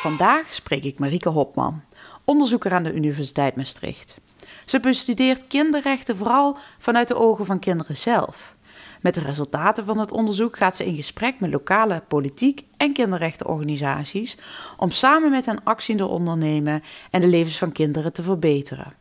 Vandaag 0.00 0.54
spreek 0.54 0.84
ik 0.84 0.98
Marieke 0.98 1.28
Hopman, 1.28 1.82
onderzoeker 2.24 2.72
aan 2.72 2.82
de 2.82 2.94
Universiteit 2.94 3.56
Maastricht. 3.56 4.16
Ze 4.64 4.80
bestudeert 4.80 5.46
kinderrechten 5.46 6.16
vooral 6.16 6.56
vanuit 6.78 7.08
de 7.08 7.16
ogen 7.16 7.46
van 7.46 7.58
kinderen 7.58 7.96
zelf. 7.96 8.56
Met 9.00 9.14
de 9.14 9.20
resultaten 9.20 9.84
van 9.84 9.98
het 9.98 10.12
onderzoek 10.12 10.56
gaat 10.56 10.76
ze 10.76 10.86
in 10.86 10.94
gesprek 10.94 11.40
met 11.40 11.50
lokale 11.50 12.02
politiek 12.08 12.64
en 12.76 12.92
kinderrechtenorganisaties 12.92 14.36
om 14.76 14.90
samen 14.90 15.30
met 15.30 15.46
hen 15.46 15.64
actie 15.64 15.96
te 15.96 16.06
ondernemen 16.06 16.82
en 17.10 17.20
de 17.20 17.26
levens 17.26 17.58
van 17.58 17.72
kinderen 17.72 18.12
te 18.12 18.22
verbeteren. 18.22 18.92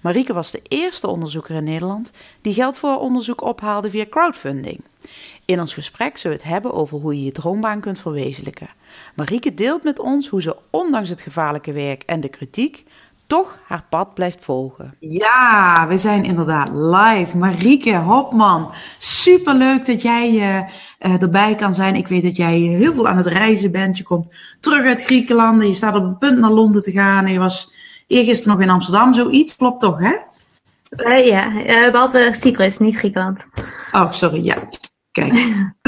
Marieke 0.00 0.32
was 0.32 0.50
de 0.50 0.62
eerste 0.68 1.06
onderzoeker 1.06 1.54
in 1.54 1.64
Nederland 1.64 2.10
die 2.40 2.54
geld 2.54 2.78
voor 2.78 2.88
haar 2.88 2.98
onderzoek 2.98 3.40
ophaalde 3.40 3.90
via 3.90 4.04
crowdfunding. 4.10 4.84
In 5.44 5.60
ons 5.60 5.74
gesprek 5.74 6.18
zullen 6.18 6.36
we 6.36 6.42
het 6.42 6.52
hebben 6.52 6.74
over 6.74 6.98
hoe 6.98 7.18
je 7.18 7.24
je 7.24 7.32
droombaan 7.32 7.80
kunt 7.80 8.00
verwezenlijken. 8.00 8.68
Marieke 9.14 9.54
deelt 9.54 9.82
met 9.82 9.98
ons 9.98 10.28
hoe 10.28 10.42
ze 10.42 10.56
ondanks 10.70 11.08
het 11.08 11.20
gevaarlijke 11.20 11.72
werk 11.72 12.02
en 12.02 12.20
de 12.20 12.28
kritiek 12.28 12.84
toch 13.26 13.58
haar 13.66 13.84
pad 13.88 14.14
blijft 14.14 14.44
volgen. 14.44 14.94
Ja, 15.00 15.86
we 15.88 15.98
zijn 15.98 16.24
inderdaad 16.24 16.68
live. 16.72 17.36
Marieke 17.36 17.96
Hopman, 17.96 18.72
superleuk 18.98 19.86
dat 19.86 20.02
jij 20.02 20.32
uh, 20.32 21.22
erbij 21.22 21.54
kan 21.54 21.74
zijn. 21.74 21.94
Ik 21.94 22.08
weet 22.08 22.22
dat 22.22 22.36
jij 22.36 22.58
heel 22.58 22.92
veel 22.92 23.08
aan 23.08 23.16
het 23.16 23.26
reizen 23.26 23.72
bent. 23.72 23.96
Je 23.96 24.02
komt 24.02 24.30
terug 24.60 24.84
uit 24.84 25.04
Griekenland 25.04 25.60
en 25.60 25.66
je 25.66 25.74
staat 25.74 25.96
op 25.96 26.04
het 26.04 26.18
punt 26.18 26.38
naar 26.38 26.50
Londen 26.50 26.82
te 26.82 26.90
gaan. 26.90 27.24
En 27.24 27.32
je 27.32 27.38
was 27.38 27.72
eergisteren 28.06 28.56
nog 28.56 28.66
in 28.66 28.72
Amsterdam, 28.72 29.12
zoiets. 29.12 29.56
Klopt 29.56 29.80
toch, 29.80 29.98
hè? 29.98 30.16
Uh, 30.90 31.26
ja, 31.26 31.50
uh, 31.50 31.90
behalve 31.90 32.30
Cyprus, 32.32 32.78
niet 32.78 32.96
Griekenland. 32.96 33.44
Oh, 33.92 34.12
sorry, 34.12 34.44
ja. 34.44 34.68
Kijk, 35.16 35.32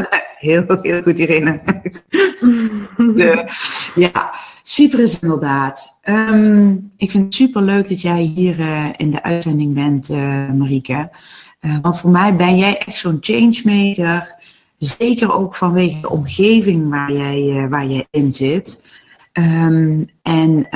heel, 0.49 0.65
heel 0.83 1.03
goed 1.03 1.19
Irene. 1.19 1.61
De, 3.17 3.45
ja, 3.95 4.35
Cyprus 4.63 5.19
inderdaad. 5.19 6.01
Um, 6.05 6.93
ik 6.97 7.11
vind 7.11 7.25
het 7.25 7.35
super 7.35 7.63
leuk 7.63 7.89
dat 7.89 8.01
jij 8.01 8.21
hier 8.21 8.59
uh, 8.59 8.89
in 8.97 9.11
de 9.11 9.23
uitzending 9.23 9.75
bent, 9.75 10.11
uh, 10.11 10.51
Marieke. 10.51 11.11
Uh, 11.61 11.79
want 11.83 12.01
voor 12.01 12.11
mij 12.11 12.37
ben 12.37 12.57
jij 12.57 12.79
echt 12.79 12.99
zo'n 12.99 13.19
changemaker. 13.21 14.35
Zeker 14.79 15.33
ook 15.33 15.55
vanwege 15.55 16.01
de 16.01 16.11
omgeving 16.11 16.89
waar 16.89 17.13
jij, 17.13 17.69
waar 17.69 17.87
jij 17.87 18.07
in 18.11 18.33
zit. 18.33 18.83
Um, 19.39 20.07
en 20.23 20.67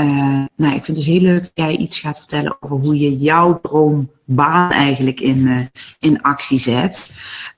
nou, 0.56 0.74
ik 0.74 0.84
vind 0.84 0.86
het 0.86 0.96
dus 0.96 1.06
heel 1.06 1.20
leuk 1.20 1.42
dat 1.42 1.52
jij 1.54 1.76
iets 1.76 2.00
gaat 2.00 2.18
vertellen 2.18 2.56
over 2.60 2.76
hoe 2.76 2.98
je 2.98 3.16
jouw 3.16 3.60
droombaan 3.60 4.70
eigenlijk 4.70 5.20
in, 5.20 5.70
in 5.98 6.22
actie 6.22 6.58
zet. 6.58 7.12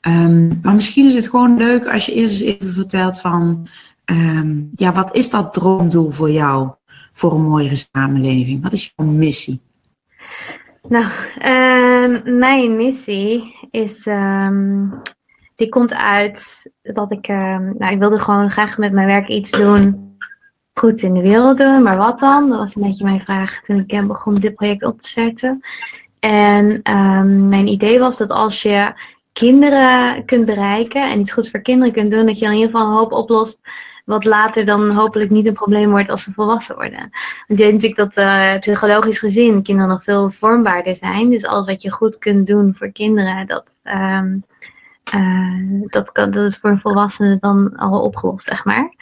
Um, 0.08 0.58
maar 0.62 0.75
misschien 0.75 1.06
is 1.06 1.14
het 1.14 1.28
gewoon 1.28 1.56
leuk 1.56 1.86
als 1.86 2.06
je 2.06 2.14
eerst 2.14 2.41
eens 2.41 2.58
even 2.58 2.72
vertelt 2.72 3.20
van 3.20 3.66
Um, 4.10 4.69
ja, 4.72 4.92
wat 4.92 5.14
is 5.14 5.30
dat 5.30 5.52
droomdoel 5.52 6.10
voor 6.10 6.30
jou 6.30 6.70
voor 7.12 7.32
een 7.32 7.42
mooiere 7.42 7.86
samenleving? 7.92 8.62
Wat 8.62 8.72
is 8.72 8.92
jouw 8.97 9.06
missie? 9.06 9.62
Nou, 10.88 11.06
mijn 12.38 12.76
missie 12.76 13.56
is, 13.71 14.03
die 15.56 15.69
komt 15.69 15.94
uit 15.94 16.71
dat 16.82 17.12
ik, 17.12 17.28
nou, 17.28 17.86
ik 17.92 17.98
wilde 17.98 18.19
gewoon 18.19 18.50
graag 18.50 18.78
met 18.78 18.92
mijn 18.92 19.06
werk 19.06 19.28
iets 19.28 19.50
doen, 19.50 20.13
goed 20.74 21.02
in 21.02 21.14
de 21.14 21.20
wereld 21.20 21.58
doen, 21.58 21.82
maar 21.82 21.96
wat 21.96 22.18
dan? 22.18 22.48
Dat 22.48 22.58
was 22.58 22.74
een 22.74 22.82
beetje 22.82 23.04
mijn 23.04 23.20
vraag 23.20 23.60
toen 23.60 23.84
ik 23.86 24.06
begon 24.06 24.34
dit 24.34 24.54
project 24.54 24.84
op 24.84 25.00
te 25.00 25.08
zetten. 25.08 25.60
En 26.20 26.80
mijn 27.48 27.66
idee 27.66 27.98
was 27.98 28.18
dat 28.18 28.30
als 28.30 28.62
je 28.62 28.92
kinderen 29.32 30.24
kunt 30.24 30.46
bereiken 30.46 31.10
en 31.10 31.20
iets 31.20 31.32
goeds 31.32 31.50
voor 31.50 31.60
kinderen 31.60 31.92
kunt 31.92 32.10
doen, 32.10 32.26
dat 32.26 32.38
je 32.38 32.46
in 32.46 32.52
ieder 32.52 32.70
geval 32.70 32.86
een 32.86 32.96
hoop 32.96 33.12
oplost 33.12 33.60
wat 34.04 34.24
later 34.24 34.64
dan 34.64 34.90
hopelijk 34.90 35.30
niet 35.30 35.46
een 35.46 35.52
probleem 35.52 35.90
wordt 35.90 36.08
als 36.08 36.22
ze 36.22 36.32
volwassen 36.32 36.74
worden. 36.74 37.10
Want 37.48 37.60
je 37.60 37.72
natuurlijk 37.72 37.96
dat 37.96 38.16
uh, 38.16 38.58
psychologisch 38.58 39.18
gezien 39.18 39.62
kinderen 39.62 39.91
nog 39.91 40.02
veel 40.02 40.30
vormbaarder 40.30 40.94
zijn. 40.94 41.30
Dus 41.30 41.46
alles 41.46 41.66
wat 41.66 41.82
je 41.82 41.91
goed 41.91 42.18
kunt 42.18 42.46
doen 42.46 42.74
voor 42.78 42.92
kinderen, 42.92 43.46
dat, 43.46 43.80
um, 43.84 44.44
uh, 45.14 45.86
dat, 45.86 46.12
kan, 46.12 46.30
dat 46.30 46.44
is 46.44 46.58
voor 46.58 46.70
een 46.70 46.80
volwassene 46.80 47.36
dan 47.41 47.76
al 47.76 48.00
opgelost, 48.00 48.44
zeg 48.44 48.64
maar. 48.64 48.94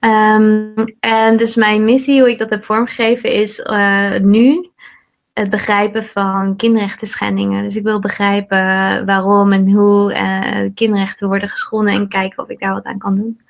Um, 0.00 0.74
en 1.00 1.36
dus 1.36 1.54
mijn 1.54 1.84
missie, 1.84 2.20
hoe 2.20 2.30
ik 2.30 2.38
dat 2.38 2.50
heb 2.50 2.64
vormgegeven, 2.64 3.32
is 3.32 3.58
uh, 3.58 4.18
nu 4.18 4.70
het 5.32 5.50
begrijpen 5.50 6.06
van 6.06 6.56
kinderrechten 6.56 7.06
schendingen. 7.06 7.64
Dus 7.64 7.76
ik 7.76 7.82
wil 7.82 8.00
begrijpen 8.00 9.04
waarom 9.06 9.52
en 9.52 9.70
hoe 9.70 10.12
kinderrechten 10.74 11.28
worden 11.28 11.48
geschonden 11.48 11.92
en 11.92 12.08
kijken 12.08 12.42
of 12.42 12.48
ik 12.48 12.60
daar 12.60 12.72
wat 12.72 12.84
aan 12.84 12.98
kan 12.98 13.14
doen. 13.14 13.40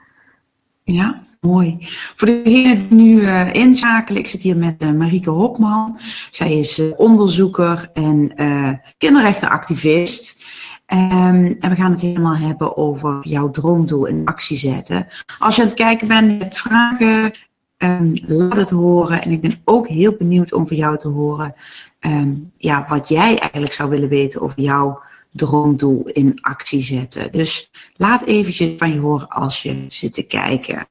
Ja, 0.82 1.22
mooi. 1.40 1.76
Voor 2.16 2.26
degenen 2.26 2.88
die 2.88 2.98
nu 2.98 3.20
uh, 3.20 3.54
inschakelen, 3.54 4.20
ik 4.20 4.26
zit 4.26 4.42
hier 4.42 4.56
met 4.56 4.82
uh, 4.82 4.92
Marieke 4.92 5.30
Hopman. 5.30 5.98
Zij 6.30 6.58
is 6.58 6.80
onderzoeker 6.96 7.90
en 7.92 8.32
kinderrechtenactivist. 8.98 10.44
Um, 10.92 11.56
en 11.58 11.70
we 11.70 11.74
gaan 11.74 11.90
het 11.90 12.00
helemaal 12.00 12.36
hebben 12.36 12.76
over 12.76 13.18
jouw 13.22 13.50
droomdoel 13.50 14.06
in 14.06 14.24
actie 14.24 14.56
zetten. 14.56 15.06
Als 15.38 15.56
je 15.56 15.62
aan 15.62 15.68
het 15.68 15.76
kijken 15.76 16.08
bent, 16.08 16.42
hebt 16.42 16.58
vragen, 16.58 17.32
um, 17.78 18.12
laat 18.26 18.56
het 18.56 18.70
horen. 18.70 19.22
En 19.22 19.30
ik 19.30 19.40
ben 19.40 19.60
ook 19.64 19.88
heel 19.88 20.14
benieuwd 20.18 20.52
om 20.52 20.68
van 20.68 20.76
jou 20.76 20.98
te 20.98 21.08
horen 21.08 21.54
um, 22.00 22.50
ja, 22.56 22.86
wat 22.88 23.08
jij 23.08 23.38
eigenlijk 23.38 23.72
zou 23.72 23.90
willen 23.90 24.08
weten 24.08 24.40
over 24.40 24.60
jouw 24.60 25.00
droomdoel 25.30 26.08
in 26.08 26.38
actie 26.40 26.82
zetten. 26.82 27.32
Dus 27.32 27.70
laat 27.96 28.22
eventjes 28.22 28.72
van 28.76 28.92
je 28.92 28.98
horen 28.98 29.28
als 29.28 29.62
je 29.62 29.84
zit 29.88 30.14
te 30.14 30.26
kijken. 30.26 30.88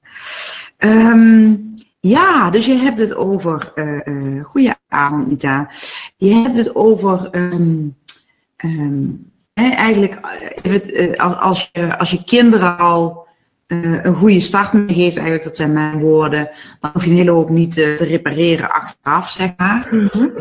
Ja, 2.00 2.50
dus 2.50 2.66
je 2.66 2.75
hebt 2.75 3.00
het 3.00 3.16
over. 3.16 3.72
Uh, 3.75 4.44
goedenavond, 4.44 5.27
Nita. 5.27 5.72
Je 6.17 6.33
hebt 6.33 6.57
het 6.57 6.75
over. 6.75 7.29
Eigenlijk, 9.55 10.19
het, 10.61 11.17
als, 11.19 11.69
je, 11.71 11.97
als 11.97 12.11
je 12.11 12.23
kinderen 12.23 12.77
al 12.77 13.27
uh, 13.67 14.03
een 14.03 14.16
goede 14.16 14.39
start 14.39 14.69
geeft, 14.69 15.16
eigenlijk, 15.16 15.43
dat 15.43 15.55
zijn 15.55 15.73
mijn 15.73 15.99
woorden, 15.99 16.49
dan 16.79 16.91
hoef 16.93 17.03
je 17.03 17.09
een 17.09 17.16
hele 17.16 17.31
hoop 17.31 17.49
niet 17.49 17.73
te 17.73 17.95
repareren 17.95 18.71
achteraf, 18.71 19.29
zeg 19.29 19.53
maar. 19.57 19.88
Mm 19.91 20.09
-hmm. 20.11 20.31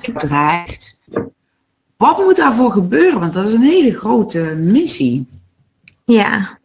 Je 0.00 0.12
dreigt. 0.12 0.98
Wat 1.96 2.18
moet 2.18 2.36
daarvoor 2.36 2.70
gebeuren? 2.70 3.20
Want 3.20 3.32
dat 3.32 3.46
is 3.46 3.52
een 3.52 3.62
hele 3.62 3.94
grote 3.94 4.40
missie. 4.56 5.26
Ja, 6.04 6.58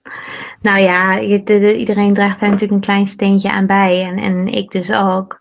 nou 0.61 0.79
ja, 0.79 1.19
iedereen 1.19 2.13
draagt 2.13 2.39
daar 2.39 2.49
natuurlijk 2.49 2.71
een 2.71 2.93
klein 2.93 3.07
steentje 3.07 3.51
aan 3.51 3.65
bij. 3.65 4.03
En, 4.03 4.17
en 4.17 4.47
ik 4.47 4.71
dus 4.71 4.91
ook. 4.91 5.39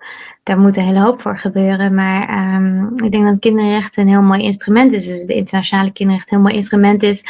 Daar 0.51 0.59
moet 0.59 0.77
een 0.77 0.85
hele 0.85 1.01
hoop 1.01 1.21
voor 1.21 1.39
gebeuren. 1.39 1.95
Maar 1.95 2.55
um, 2.55 2.93
ik 3.05 3.11
denk 3.11 3.27
dat 3.27 3.39
kinderrechten 3.39 4.03
een 4.03 4.09
heel 4.09 4.23
mooi 4.23 4.43
instrument 4.43 4.93
is. 4.93 5.07
Dus 5.07 5.25
de 5.25 5.35
internationale 5.35 5.93
kinderrechten 5.93 6.37
een 6.37 6.43
heel 6.43 6.49
mooi 6.49 6.61
instrument 6.61 7.03
is. 7.03 7.25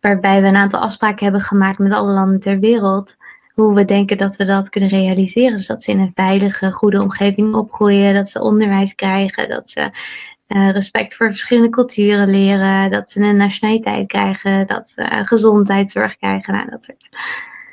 Waarbij 0.00 0.42
we 0.42 0.48
een 0.48 0.56
aantal 0.56 0.80
afspraken 0.80 1.22
hebben 1.22 1.40
gemaakt 1.40 1.78
met 1.78 1.92
alle 1.92 2.12
landen 2.12 2.40
ter 2.40 2.58
wereld. 2.58 3.16
Hoe 3.54 3.74
we 3.74 3.84
denken 3.84 4.18
dat 4.18 4.36
we 4.36 4.44
dat 4.44 4.68
kunnen 4.68 4.88
realiseren. 4.90 5.56
Dus 5.56 5.66
dat 5.66 5.82
ze 5.82 5.90
in 5.90 5.98
een 5.98 6.12
veilige, 6.14 6.72
goede 6.72 7.02
omgeving 7.02 7.54
opgroeien. 7.54 8.14
Dat 8.14 8.28
ze 8.28 8.42
onderwijs 8.42 8.94
krijgen. 8.94 9.48
Dat 9.48 9.70
ze 9.70 9.90
uh, 10.48 10.70
respect 10.70 11.16
voor 11.16 11.26
verschillende 11.26 11.70
culturen 11.70 12.30
leren, 12.30 12.90
dat 12.90 13.10
ze 13.10 13.20
een 13.20 13.36
nationaliteit 13.36 14.06
krijgen, 14.06 14.66
dat 14.66 14.88
ze 14.88 15.00
uh, 15.00 15.26
gezondheidszorg 15.26 16.16
krijgen, 16.16 16.54
nou, 16.54 16.70
dat 16.70 16.84
soort. 16.84 17.08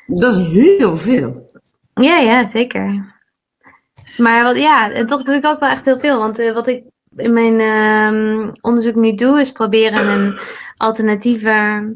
Dat 0.06 0.36
is 0.36 0.52
heel 0.52 0.96
veel. 0.96 1.44
Ja, 1.94 2.18
ja, 2.18 2.48
zeker. 2.48 3.16
Maar 4.16 4.44
wat, 4.44 4.56
ja, 4.56 5.04
toch 5.04 5.22
doe 5.22 5.34
ik 5.34 5.46
ook 5.46 5.60
wel 5.60 5.68
echt 5.68 5.84
heel 5.84 5.98
veel. 5.98 6.18
Want 6.18 6.38
uh, 6.38 6.52
wat 6.52 6.68
ik 6.68 6.84
in 7.16 7.32
mijn 7.32 7.60
uh, 7.60 8.52
onderzoek 8.60 8.94
nu 8.94 9.14
doe, 9.14 9.40
is 9.40 9.52
proberen 9.52 10.08
een 10.08 10.38
alternatieve 10.76 11.86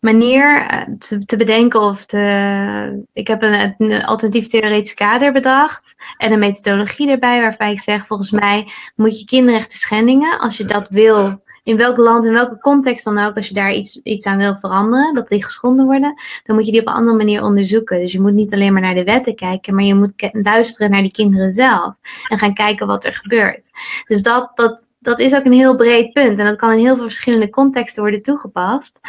manier 0.00 0.66
eh, 0.66 0.82
te, 0.98 1.24
te, 1.24 1.36
bedenken 1.36 1.80
of 1.80 2.04
te. 2.04 3.04
Ik 3.12 3.26
heb 3.26 3.42
een, 3.42 3.74
een 3.78 4.04
alternatief 4.04 4.46
theoretisch 4.46 4.94
kader 4.94 5.32
bedacht 5.32 5.94
en 6.16 6.32
een 6.32 6.38
methodologie 6.38 7.10
erbij 7.10 7.40
waarbij 7.40 7.72
ik 7.72 7.80
zeg: 7.80 8.06
volgens 8.06 8.30
mij 8.30 8.72
moet 8.94 9.18
je 9.18 9.24
kinderrechten 9.24 9.78
schendingen, 9.78 10.38
als 10.38 10.56
je 10.56 10.64
dat 10.64 10.88
wil 10.88 11.42
in 11.68 11.76
welk 11.76 11.96
land, 11.96 12.26
in 12.26 12.32
welke 12.32 12.58
context 12.58 13.04
dan 13.04 13.18
ook, 13.18 13.36
als 13.36 13.48
je 13.48 13.54
daar 13.54 13.72
iets, 13.72 14.00
iets 14.02 14.26
aan 14.26 14.38
wil 14.38 14.54
veranderen, 14.54 15.14
dat 15.14 15.28
die 15.28 15.44
geschonden 15.44 15.84
worden, 15.84 16.14
dan 16.44 16.56
moet 16.56 16.66
je 16.66 16.72
die 16.72 16.80
op 16.80 16.86
een 16.86 16.92
andere 16.92 17.16
manier 17.16 17.42
onderzoeken. 17.42 18.00
Dus 18.00 18.12
je 18.12 18.20
moet 18.20 18.32
niet 18.32 18.52
alleen 18.52 18.72
maar 18.72 18.82
naar 18.82 18.94
de 18.94 19.04
wetten 19.04 19.34
kijken, 19.34 19.74
maar 19.74 19.84
je 19.84 19.94
moet 19.94 20.30
luisteren 20.32 20.90
naar 20.90 21.02
die 21.02 21.10
kinderen 21.10 21.52
zelf 21.52 21.94
en 22.28 22.38
gaan 22.38 22.54
kijken 22.54 22.86
wat 22.86 23.04
er 23.04 23.14
gebeurt. 23.14 23.70
Dus 24.06 24.22
dat, 24.22 24.50
dat, 24.54 24.90
dat 24.98 25.18
is 25.18 25.34
ook 25.34 25.44
een 25.44 25.52
heel 25.52 25.74
breed 25.74 26.12
punt 26.12 26.38
en 26.38 26.44
dat 26.44 26.56
kan 26.56 26.72
in 26.72 26.78
heel 26.78 26.96
veel 26.96 27.04
verschillende 27.04 27.50
contexten 27.50 28.02
worden 28.02 28.22
toegepast. 28.22 29.00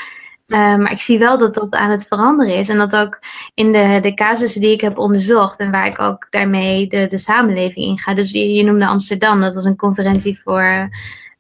Uh, 0.48 0.76
maar 0.76 0.92
ik 0.92 1.02
zie 1.02 1.20
wel 1.20 1.38
dat 1.38 1.54
dat 1.54 1.74
aan 1.74 1.92
het 1.92 2.08
veranderen 2.08 2.56
is. 2.56 2.70
En 2.70 2.78
dat 2.78 2.96
ook 2.96 3.20
in 3.54 3.72
de, 3.72 4.00
de 4.02 4.14
casussen 4.14 4.62
die 4.62 4.74
ik 4.74 4.82
heb 4.82 4.98
onderzocht. 4.98 5.60
En 5.60 5.72
waar 5.72 5.88
ik 5.88 6.02
ook 6.02 6.28
daarmee 6.30 6.88
de, 6.88 7.08
de 7.08 7.18
samenleving 7.18 7.86
in 7.86 8.00
ga. 8.00 8.14
Dus 8.14 8.32
je 8.32 8.64
noemde 8.64 8.88
Amsterdam. 8.88 9.42
Dat 9.42 9.56
was 9.56 9.66
een 9.66 9.76
conferentie 9.76 10.42
voor, 10.44 10.90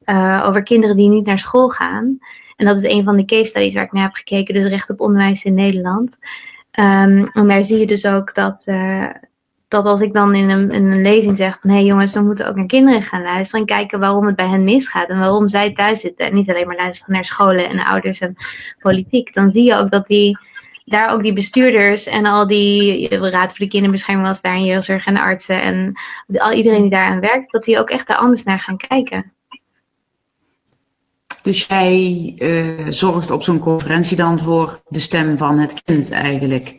uh, 0.09 0.43
over 0.47 0.63
kinderen 0.63 0.95
die 0.95 1.09
niet 1.09 1.25
naar 1.25 1.39
school 1.39 1.69
gaan. 1.69 2.19
En 2.55 2.65
dat 2.65 2.77
is 2.77 2.91
een 2.91 3.03
van 3.03 3.17
de 3.17 3.25
case 3.25 3.45
studies 3.45 3.73
waar 3.73 3.83
ik 3.83 3.91
naar 3.91 4.03
heb 4.03 4.13
gekeken. 4.13 4.53
Dus 4.53 4.67
recht 4.67 4.89
op 4.89 5.01
onderwijs 5.01 5.43
in 5.43 5.53
Nederland. 5.53 6.17
Um, 6.79 7.29
en 7.33 7.47
daar 7.47 7.65
zie 7.65 7.79
je 7.79 7.87
dus 7.87 8.05
ook 8.05 8.35
dat, 8.35 8.63
uh, 8.65 9.09
dat 9.67 9.85
als 9.85 10.01
ik 10.01 10.13
dan 10.13 10.35
in 10.35 10.49
een, 10.49 10.75
een 10.75 11.01
lezing 11.01 11.37
zeg 11.37 11.57
van 11.61 11.69
hé 11.69 11.79
jongens, 11.79 12.13
we 12.13 12.19
moeten 12.19 12.47
ook 12.47 12.55
naar 12.55 12.65
kinderen 12.65 13.03
gaan 13.03 13.21
luisteren 13.21 13.61
en 13.61 13.75
kijken 13.75 13.99
waarom 13.99 14.25
het 14.25 14.35
bij 14.35 14.47
hen 14.47 14.63
misgaat 14.63 15.09
en 15.09 15.19
waarom 15.19 15.47
zij 15.47 15.73
thuis 15.73 15.99
zitten 15.99 16.25
en 16.25 16.33
niet 16.33 16.49
alleen 16.49 16.67
maar 16.67 16.75
luisteren 16.75 17.13
naar 17.13 17.25
scholen 17.25 17.69
en 17.69 17.79
ouders 17.79 18.19
en 18.19 18.35
politiek, 18.79 19.33
dan 19.33 19.51
zie 19.51 19.63
je 19.63 19.75
ook 19.75 19.89
dat 19.89 20.07
die 20.07 20.37
daar 20.85 21.09
ook 21.09 21.21
die 21.21 21.33
bestuurders 21.33 22.05
en 22.05 22.25
al 22.25 22.47
die 22.47 23.07
Raad 23.17 23.49
voor 23.49 23.65
de 23.65 23.67
Kinderbescherming 23.67 24.27
was 24.27 24.41
daar 24.41 24.53
en 24.53 24.65
jeugdzorg 24.65 25.05
en 25.05 25.17
artsen 25.17 25.61
en 25.61 25.93
al 26.33 26.51
iedereen 26.51 26.81
die 26.81 26.91
daaraan 26.91 27.19
werkt, 27.19 27.51
dat 27.51 27.63
die 27.63 27.79
ook 27.79 27.89
echt 27.89 28.07
daar 28.07 28.17
anders 28.17 28.43
naar 28.43 28.59
gaan 28.59 28.77
kijken. 28.77 29.33
Dus 31.49 31.67
jij 31.67 32.33
uh, 32.37 32.85
zorgt 32.89 33.31
op 33.31 33.43
zo'n 33.43 33.59
conferentie 33.59 34.17
dan 34.17 34.39
voor 34.39 34.81
de 34.87 34.99
stem 34.99 35.37
van 35.37 35.59
het 35.59 35.83
kind 35.83 36.11
eigenlijk? 36.11 36.77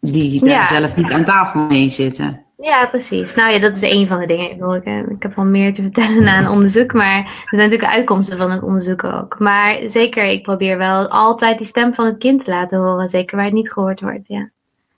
die 0.00 0.40
daar 0.40 0.48
ja. 0.48 0.66
zelf 0.66 0.96
niet 0.96 1.10
aan 1.10 1.24
tafel 1.24 1.60
mee 1.60 1.88
zitten. 1.88 2.44
Ja, 2.56 2.86
precies. 2.86 3.34
Nou 3.34 3.52
ja, 3.52 3.58
dat 3.58 3.76
is 3.76 3.82
een 3.82 4.06
van 4.06 4.20
de 4.20 4.26
dingen. 4.26 4.50
Ik, 4.50 4.58
bedoel, 4.58 4.74
ik, 4.74 4.84
eh, 4.84 4.98
ik 4.98 5.22
heb 5.22 5.34
wel 5.34 5.44
meer 5.44 5.74
te 5.74 5.82
vertellen 5.82 6.22
na 6.22 6.38
een 6.38 6.48
onderzoek, 6.48 6.92
maar 6.92 7.18
er 7.18 7.56
zijn 7.56 7.62
natuurlijk 7.62 7.92
uitkomsten 7.92 8.38
van 8.38 8.50
het 8.50 8.62
onderzoek 8.62 9.04
ook. 9.04 9.38
Maar 9.38 9.78
zeker, 9.84 10.24
ik 10.24 10.42
probeer 10.42 10.78
wel 10.78 11.08
altijd 11.08 11.58
die 11.58 11.66
stem 11.66 11.94
van 11.94 12.06
het 12.06 12.18
kind 12.18 12.44
te 12.44 12.50
laten 12.50 12.78
horen, 12.78 13.08
zeker 13.08 13.36
waar 13.36 13.44
het 13.44 13.54
niet 13.54 13.72
gehoord 13.72 14.00
wordt. 14.00 14.28
Ja. 14.28 14.50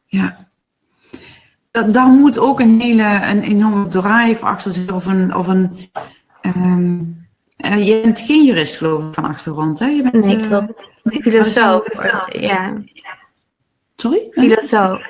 ja. 0.07 0.49
Dat, 1.71 1.93
daar 1.93 2.09
moet 2.09 2.39
ook 2.39 2.61
een 2.61 2.81
hele 2.81 3.21
een 3.31 3.43
enorme 3.43 3.87
drive 3.87 4.45
achter 4.45 4.73
zitten, 4.73 4.95
of 4.95 5.07
een. 5.07 5.35
Of 5.35 5.47
een 5.47 5.91
um, 6.43 7.26
uh, 7.57 7.87
je 7.87 8.01
bent 8.03 8.21
geen 8.21 8.45
jurist, 8.45 8.77
geloof 8.77 9.09
ik, 9.09 9.15
van 9.15 9.25
achtergrond, 9.25 9.79
hè? 9.79 9.87
Je 9.87 10.03
bent, 10.03 10.27
nee, 10.27 10.47
klopt. 10.47 10.91
Uh, 11.05 11.21
filosoof. 11.21 11.83
Ja. 12.29 12.73
Sorry? 13.97 14.29
Filosoof. 14.31 15.01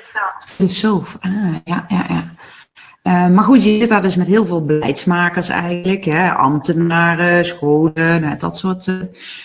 Filosoof, 0.45 1.17
ah, 1.19 1.55
ja, 1.63 1.85
ja, 1.87 2.05
ja. 2.09 2.25
Uh, 3.03 3.33
maar 3.35 3.43
goed, 3.43 3.63
je 3.63 3.79
zit 3.79 3.89
daar 3.89 4.01
dus 4.01 4.15
met 4.15 4.27
heel 4.27 4.45
veel 4.45 4.65
beleidsmakers 4.65 5.49
eigenlijk, 5.49 6.03
hè? 6.03 6.31
ambtenaren, 6.31 7.45
scholen, 7.45 8.21
nou, 8.21 8.37
dat 8.37 8.57
soort 8.57 8.91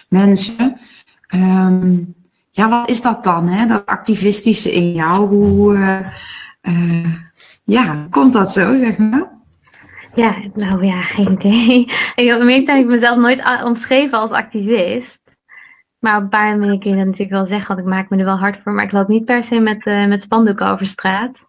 mensen. 0.08 0.81
Um, 1.34 2.14
ja, 2.50 2.69
wat 2.69 2.88
is 2.88 3.02
dat 3.02 3.25
dan, 3.25 3.48
hè? 3.48 3.66
dat 3.66 3.87
activistische 3.87 4.72
in 4.72 4.93
jou? 4.93 5.26
Hoe 5.26 6.02
ja, 7.64 8.06
komt 8.10 8.32
dat 8.32 8.52
zo, 8.52 8.76
zeg 8.76 8.98
maar? 8.98 9.41
Ja, 10.14 10.34
nou 10.54 10.84
ja, 10.84 11.02
geen 11.02 11.32
idee. 11.32 11.86
Ik 12.14 12.66
dat 12.66 12.76
ik 12.76 12.86
mezelf 12.86 13.16
nooit 13.16 13.64
omschreven 13.64 14.18
als 14.18 14.30
activist. 14.30 15.36
Maar 15.98 16.16
op 16.16 16.22
een 16.22 16.28
paar 16.28 16.48
manieren 16.48 16.78
kun 16.78 16.90
je 16.90 16.96
dat 16.96 17.04
natuurlijk 17.04 17.32
wel 17.32 17.46
zeggen, 17.46 17.74
want 17.74 17.86
ik 17.86 17.94
maak 17.94 18.10
me 18.10 18.16
er 18.16 18.24
wel 18.24 18.38
hard 18.38 18.58
voor. 18.62 18.72
Maar 18.72 18.84
ik 18.84 18.92
loop 18.92 19.08
niet 19.08 19.24
per 19.24 19.44
se 19.44 19.60
met, 19.60 19.86
uh, 19.86 20.06
met 20.06 20.22
spandoeken 20.22 20.70
over 20.70 20.86
straat. 20.86 21.46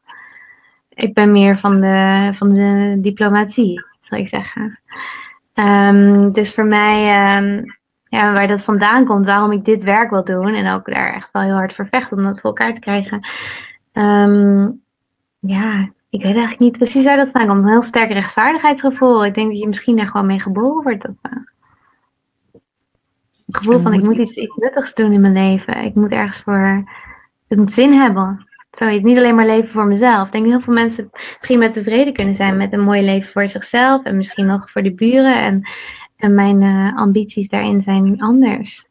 Ik 0.90 1.14
ben 1.14 1.32
meer 1.32 1.58
van 1.58 1.82
de, 1.82 2.30
van 2.34 2.54
de 2.54 2.98
diplomatie, 3.02 3.86
zal 4.02 4.18
ik 4.18 4.28
zeggen. 4.28 4.80
Um, 5.54 6.32
dus 6.32 6.54
voor 6.54 6.66
mij, 6.66 7.36
um, 7.38 7.64
ja, 8.04 8.34
waar 8.34 8.48
dat 8.48 8.64
vandaan 8.64 9.06
komt, 9.06 9.26
waarom 9.26 9.52
ik 9.52 9.66
dit 9.66 9.84
werk 9.84 10.10
wil 10.10 10.24
doen. 10.24 10.54
En 10.54 10.74
ook 10.74 10.94
daar 10.94 11.14
echt 11.14 11.32
wel 11.32 11.42
heel 11.42 11.56
hard 11.56 11.74
voor 11.74 11.88
vecht 11.88 12.12
om 12.12 12.24
dat 12.24 12.40
voor 12.40 12.50
elkaar 12.50 12.74
te 12.74 12.80
krijgen. 12.80 13.28
Um, 13.94 14.82
ja, 15.40 15.90
ik 16.14 16.22
weet 16.22 16.36
eigenlijk 16.36 16.60
niet 16.60 16.78
precies 16.78 17.06
waar 17.06 17.18
dat 17.18 17.30
vandaan 17.30 17.50
komt. 17.50 17.66
Een 17.66 17.72
heel 17.72 17.82
sterk 17.82 18.12
rechtvaardigheidsgevoel. 18.12 19.26
Ik 19.26 19.34
denk 19.34 19.50
dat 19.50 19.60
je 19.60 19.68
misschien 19.68 19.96
daar 19.96 20.08
gewoon 20.08 20.26
mee 20.26 20.40
geboren 20.40 20.84
wordt. 20.84 21.08
Of, 21.08 21.16
uh, 21.32 21.32
het 23.46 23.58
gevoel 23.58 23.82
van 23.82 23.94
ik 23.94 24.04
moet 24.04 24.18
iets, 24.18 24.36
iets 24.36 24.56
nuttigs 24.56 24.94
doen 24.94 25.12
in 25.12 25.22
mijn 25.22 25.34
leven. 25.34 25.84
Ik 25.84 25.96
moet 25.96 26.12
ergens 26.12 26.42
voor. 26.42 26.84
Het 27.48 27.58
moet 27.58 27.74
zin 27.74 27.94
hebben. 27.94 28.48
Zoiets. 28.72 29.04
Niet 29.04 29.18
alleen 29.18 29.36
maar 29.36 29.46
leven 29.46 29.70
voor 29.70 29.86
mezelf. 29.86 30.26
Ik 30.26 30.32
denk 30.32 30.44
dat 30.44 30.54
heel 30.54 30.64
veel 30.64 30.74
mensen 30.74 31.10
prima 31.42 31.70
tevreden 31.70 32.14
kunnen 32.14 32.36
zijn 32.36 32.58
met 32.58 32.74
een 32.74 32.84
mooi 32.84 33.02
leven 33.02 33.32
voor 33.32 33.50
zichzelf. 33.50 34.04
En 34.04 34.16
misschien 34.16 34.46
nog 34.46 34.72
voor 34.72 34.84
de 34.84 34.94
buren. 34.94 35.42
En, 35.42 35.68
en 36.18 36.34
mijn 36.36 36.62
uh, 36.62 36.98
ambities 36.98 37.50
daarin 37.50 37.82
zijn 37.82 38.22
anders. 38.22 38.88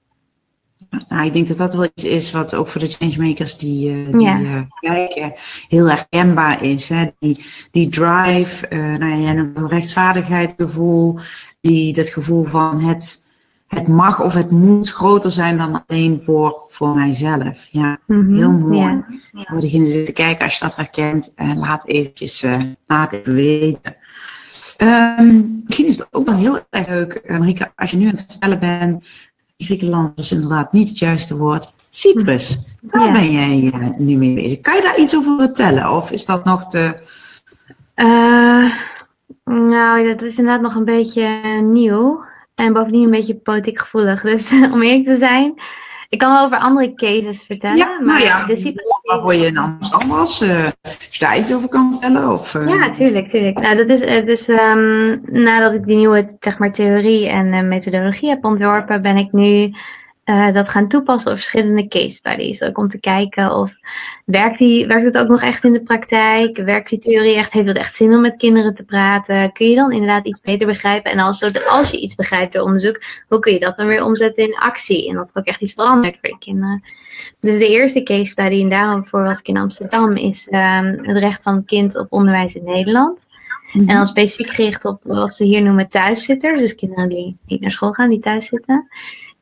Nou, 1.09 1.25
ik 1.25 1.33
denk 1.33 1.49
dat 1.49 1.57
dat 1.57 1.75
wel 1.75 1.85
iets 1.85 2.05
is 2.05 2.33
wat 2.33 2.55
ook 2.55 2.69
voor 2.69 2.81
de 2.81 2.89
changemakers 2.89 3.59
die, 3.59 3.91
uh, 3.91 4.13
die 4.13 4.21
ja. 4.21 4.41
uh, 4.41 4.61
kijken 4.81 5.33
heel 5.69 5.89
herkenbaar 5.89 6.65
is. 6.65 6.89
Hè? 6.89 7.07
Die, 7.19 7.45
die 7.71 7.89
drive, 7.89 8.67
uh, 8.71 8.97
nou 8.97 9.15
ja, 9.15 9.31
een 9.35 9.69
rechtvaardigheidsgevoel, 9.69 11.19
die, 11.61 11.95
dat 11.95 12.09
gevoel 12.09 12.45
van 12.45 12.81
het 12.81 13.21
het 13.67 13.89
mag 13.89 14.21
of 14.21 14.35
het 14.35 14.51
moet 14.51 14.91
groter 14.91 15.31
zijn 15.31 15.57
dan 15.57 15.85
alleen 15.87 16.23
voor, 16.23 16.67
voor 16.69 16.95
mijzelf. 16.95 17.67
Ja, 17.71 17.99
mm-hmm, 18.07 18.35
heel 18.35 18.51
mooi. 18.51 18.79
Yeah. 18.79 19.03
Voor 19.33 19.61
degene 19.61 19.85
die 19.85 19.93
zitten 19.93 20.15
kijken, 20.15 20.45
als 20.45 20.59
je 20.59 20.65
dat 20.65 20.77
herkent, 20.77 21.33
laat 21.57 21.87
eventjes 21.87 22.45
laat 22.87 23.13
even 23.13 23.35
weten. 23.35 23.97
Um, 24.79 25.63
misschien 25.65 25.87
is 25.87 25.99
het 25.99 26.07
ook 26.11 26.27
wel 26.27 26.37
heel 26.37 26.61
erg 26.71 26.89
leuk, 26.89 27.23
Marika, 27.29 27.73
als 27.77 27.91
je 27.91 27.97
nu 27.97 28.05
aan 28.05 28.11
het 28.11 28.27
vertellen 28.29 28.61
bent, 28.61 29.05
Griekenland 29.63 30.19
is 30.19 30.33
inderdaad 30.33 30.73
niet 30.73 30.89
het 30.89 30.99
juiste 30.99 31.37
woord. 31.37 31.75
Cyprus, 31.91 32.59
daar 32.81 33.03
yeah. 33.03 33.13
ben 33.13 33.33
jij 33.33 33.73
nu 33.99 34.17
mee 34.17 34.35
bezig. 34.35 34.61
Kan 34.61 34.75
je 34.75 34.83
daar 34.83 34.99
iets 34.99 35.17
over 35.17 35.39
vertellen? 35.39 35.91
Of 35.91 36.11
is 36.11 36.27
dat 36.27 36.45
nog 36.45 36.67
te... 36.71 36.95
nou, 39.45 40.09
dat 40.09 40.23
is 40.23 40.39
inderdaad 40.39 40.63
nog 40.63 40.75
een 40.75 40.85
beetje 40.85 41.61
nieuw. 41.61 42.25
En 42.55 42.73
bovendien 42.73 43.03
een 43.03 43.11
beetje 43.11 43.35
politiek 43.35 43.79
gevoelig. 43.79 44.23
Dus 44.23 44.53
om 44.73 44.83
eerlijk 44.83 45.05
te 45.05 45.17
zijn, 45.17 45.55
ik 46.13 46.19
kan 46.19 46.33
wel 46.33 46.45
over 46.45 46.59
andere 46.59 46.95
cases 46.95 47.45
vertellen. 47.47 47.77
Ja, 47.77 47.87
maar 47.87 48.15
nou 48.15 48.21
ja, 48.21 48.45
de 48.45 48.57
situatie... 48.57 49.01
waarvoor 49.03 49.35
je 49.35 49.47
in 49.47 49.57
Amsterdam 49.59 50.09
was, 50.09 50.43
uh, 50.43 50.65
als 50.83 51.07
je 51.11 51.19
daar 51.19 51.39
iets 51.39 51.55
over 51.55 51.69
kan 51.69 51.91
vertellen? 51.91 52.33
Of, 52.33 52.55
uh... 52.55 52.69
Ja, 52.69 52.91
tuurlijk, 52.91 53.29
tuurlijk. 53.29 53.59
Nou, 53.61 53.77
dat 53.77 53.89
is 53.89 54.03
uh, 54.03 54.25
dus 54.25 54.49
um, 54.49 55.21
nadat 55.25 55.73
ik 55.73 55.87
die 55.87 55.97
nieuwe 55.97 56.37
zeg 56.39 56.59
maar, 56.59 56.73
theorie 56.73 57.29
en 57.29 57.69
methodologie 57.69 58.29
heb 58.29 58.45
ontworpen, 58.45 59.03
ben 59.03 59.17
ik 59.17 59.33
nu 59.33 59.75
uh, 60.25 60.53
dat 60.53 60.69
gaan 60.69 60.89
toepassen 60.89 61.31
op 61.31 61.37
verschillende 61.37 61.89
case 61.89 62.09
studies. 62.09 62.63
Ook 62.63 62.79
om 62.79 62.89
te 62.89 63.01
kijken 63.01 63.55
of 63.57 63.73
werkt, 64.25 64.59
die, 64.59 64.87
werkt 64.87 65.05
het 65.05 65.19
ook 65.19 65.29
nog 65.29 65.43
echt 65.43 65.65
in 65.65 65.73
de 65.73 65.83
praktijk? 65.83 66.57
Werkt 66.57 66.91
die 66.91 66.99
theorie 66.99 67.37
echt? 67.37 67.53
Heeft 67.53 67.67
het 67.67 67.77
echt 67.77 67.95
zin 67.95 68.15
om 68.15 68.21
met 68.21 68.37
kinderen 68.37 68.75
te 68.75 68.85
praten? 68.85 69.53
Kun 69.53 69.69
je 69.69 69.77
dan 69.77 69.93
inderdaad 69.93 70.27
iets 70.27 70.41
beter 70.41 70.67
begrijpen? 70.67 71.13
En 71.13 71.19
als, 71.19 71.67
als 71.67 71.91
je 71.91 72.01
iets 72.01 72.15
begrijpt 72.15 72.53
door 72.53 72.63
onderzoek, 72.63 73.03
hoe 73.29 73.39
kun 73.39 73.53
je 73.53 73.59
dat 73.59 73.77
dan 73.77 73.87
weer 73.87 74.05
omzetten 74.05 74.45
in 74.45 74.59
actie? 74.59 75.09
En 75.09 75.15
dat 75.15 75.31
er 75.31 75.41
ook 75.41 75.47
echt 75.47 75.61
iets 75.61 75.73
verandert 75.73 76.19
voor 76.21 76.31
je 76.31 76.39
kinderen. 76.39 76.83
Dus 77.41 77.59
de 77.59 77.69
eerste 77.69 78.03
case 78.03 78.25
study, 78.25 78.61
en 78.61 78.69
daarvoor 78.69 79.23
was 79.23 79.39
ik 79.39 79.49
in 79.49 79.57
Amsterdam, 79.57 80.13
is 80.13 80.49
um, 80.51 80.99
het 81.03 81.17
recht 81.17 81.43
van 81.43 81.55
het 81.55 81.67
kind 81.67 81.99
op 81.99 82.07
onderwijs 82.13 82.55
in 82.55 82.65
Nederland. 82.65 83.27
En 83.73 83.87
dan 83.87 84.07
specifiek 84.07 84.51
gericht 84.51 84.85
op 84.85 85.01
wat 85.03 85.35
ze 85.35 85.45
hier 85.45 85.63
noemen 85.63 85.89
thuiszitters. 85.89 86.61
Dus 86.61 86.75
kinderen 86.75 87.09
die 87.09 87.37
niet 87.47 87.61
naar 87.61 87.71
school 87.71 87.93
gaan, 87.93 88.11
die 88.11 88.21
thuis 88.21 88.47
zitten. 88.47 88.89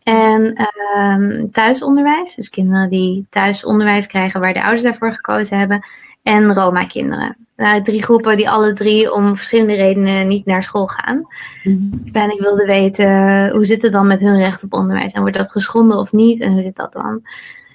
En 0.03 0.69
um, 0.97 1.51
thuisonderwijs, 1.53 2.35
dus 2.35 2.51
kinderen 2.51 2.89
die 2.91 3.27
thuisonderwijs 3.31 4.07
krijgen 4.07 4.41
waar 4.41 4.53
de 4.53 4.63
ouders 4.63 4.83
daarvoor 4.83 5.13
gekozen 5.13 5.59
hebben. 5.59 5.87
En 6.23 6.55
Roma-kinderen. 6.55 7.37
Uh, 7.57 7.75
drie 7.75 8.03
groepen 8.03 8.37
die 8.37 8.51
alle 8.51 8.73
drie 8.73 9.13
om 9.13 9.37
verschillende 9.37 9.75
redenen 9.75 10.29
niet 10.29 10.47
naar 10.47 10.63
school 10.63 10.87
gaan. 10.87 11.23
Mm-hmm. 11.63 12.03
En 12.13 12.31
ik 12.31 12.41
wilde 12.41 12.65
weten, 12.65 13.51
hoe 13.51 13.65
zit 13.65 13.83
het 13.83 13.93
dan 13.93 14.07
met 14.07 14.21
hun 14.21 14.39
recht 14.39 14.65
op 14.65 14.73
onderwijs? 14.73 15.13
En 15.13 15.21
wordt 15.21 15.37
dat 15.37 15.51
geschonden 15.51 15.99
of 15.99 16.13
niet? 16.13 16.41
En 16.41 16.53
hoe 16.53 16.63
zit 16.63 16.77
dat 16.77 16.93
dan? 16.93 17.23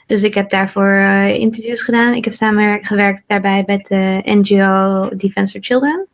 Dus 0.06 0.24
ik 0.24 0.34
heb 0.34 0.50
daarvoor 0.50 0.92
uh, 0.92 1.30
interviews 1.30 1.84
gedaan. 1.84 2.14
Ik 2.14 2.26
heb 2.26 2.34
samengewerkt 2.34 3.24
daarbij 3.28 3.64
met 3.66 3.86
de 3.86 4.22
NGO 4.24 5.10
Defense 5.18 5.52
for 5.52 5.64
Children. 5.64 6.08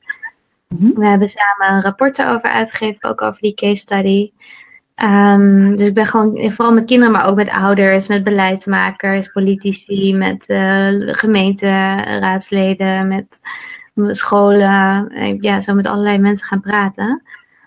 Mm-hmm. 0.68 1.00
We 1.00 1.06
hebben 1.06 1.30
samen 1.30 1.82
rapporten 1.82 2.30
over 2.30 2.50
uitgegeven, 2.50 3.10
ook 3.10 3.22
over 3.22 3.42
die 3.42 3.54
case 3.54 3.76
study. 3.76 4.32
Um, 4.96 5.76
dus 5.76 5.88
ik 5.88 5.94
ben 5.94 6.06
gewoon 6.06 6.52
vooral 6.52 6.74
met 6.74 6.86
kinderen, 6.86 7.14
maar 7.14 7.26
ook 7.26 7.36
met 7.36 7.50
ouders, 7.50 8.08
met 8.08 8.24
beleidsmakers, 8.24 9.28
politici, 9.28 10.16
met 10.16 10.44
uh, 10.48 10.90
gemeenteraadsleden, 11.14 13.08
met 13.08 13.40
scholen. 13.96 15.12
Ja, 15.40 15.60
zo 15.60 15.74
met 15.74 15.88
allerlei 15.88 16.18
mensen 16.18 16.48
gaan 16.48 16.62
praten. 16.62 17.22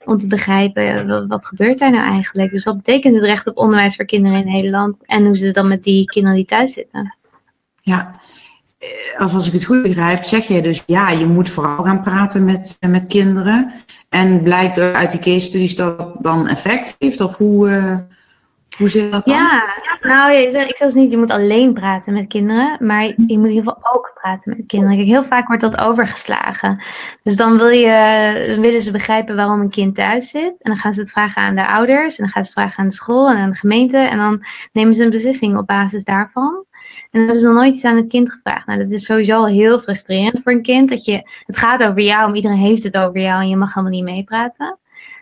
om 0.04 0.18
te 0.18 0.26
begrijpen 0.26 1.28
wat, 1.28 1.46
gebeurt 1.46 1.78
daar 1.78 1.90
nou 1.90 2.10
eigenlijk. 2.10 2.50
Dus 2.50 2.64
wat 2.64 2.76
betekent 2.76 3.14
het 3.14 3.24
recht 3.24 3.46
op 3.46 3.56
onderwijs 3.56 3.96
voor 3.96 4.04
kinderen 4.04 4.38
in 4.38 4.52
Nederland 4.52 5.06
en 5.06 5.24
hoe 5.24 5.36
ze 5.36 5.46
het 5.46 5.54
dan 5.54 5.68
met 5.68 5.82
die 5.82 6.04
kinderen 6.04 6.36
die 6.36 6.46
thuis 6.46 6.72
zitten? 6.72 7.14
Ja, 7.80 8.14
of 9.18 9.34
als 9.34 9.46
ik 9.46 9.52
het 9.52 9.64
goed 9.64 9.82
begrijp, 9.82 10.24
zeg 10.24 10.46
jij 10.46 10.60
dus 10.60 10.82
ja, 10.86 11.10
je 11.10 11.26
moet 11.26 11.50
vooral 11.50 11.84
gaan 11.84 12.00
praten 12.00 12.44
met, 12.44 12.76
met 12.88 13.06
kinderen. 13.06 13.72
En 14.08 14.42
blijkt 14.42 14.76
er 14.76 14.94
uit 14.94 15.10
die 15.10 15.20
case 15.20 15.46
studies 15.46 15.76
dat 15.76 15.98
dat 15.98 16.16
dan 16.20 16.48
effect 16.48 16.96
heeft? 16.98 17.20
Of 17.20 17.36
hoe, 17.36 17.68
hoe 18.78 18.88
zit 18.88 19.12
dat 19.12 19.24
dan? 19.24 19.34
Ja, 19.34 19.62
nou, 20.00 20.32
ik 20.32 20.50
zeg 20.50 20.76
dus 20.76 20.94
niet, 20.94 21.10
je 21.10 21.18
moet 21.18 21.30
alleen 21.30 21.72
praten 21.72 22.12
met 22.12 22.26
kinderen, 22.26 22.76
maar 22.80 23.04
je 23.04 23.14
moet 23.16 23.28
in 23.28 23.46
ieder 23.50 23.56
geval 23.56 23.92
ook 23.92 24.12
praten 24.20 24.56
met 24.56 24.66
kinderen. 24.66 24.96
Kijk, 24.96 25.08
heel 25.08 25.24
vaak 25.24 25.46
wordt 25.46 25.62
dat 25.62 25.80
overgeslagen. 25.80 26.82
Dus 27.22 27.36
dan 27.36 27.56
wil 27.56 27.68
je, 27.68 28.58
willen 28.60 28.82
ze 28.82 28.90
begrijpen 28.90 29.36
waarom 29.36 29.60
een 29.60 29.70
kind 29.70 29.94
thuis 29.94 30.30
zit. 30.30 30.62
En 30.62 30.70
dan 30.70 30.76
gaan 30.76 30.92
ze 30.92 31.00
het 31.00 31.10
vragen 31.10 31.42
aan 31.42 31.54
de 31.54 31.66
ouders, 31.66 32.18
en 32.18 32.24
dan 32.24 32.32
gaan 32.32 32.44
ze 32.44 32.50
het 32.50 32.60
vragen 32.60 32.78
aan 32.82 32.88
de 32.88 32.94
school 32.94 33.30
en 33.30 33.36
aan 33.36 33.50
de 33.50 33.56
gemeente. 33.56 33.98
En 33.98 34.18
dan 34.18 34.44
nemen 34.72 34.94
ze 34.94 35.02
een 35.02 35.10
beslissing 35.10 35.58
op 35.58 35.66
basis 35.66 36.04
daarvan. 36.04 36.64
En 37.14 37.20
dan 37.20 37.28
hebben 37.28 37.38
ze 37.38 37.46
nog 37.46 37.62
nooit 37.62 37.74
iets 37.74 37.84
aan 37.84 37.96
het 37.96 38.08
kind 38.08 38.32
gevraagd. 38.32 38.66
Nou, 38.66 38.78
dat 38.78 38.92
is 38.92 39.04
sowieso 39.04 39.36
al 39.36 39.46
heel 39.46 39.78
frustrerend 39.78 40.40
voor 40.42 40.52
een 40.52 40.62
kind. 40.62 40.88
Dat 40.88 41.04
je, 41.04 41.30
het 41.46 41.58
gaat 41.58 41.82
over 41.82 42.00
jou, 42.00 42.34
iedereen 42.34 42.56
heeft 42.56 42.82
het 42.82 42.96
over 42.96 43.20
jou 43.20 43.42
en 43.42 43.48
je 43.48 43.56
mag 43.56 43.74
helemaal 43.74 43.96
niet 43.96 44.04
meepraten. 44.04 44.78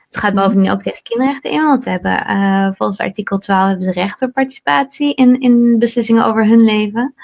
Het 0.06 0.16
gaat 0.16 0.34
bovendien 0.34 0.70
ook 0.70 0.82
tegen 0.82 1.02
kinderrechten 1.02 1.50
in, 1.50 1.62
want 1.62 1.82
ze 1.82 1.90
hebben 1.90 2.24
uh, 2.30 2.68
volgens 2.76 2.98
artikel 2.98 3.38
12 3.38 3.68
hebben 3.68 3.84
ze 3.84 3.92
recht 3.92 4.22
op 4.22 4.32
participatie 4.32 5.14
in, 5.14 5.40
in 5.40 5.78
beslissingen 5.78 6.24
over 6.24 6.46
hun 6.46 6.64
leven. 6.64 7.14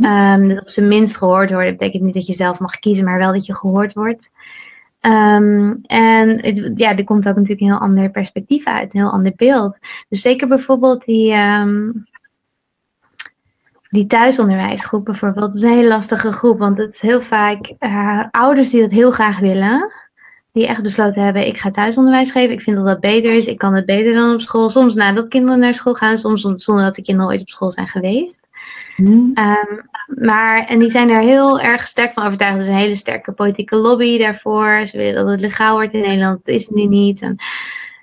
Um, 0.00 0.48
dus 0.48 0.60
op 0.60 0.68
zijn 0.68 0.88
minst 0.88 1.16
gehoord 1.16 1.52
worden 1.52 1.72
betekent 1.72 2.02
niet 2.02 2.14
dat 2.14 2.26
je 2.26 2.32
zelf 2.32 2.58
mag 2.58 2.78
kiezen, 2.78 3.04
maar 3.04 3.18
wel 3.18 3.32
dat 3.32 3.46
je 3.46 3.54
gehoord 3.54 3.92
wordt. 3.92 4.30
Um, 5.00 5.80
en 5.82 6.44
het, 6.44 6.72
ja, 6.74 6.96
er 6.96 7.04
komt 7.04 7.28
ook 7.28 7.34
natuurlijk 7.34 7.60
een 7.60 7.66
heel 7.66 7.78
ander 7.78 8.10
perspectief 8.10 8.64
uit, 8.64 8.94
een 8.94 9.00
heel 9.00 9.12
ander 9.12 9.32
beeld. 9.36 9.78
Dus 10.08 10.20
zeker 10.20 10.48
bijvoorbeeld 10.48 11.04
die, 11.04 11.34
um, 11.34 12.06
die 13.92 14.06
thuisonderwijsgroep 14.06 15.04
bijvoorbeeld, 15.04 15.46
dat 15.46 15.54
is 15.54 15.62
een 15.62 15.76
hele 15.76 15.88
lastige 15.88 16.32
groep, 16.32 16.58
want 16.58 16.78
het 16.78 16.94
is 16.94 17.00
heel 17.00 17.20
vaak 17.20 17.72
uh, 17.80 18.24
ouders 18.30 18.70
die 18.70 18.80
dat 18.80 18.90
heel 18.90 19.10
graag 19.10 19.38
willen 19.38 19.92
die 20.52 20.66
echt 20.66 20.82
besloten 20.82 21.24
hebben, 21.24 21.46
ik 21.46 21.58
ga 21.58 21.70
thuisonderwijs 21.70 22.32
geven. 22.32 22.54
Ik 22.54 22.62
vind 22.62 22.76
dat 22.76 22.86
dat 22.86 23.00
beter 23.00 23.32
is. 23.32 23.46
Ik 23.46 23.58
kan 23.58 23.74
het 23.74 23.86
beter 23.86 24.14
dan 24.14 24.34
op 24.34 24.40
school. 24.40 24.70
Soms 24.70 24.94
nadat 24.94 25.28
kinderen 25.28 25.58
naar 25.58 25.74
school 25.74 25.94
gaan, 25.94 26.18
soms 26.18 26.42
zonder 26.42 26.84
dat 26.84 26.94
de 26.94 27.02
kinderen 27.02 27.30
ooit 27.30 27.40
op 27.40 27.48
school 27.48 27.70
zijn 27.70 27.88
geweest. 27.88 28.40
Mm. 28.96 29.32
Um, 29.34 29.90
maar, 30.06 30.66
en 30.66 30.78
die 30.78 30.90
zijn 30.90 31.10
er 31.10 31.20
heel 31.20 31.60
erg 31.60 31.86
sterk 31.86 32.12
van 32.12 32.24
overtuigd. 32.24 32.54
Er 32.54 32.60
is 32.60 32.68
een 32.68 32.74
hele 32.74 32.96
sterke 32.96 33.32
politieke 33.32 33.76
lobby 33.76 34.18
daarvoor. 34.18 34.86
Ze 34.86 34.96
willen 34.96 35.14
dat 35.14 35.30
het 35.30 35.40
legaal 35.40 35.74
wordt 35.74 35.92
in 35.92 36.00
Nederland. 36.00 36.44
Dat 36.44 36.54
is 36.54 36.66
het 36.66 36.74
nu 36.74 36.86
niet. 36.86 37.20
En, 37.20 37.36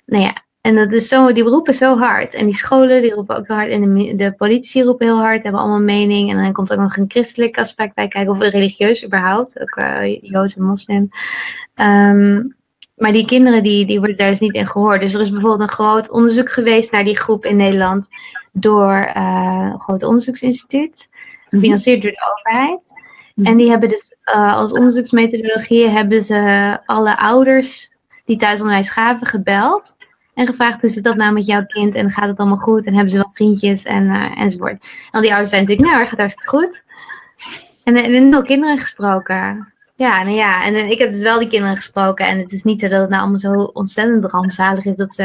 nou 0.06 0.22
ja, 0.22 0.34
en 0.60 0.74
dat 0.74 0.92
is 0.92 1.08
zo, 1.08 1.32
die 1.32 1.42
roepen 1.42 1.74
zo 1.74 1.98
hard. 1.98 2.34
En 2.34 2.44
die 2.44 2.54
scholen 2.54 3.02
die 3.02 3.14
roepen 3.14 3.36
ook 3.36 3.46
heel 3.46 3.56
hard. 3.56 3.70
En 3.70 3.94
de, 3.94 4.16
de 4.16 4.32
politie 4.32 4.82
roepen 4.82 5.06
heel 5.06 5.18
hard. 5.18 5.42
Hebben 5.42 5.60
allemaal 5.60 5.80
mening. 5.80 6.30
En 6.30 6.36
dan 6.36 6.52
komt 6.52 6.72
ook 6.72 6.78
nog 6.78 6.96
een 6.96 7.10
christelijk 7.10 7.58
aspect 7.58 7.94
bij 7.94 8.08
kijken. 8.08 8.32
Of 8.32 8.42
religieus 8.42 9.04
überhaupt. 9.04 9.60
Ook 9.60 9.76
uh, 9.76 10.20
Joods 10.20 10.56
en 10.56 10.64
moslim. 10.64 11.08
Um, 11.74 12.56
maar 12.94 13.12
die 13.12 13.26
kinderen 13.26 13.62
die, 13.62 13.86
die 13.86 13.98
worden 13.98 14.16
daar 14.16 14.30
dus 14.30 14.40
niet 14.40 14.54
in 14.54 14.66
gehoord. 14.66 15.00
Dus 15.00 15.14
er 15.14 15.20
is 15.20 15.30
bijvoorbeeld 15.30 15.60
een 15.60 15.76
groot 15.76 16.10
onderzoek 16.10 16.50
geweest 16.50 16.92
naar 16.92 17.04
die 17.04 17.18
groep 17.18 17.44
in 17.44 17.56
Nederland. 17.56 18.08
Door 18.52 19.12
uh, 19.16 19.68
een 19.72 19.80
groot 19.80 20.02
onderzoeksinstituut. 20.02 21.10
Gefinancierd 21.48 22.02
door 22.02 22.10
de 22.10 22.32
overheid. 22.34 22.92
Mhm. 23.34 23.46
En 23.46 23.56
die 23.56 23.70
hebben 23.70 23.88
dus 23.88 24.16
uh, 24.34 24.56
als 24.56 24.72
onderzoeksmethodologie 24.72 25.88
hebben 25.88 26.22
ze 26.22 26.78
alle 26.84 27.18
ouders 27.18 27.92
die 28.24 28.36
thuisonderwijs 28.36 28.90
gaven 28.90 29.26
gebeld. 29.26 29.96
En 30.40 30.46
gevraagd 30.46 30.80
hoe 30.80 30.90
zit 30.90 31.04
dat 31.04 31.16
nou 31.16 31.32
met 31.32 31.46
jouw 31.46 31.66
kind 31.66 31.94
en 31.94 32.10
gaat 32.10 32.28
het 32.28 32.38
allemaal 32.38 32.56
goed 32.56 32.86
en 32.86 32.92
hebben 32.94 33.10
ze 33.10 33.16
wel 33.16 33.30
vriendjes 33.32 33.82
en, 33.82 34.04
uh, 34.04 34.40
enzovoort. 34.40 34.72
En 34.72 35.10
al 35.10 35.20
die 35.20 35.30
ouders 35.30 35.50
zijn 35.50 35.62
natuurlijk, 35.62 35.88
nou, 35.88 36.06
gaat 36.06 36.18
hartstikke 36.18 36.48
goed. 36.48 36.84
En, 37.84 37.96
en 37.96 38.28
nul 38.28 38.42
kinderen 38.42 38.78
gesproken. 38.78 39.72
Ja, 39.94 40.22
nou 40.22 40.34
ja, 40.34 40.64
en, 40.64 40.74
en 40.74 40.90
ik 40.90 40.98
heb 40.98 41.10
dus 41.10 41.20
wel 41.20 41.38
die 41.38 41.48
kinderen 41.48 41.76
gesproken. 41.76 42.26
En 42.26 42.38
het 42.38 42.52
is 42.52 42.62
niet 42.62 42.80
zo 42.80 42.88
dat 42.88 43.00
het 43.00 43.08
nou 43.08 43.20
allemaal 43.20 43.38
zo 43.38 43.52
ontzettend 43.52 44.24
rampzalig 44.24 44.84
is 44.84 44.96
dat 44.96 45.14
ze 45.14 45.24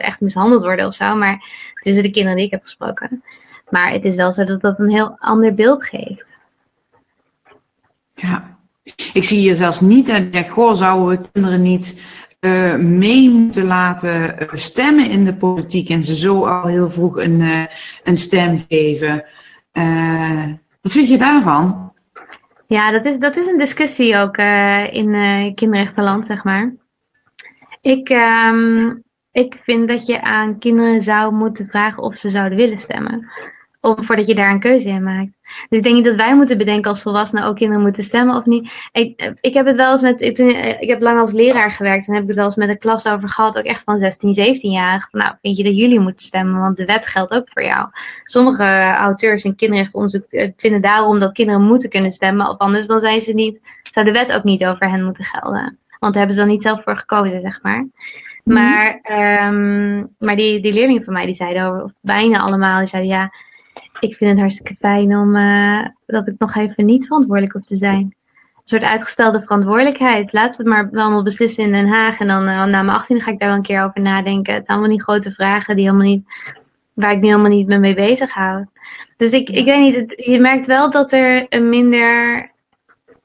echt 0.00 0.20
mishandeld 0.20 0.62
worden 0.62 0.86
of 0.86 0.94
zo. 0.94 1.14
Maar 1.14 1.48
tussen 1.80 2.02
de 2.02 2.10
kinderen 2.10 2.36
die 2.36 2.46
ik 2.46 2.50
heb 2.50 2.62
gesproken. 2.62 3.22
Maar 3.68 3.92
het 3.92 4.04
is 4.04 4.14
wel 4.14 4.32
zo 4.32 4.44
dat 4.44 4.60
dat 4.60 4.78
een 4.78 4.90
heel 4.90 5.16
ander 5.18 5.54
beeld 5.54 5.84
geeft. 5.84 6.40
Ja, 8.14 8.56
ik 9.12 9.24
zie 9.24 9.42
je 9.42 9.54
zelfs 9.54 9.80
niet 9.80 10.08
en 10.08 10.30
denk, 10.30 10.50
goh, 10.50 10.74
zouden 10.74 11.08
we 11.08 11.28
kinderen 11.32 11.62
niet 11.62 12.00
uh, 12.46 12.74
mee 12.76 13.30
moeten 13.30 13.64
laten 13.64 14.42
uh, 14.42 14.48
stemmen 14.52 15.10
in 15.10 15.24
de 15.24 15.34
politiek 15.34 15.88
en 15.88 16.04
ze 16.04 16.16
zo 16.16 16.46
al 16.46 16.66
heel 16.66 16.90
vroeg 16.90 17.16
een, 17.16 17.40
uh, 17.40 17.64
een 18.04 18.16
stem 18.16 18.64
geven. 18.68 19.24
wat 20.80 20.92
vind 20.92 21.08
je 21.08 21.18
daarvan? 21.18 21.92
Ja, 22.66 22.90
dat 22.90 23.04
is, 23.04 23.18
dat 23.18 23.36
is 23.36 23.46
een 23.46 23.58
discussie 23.58 24.16
ook 24.16 24.36
in 24.92 25.54
kinderrechtenland, 25.54 26.26
zeg 26.26 26.44
maar. 26.44 26.74
Ik, 27.80 28.08
um, 28.08 29.02
ik 29.32 29.58
vind 29.62 29.88
dat 29.88 30.06
je 30.06 30.22
aan 30.22 30.58
kinderen 30.58 31.02
zou 31.02 31.34
moeten 31.34 31.66
vragen 31.66 32.02
of 32.02 32.16
ze 32.16 32.30
zouden 32.30 32.58
willen 32.58 32.78
stemmen 32.78 33.28
om, 33.80 34.04
voordat 34.04 34.26
je 34.26 34.34
daar 34.34 34.50
een 34.50 34.60
keuze 34.60 34.88
in 34.88 35.02
maakt. 35.02 35.35
Dus 35.68 35.78
ik 35.78 35.82
denk 35.82 35.94
niet 35.94 36.04
dat 36.04 36.16
wij 36.16 36.36
moeten 36.36 36.58
bedenken 36.58 36.90
als 36.90 37.02
volwassenen 37.02 37.44
ook 37.44 37.56
kinderen 37.56 37.82
moeten 37.82 38.04
stemmen 38.04 38.36
of 38.36 38.44
niet. 38.44 38.88
Ik, 38.92 39.34
ik 39.40 39.54
heb 39.54 39.66
het 39.66 39.76
wel 39.76 39.90
eens 39.90 40.02
met, 40.02 40.20
ik, 40.20 40.38
ik 40.80 40.88
heb 40.88 41.02
lang 41.02 41.18
als 41.18 41.32
leraar 41.32 41.70
gewerkt 41.70 42.08
en 42.08 42.14
heb 42.14 42.22
ik 42.22 42.28
het 42.28 42.36
wel 42.36 42.46
eens 42.46 42.56
met 42.56 42.68
een 42.68 42.78
klas 42.78 43.06
over 43.06 43.28
gehad, 43.28 43.58
ook 43.58 43.64
echt 43.64 43.82
van 43.82 43.98
16, 43.98 44.34
17 44.34 44.70
jaar. 44.70 45.08
Nou, 45.12 45.34
vind 45.42 45.56
je 45.56 45.64
dat 45.64 45.76
jullie 45.76 46.00
moeten 46.00 46.26
stemmen, 46.26 46.60
want 46.60 46.76
de 46.76 46.84
wet 46.84 47.06
geldt 47.06 47.32
ook 47.32 47.48
voor 47.52 47.62
jou. 47.62 47.88
Sommige 48.24 48.94
auteurs 48.96 49.44
in 49.44 49.56
kinderrechtonderzoek 49.56 50.24
eh, 50.30 50.50
vinden 50.56 50.80
daarom 50.80 51.20
dat 51.20 51.32
kinderen 51.32 51.62
moeten 51.62 51.90
kunnen 51.90 52.12
stemmen, 52.12 52.48
of 52.48 52.58
anders 52.58 52.86
dan 52.86 53.00
zijn 53.00 53.20
ze 53.20 53.32
niet, 53.32 53.60
zou 53.82 54.06
de 54.06 54.12
wet 54.12 54.32
ook 54.32 54.44
niet 54.44 54.66
over 54.66 54.90
hen 54.90 55.04
moeten 55.04 55.24
gelden. 55.24 55.78
Want 55.98 56.12
daar 56.12 56.26
hebben 56.26 56.32
ze 56.32 56.40
dan 56.40 56.48
niet 56.48 56.62
zelf 56.62 56.82
voor 56.82 56.96
gekozen, 56.96 57.40
zeg 57.40 57.62
maar. 57.62 57.86
Mhm. 58.44 58.54
Maar, 58.54 59.00
um, 59.48 60.14
maar 60.18 60.36
die, 60.36 60.60
die 60.60 60.72
leerlingen 60.72 61.04
van 61.04 61.12
mij, 61.12 61.24
die 61.24 61.34
zeiden, 61.34 61.82
of 61.84 61.92
bijna 62.00 62.38
allemaal, 62.38 62.78
die 62.78 62.86
zeiden 62.86 63.10
ja, 63.10 63.32
ik 64.00 64.16
vind 64.16 64.30
het 64.30 64.38
hartstikke 64.38 64.74
fijn 64.74 65.16
om 65.16 65.36
uh, 65.36 65.86
dat 66.06 66.26
ik 66.26 66.34
nog 66.38 66.54
even 66.54 66.84
niet 66.84 67.06
verantwoordelijk 67.06 67.52
hoef 67.52 67.64
te 67.64 67.76
zijn. 67.76 68.00
Een 68.00 68.62
soort 68.64 68.82
uitgestelde 68.82 69.42
verantwoordelijkheid. 69.42 70.32
Laat 70.32 70.56
het 70.56 70.66
maar 70.66 70.88
allemaal 70.92 71.22
beslissen 71.22 71.64
in 71.64 71.72
Den 71.72 71.88
Haag. 71.88 72.20
En 72.20 72.26
dan 72.26 72.42
uh, 72.42 72.64
na 72.64 72.82
mijn 72.82 72.96
18 72.96 73.20
ga 73.20 73.30
ik 73.30 73.38
daar 73.38 73.48
wel 73.48 73.56
een 73.56 73.62
keer 73.62 73.84
over 73.84 74.00
nadenken. 74.00 74.54
Het 74.54 74.66
zijn 74.66 74.78
allemaal 74.78 74.96
niet 74.96 75.02
grote 75.02 75.32
vragen 75.32 75.76
die 75.76 75.84
helemaal 75.84 76.06
niet, 76.06 76.24
waar 76.92 77.12
ik 77.12 77.20
nu 77.20 77.28
helemaal 77.28 77.50
niet 77.50 77.66
mee 77.66 77.94
bezig 77.94 78.32
hou. 78.32 78.66
Dus 79.16 79.32
ik, 79.32 79.48
ik 79.48 79.64
weet 79.64 79.80
niet, 79.80 79.96
het, 79.96 80.24
je 80.26 80.40
merkt 80.40 80.66
wel 80.66 80.90
dat 80.90 81.12
er 81.12 81.46
een 81.48 81.68
minder 81.68 82.50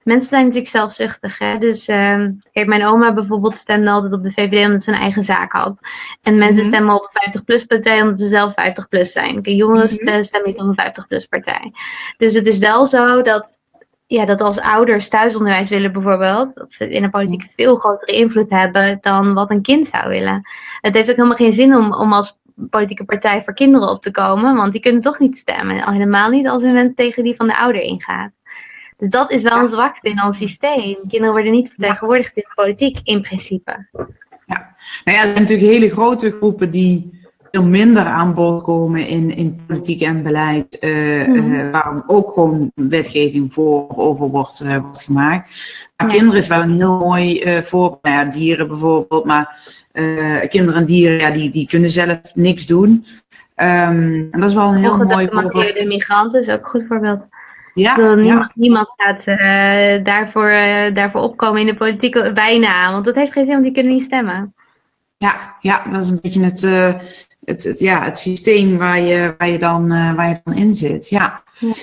mensen 0.03 0.29
zijn 0.29 0.43
natuurlijk 0.43 0.71
zelfzuchtig. 0.71 1.37
Hè? 1.37 1.57
Dus 1.57 1.85
kijk, 1.85 2.67
mijn 2.67 2.85
oma 2.85 3.13
bijvoorbeeld 3.13 3.57
stemde 3.57 3.89
altijd 3.89 4.13
op 4.13 4.23
de 4.23 4.31
VVD 4.31 4.65
omdat 4.65 4.83
ze 4.83 4.91
een 4.91 4.97
eigen 4.97 5.23
zaak 5.23 5.51
had. 5.51 5.77
En 6.21 6.37
mensen 6.37 6.63
mhm. 6.63 6.73
stemmen 6.73 6.95
op 6.95 7.09
een 7.13 7.41
50-plus 7.41 7.65
partij 7.65 8.01
omdat 8.01 8.19
ze 8.19 8.27
zelf 8.27 8.53
50-plus 8.53 9.11
zijn. 9.11 9.41
Kijk, 9.41 9.55
jongens 9.55 9.99
mm 9.99 10.07
-hmm. 10.07 10.23
stemmen 10.23 10.49
niet 10.49 10.61
op 10.61 10.67
een 10.67 10.91
50-plus 10.91 11.25
partij. 11.25 11.71
Dus 12.17 12.33
het 12.33 12.45
is 12.45 12.57
wel 12.57 12.85
zo 12.85 13.21
dat, 13.21 13.57
ja, 14.05 14.25
dat 14.25 14.41
als 14.41 14.59
ouders 14.59 15.09
thuisonderwijs 15.09 15.69
willen 15.69 15.91
bijvoorbeeld, 15.91 16.53
dat 16.53 16.73
ze 16.73 16.89
in 16.89 17.01
de 17.01 17.09
politiek 17.09 17.43
mhm. 17.43 17.53
veel 17.53 17.75
grotere 17.75 18.11
invloed 18.11 18.49
hebben 18.49 18.97
dan 19.01 19.33
wat 19.33 19.49
een 19.49 19.61
kind 19.61 19.87
zou 19.87 20.09
willen. 20.09 20.41
Het 20.81 20.93
heeft 20.93 21.09
ook 21.09 21.15
helemaal 21.15 21.37
geen 21.37 21.53
zin 21.53 21.75
om, 21.75 21.93
om 21.93 22.13
als 22.13 22.39
politieke 22.69 23.05
partij 23.05 23.43
voor 23.43 23.53
kinderen 23.53 23.89
op 23.89 24.01
te 24.01 24.11
komen, 24.11 24.55
want 24.55 24.71
die 24.71 24.81
kunnen 24.81 25.01
toch 25.01 25.19
niet 25.19 25.37
stemmen. 25.37 25.83
Al 25.83 25.93
helemaal 25.93 26.29
niet 26.29 26.47
als 26.47 26.63
een 26.63 26.73
wens 26.73 26.95
tegen 26.95 27.23
die 27.23 27.35
van 27.35 27.47
de 27.47 27.57
ouder 27.57 27.81
ingaat. 27.81 28.31
Dus 29.01 29.09
dat 29.09 29.31
is 29.31 29.43
wel 29.43 29.59
een 29.59 29.67
zwakte 29.67 30.09
in 30.09 30.23
ons 30.23 30.37
systeem. 30.37 30.97
Kinderen 31.07 31.31
worden 31.31 31.51
niet 31.51 31.69
vertegenwoordigd 31.69 32.35
in 32.35 32.43
de 32.47 32.63
politiek, 32.63 32.99
in 33.03 33.21
principe. 33.21 33.87
Ja, 34.45 34.75
nou 35.05 35.17
ja, 35.17 35.23
er 35.23 35.29
zijn 35.29 35.33
natuurlijk 35.33 35.71
hele 35.71 35.89
grote 35.89 36.31
groepen 36.31 36.71
die 36.71 37.19
veel 37.51 37.65
minder 37.65 38.05
aan 38.05 38.33
bod 38.33 38.63
komen 38.63 39.07
in, 39.07 39.35
in 39.35 39.61
politiek 39.67 40.01
en 40.01 40.23
beleid, 40.23 40.77
uh, 40.81 41.27
uh, 41.27 41.71
waar 41.71 42.03
ook 42.07 42.31
gewoon 42.33 42.71
wetgeving 42.75 43.53
voor 43.53 43.87
of 43.87 43.97
over 43.97 44.27
wordt, 44.27 44.61
uh, 44.63 44.77
wordt 44.77 45.03
gemaakt. 45.03 45.51
Maar 45.97 46.07
kinderen 46.07 46.39
is 46.39 46.47
wel 46.47 46.61
een 46.61 46.75
heel 46.75 46.97
mooi 46.97 47.61
voorbeeld. 47.63 48.03
Nou 48.03 48.15
ja, 48.15 48.25
dieren 48.31 48.67
bijvoorbeeld, 48.67 49.25
maar 49.25 49.59
kinderen 50.47 50.75
en 50.75 50.85
dieren, 50.85 51.17
ja, 51.17 51.31
die, 51.31 51.49
die 51.49 51.67
kunnen 51.67 51.89
zelf 51.89 52.19
niks 52.33 52.65
doen. 52.65 52.89
Um, 53.55 54.27
en 54.31 54.39
dat 54.39 54.49
is 54.49 54.55
wel 54.55 54.67
een 54.67 54.75
heel 54.75 55.05
mooi 55.05 55.27
voorbeeld. 55.31 55.73
De 55.73 55.85
migranten 55.85 56.39
is 56.39 56.49
ook 56.49 56.59
een 56.59 56.65
goed 56.65 56.85
voorbeeld. 56.87 57.27
Ja, 57.73 57.95
niemand, 57.97 58.25
ja. 58.25 58.51
niemand 58.55 58.93
gaat 58.95 59.27
uh, 59.27 60.03
daarvoor, 60.03 60.51
uh, 60.51 60.93
daarvoor 60.93 61.21
opkomen 61.21 61.61
in 61.61 61.65
de 61.65 61.75
politiek 61.75 62.33
bijna. 62.33 62.91
Want 62.91 63.05
dat 63.05 63.15
heeft 63.15 63.31
geen 63.31 63.43
zin, 63.43 63.53
want 63.53 63.63
die 63.63 63.73
kunnen 63.73 63.91
niet 63.91 64.03
stemmen. 64.03 64.53
Ja, 65.17 65.55
ja 65.59 65.83
dat 65.91 66.03
is 66.03 66.09
een 66.09 66.19
beetje 66.21 66.43
het, 66.43 66.63
uh, 66.63 66.93
het, 67.45 67.63
het, 67.63 67.79
ja, 67.79 68.03
het 68.03 68.19
systeem 68.19 68.77
waar 68.77 68.99
je, 68.99 69.35
waar, 69.37 69.49
je 69.49 69.59
dan, 69.59 69.87
waar 69.87 70.29
je 70.29 70.41
dan 70.43 70.53
in 70.53 70.75
zit. 70.75 71.09
Ja. 71.09 71.43
Ja. 71.59 71.73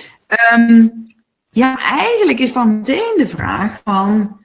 Um, 0.53 1.07
ja, 1.49 1.79
eigenlijk 1.79 2.39
is 2.39 2.53
dan 2.53 2.75
meteen 2.75 3.13
de 3.17 3.27
vraag 3.27 3.81
van... 3.83 4.37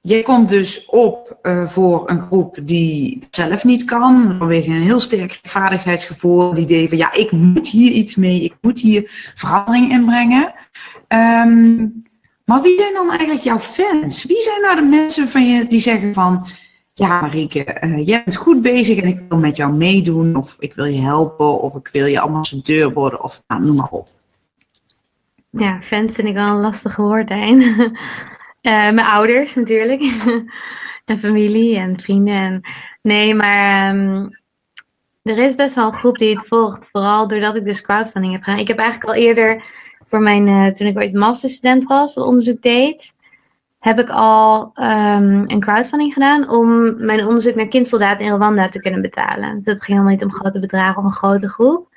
je 0.00 0.22
komt 0.22 0.48
dus 0.48 0.84
op 0.86 1.38
uh, 1.42 1.66
voor 1.66 2.10
een 2.10 2.20
groep 2.20 2.58
die 2.62 3.16
het 3.20 3.34
zelf 3.34 3.64
niet 3.64 3.84
kan, 3.84 4.34
vanwege 4.38 4.70
een 4.70 4.82
heel 4.82 5.00
sterk 5.00 5.40
vaardigheidsgevoel, 5.42 6.54
die 6.54 6.62
idee 6.62 6.88
van 6.88 6.98
ja, 6.98 7.12
ik 7.12 7.30
moet 7.32 7.68
hier 7.68 7.90
iets 7.90 8.14
mee, 8.14 8.40
ik 8.40 8.54
moet 8.60 8.80
hier 8.80 9.32
verandering 9.34 9.90
inbrengen. 9.90 10.54
Um, 11.08 12.04
maar 12.44 12.62
wie 12.62 12.78
zijn 12.78 12.94
dan 12.94 13.08
eigenlijk 13.08 13.40
jouw 13.40 13.58
fans? 13.58 14.24
Wie 14.24 14.42
zijn 14.42 14.60
nou 14.60 14.76
de 14.76 14.82
mensen 14.82 15.28
van 15.28 15.46
je 15.46 15.66
die 15.66 15.80
zeggen 15.80 16.14
van 16.14 16.46
ja, 16.94 17.20
Marieke, 17.20 17.80
uh, 17.80 18.06
jij 18.06 18.22
bent 18.24 18.36
goed 18.36 18.62
bezig 18.62 18.98
en 18.98 19.08
ik 19.08 19.20
wil 19.28 19.38
met 19.38 19.56
jou 19.56 19.72
meedoen, 19.72 20.36
of 20.36 20.56
ik 20.58 20.74
wil 20.74 20.84
je 20.84 21.00
helpen, 21.00 21.60
of 21.60 21.74
ik 21.74 21.88
wil 21.92 22.06
je 22.06 22.20
ambassadeur 22.20 22.92
worden, 22.92 23.22
of 23.22 23.42
nou, 23.46 23.64
noem 23.64 23.76
maar 23.76 23.90
op. 23.90 24.08
Ja, 25.50 25.82
fans 25.82 26.14
vind 26.14 26.28
ik 26.28 26.34
wel 26.34 26.46
een 26.46 26.60
lastig 26.60 26.96
woord, 26.96 27.28
Hein. 27.28 27.60
uh, 27.60 27.96
mijn 28.62 29.00
ouders 29.00 29.54
natuurlijk, 29.54 30.02
en 31.04 31.18
familie 31.18 31.76
en 31.76 32.00
vrienden. 32.00 32.34
En... 32.34 32.60
Nee, 33.02 33.34
maar 33.34 33.94
um, 33.94 34.38
er 35.22 35.38
is 35.38 35.54
best 35.54 35.74
wel 35.74 35.86
een 35.86 35.92
groep 35.92 36.18
die 36.18 36.36
het 36.36 36.46
volgt, 36.46 36.88
vooral 36.90 37.28
doordat 37.28 37.56
ik 37.56 37.64
dus 37.64 37.80
crowdfunding 37.80 38.32
heb 38.32 38.42
gedaan. 38.42 38.60
Ik 38.60 38.68
heb 38.68 38.78
eigenlijk 38.78 39.10
al 39.10 39.22
eerder, 39.22 39.64
voor 40.08 40.20
mijn, 40.20 40.46
uh, 40.46 40.66
toen 40.66 40.86
ik 40.86 40.98
ooit 40.98 41.12
masterstudent 41.12 41.84
was, 41.84 42.16
onderzoek 42.16 42.62
deed, 42.62 43.14
heb 43.78 43.98
ik 43.98 44.08
al 44.08 44.72
um, 44.74 45.44
een 45.46 45.60
crowdfunding 45.60 46.12
gedaan 46.12 46.50
om 46.50 46.94
mijn 47.04 47.26
onderzoek 47.26 47.54
naar 47.54 47.68
kindsoldaten 47.68 48.26
in 48.26 48.34
Rwanda 48.34 48.68
te 48.68 48.80
kunnen 48.80 49.02
betalen. 49.02 49.54
Dus 49.54 49.64
het 49.64 49.82
ging 49.82 49.98
helemaal 49.98 50.12
niet 50.12 50.24
om 50.24 50.32
grote 50.32 50.60
bedragen 50.60 50.98
of 50.98 51.04
een 51.04 51.10
grote 51.10 51.48
groep. 51.48 51.88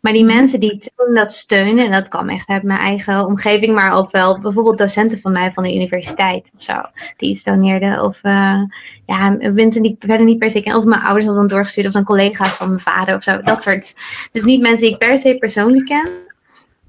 Maar 0.00 0.12
die 0.12 0.24
mhm. 0.24 0.34
mensen 0.34 0.60
die 0.60 0.78
toen 0.78 1.14
dat 1.14 1.32
steunen, 1.32 1.84
en 1.84 1.92
dat 1.92 2.08
kwam 2.08 2.28
echt 2.28 2.48
uit 2.48 2.62
mijn 2.62 2.78
eigen 2.78 3.26
omgeving, 3.26 3.74
maar 3.74 3.92
ook 3.92 4.10
wel 4.10 4.40
bijvoorbeeld 4.40 4.78
docenten 4.78 5.18
van 5.18 5.32
mij 5.32 5.52
van 5.52 5.62
de 5.62 5.74
universiteit 5.74 6.52
of 6.56 6.62
zo, 6.62 6.74
die 7.16 7.30
iets 7.30 7.42
doneerden. 7.42 8.02
Of 8.02 8.18
uh, 8.22 8.62
ja, 9.06 9.36
mensen 9.52 9.82
die 9.82 9.92
ik 9.92 9.96
verder 9.98 10.26
niet 10.26 10.38
per 10.38 10.50
se 10.50 10.62
ken, 10.62 10.76
of 10.76 10.84
mijn 10.84 11.02
ouders 11.02 11.26
hadden 11.26 11.48
doorgestuurd, 11.48 11.86
of 11.86 11.92
dan 11.92 12.04
collega's 12.04 12.56
van 12.56 12.68
mijn 12.68 12.80
vader 12.80 13.14
of 13.14 13.22
zo. 13.22 13.42
Dat 13.42 13.62
soort. 13.62 13.94
Dus 14.30 14.44
niet 14.44 14.60
mensen 14.60 14.84
die 14.84 14.92
ik 14.92 14.98
per 14.98 15.18
se 15.18 15.36
persoonlijk 15.38 15.86
ken. 15.86 16.08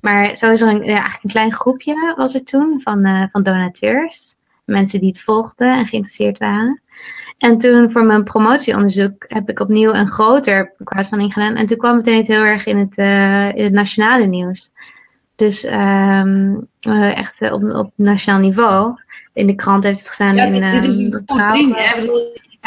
Maar 0.01 0.37
sowieso 0.37 0.67
een, 0.67 0.83
ja, 0.83 0.93
eigenlijk 0.93 1.23
een 1.23 1.29
klein 1.29 1.53
groepje 1.53 2.13
was 2.17 2.33
er 2.33 2.43
toen 2.43 2.81
van, 2.83 3.07
uh, 3.07 3.23
van 3.31 3.43
donateurs 3.43 4.35
mensen 4.65 4.99
die 4.99 5.09
het 5.09 5.21
volgden 5.21 5.77
en 5.77 5.87
geïnteresseerd 5.87 6.37
waren. 6.37 6.81
En 7.37 7.57
toen 7.57 7.91
voor 7.91 8.05
mijn 8.05 8.23
promotieonderzoek 8.23 9.25
heb 9.27 9.49
ik 9.49 9.59
opnieuw 9.59 9.93
een 9.93 10.09
groter 10.09 10.73
crowdfunding 10.83 11.33
gedaan. 11.33 11.55
En 11.55 11.65
toen 11.65 11.77
kwam 11.77 11.97
het 11.97 12.07
ineens 12.07 12.27
heel 12.27 12.43
erg 12.43 12.65
in 12.65 12.77
het, 12.77 12.97
uh, 12.97 13.55
in 13.55 13.63
het 13.63 13.73
nationale 13.73 14.25
nieuws. 14.25 14.71
Dus 15.35 15.65
um, 15.65 16.67
uh, 16.87 17.17
echt 17.17 17.51
op, 17.51 17.63
op 17.63 17.91
nationaal 17.95 18.39
niveau. 18.39 18.95
In 19.33 19.47
de 19.47 19.55
krant 19.55 19.83
heeft 19.83 19.99
het 19.99 20.07
gestaan. 20.07 20.35
Ja, 20.35 20.43
in, 20.43 20.51
dit, 20.51 20.81
dit 20.81 20.83
is 20.83 20.97
een 20.97 21.05
um, 21.05 21.23
goed 21.25 21.51
ding, 21.51 21.75
hè? 21.75 22.07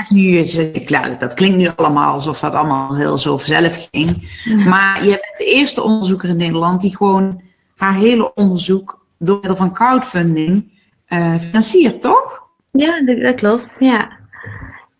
Nu 0.09 0.37
is, 0.37 0.61
klaar, 0.85 1.19
dat 1.19 1.35
klinkt 1.35 1.57
nu 1.57 1.69
allemaal 1.77 2.13
alsof 2.13 2.41
dat 2.41 2.55
allemaal 2.55 2.97
heel 2.97 3.19
zo 3.19 3.37
vanzelf 3.37 3.89
ging. 3.91 4.29
Ja. 4.45 4.57
Maar 4.57 5.05
je 5.05 5.11
bent 5.11 5.37
de 5.37 5.45
eerste 5.45 5.83
onderzoeker 5.83 6.29
in 6.29 6.37
Nederland 6.37 6.81
die 6.81 6.97
gewoon 6.97 7.43
haar 7.77 7.95
hele 7.95 8.35
onderzoek 8.35 9.07
door 9.19 9.37
middel 9.37 9.57
van 9.57 9.73
crowdfunding 9.73 10.73
uh, 11.09 11.35
financiert, 11.35 12.01
toch? 12.01 12.43
Ja, 12.71 13.03
dat, 13.05 13.21
dat, 13.21 13.35
klopt. 13.35 13.75
Ja. 13.79 14.23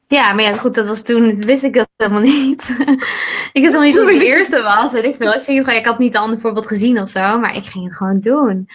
Ja, 0.09 0.33
maar 0.33 0.45
ja, 0.45 0.57
goed, 0.57 0.75
dat 0.75 0.87
was 0.87 1.03
toen, 1.03 1.37
wist 1.37 1.63
ik 1.63 1.75
dat 1.75 1.89
helemaal 1.97 2.21
niet. 2.21 2.69
ik 3.53 3.63
wist 3.63 3.75
helemaal 3.75 3.81
niet 3.83 3.95
dat 3.95 4.09
het 4.09 4.19
de 4.19 4.27
eerste 4.27 4.63
was, 4.63 4.93
weet 4.93 5.05
ik 5.05 5.17
veel. 5.17 5.35
Ik, 5.35 5.43
ging 5.43 5.57
het 5.57 5.67
gewoon, 5.67 5.81
ik 5.81 5.87
had 5.87 5.99
niet 5.99 6.15
een 6.15 6.21
ander 6.21 6.41
voorbeeld 6.41 6.67
gezien 6.67 7.01
of 7.01 7.09
zo, 7.09 7.39
maar 7.39 7.57
ik 7.57 7.67
ging 7.67 7.85
het 7.85 7.97
gewoon 7.97 8.21
doen. 8.21 8.69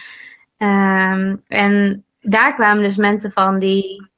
Um, 0.58 1.42
en 1.46 2.04
daar 2.20 2.54
kwamen 2.54 2.82
dus 2.82 2.96
mensen 2.96 3.32
van 3.32 3.58
die, 3.58 4.09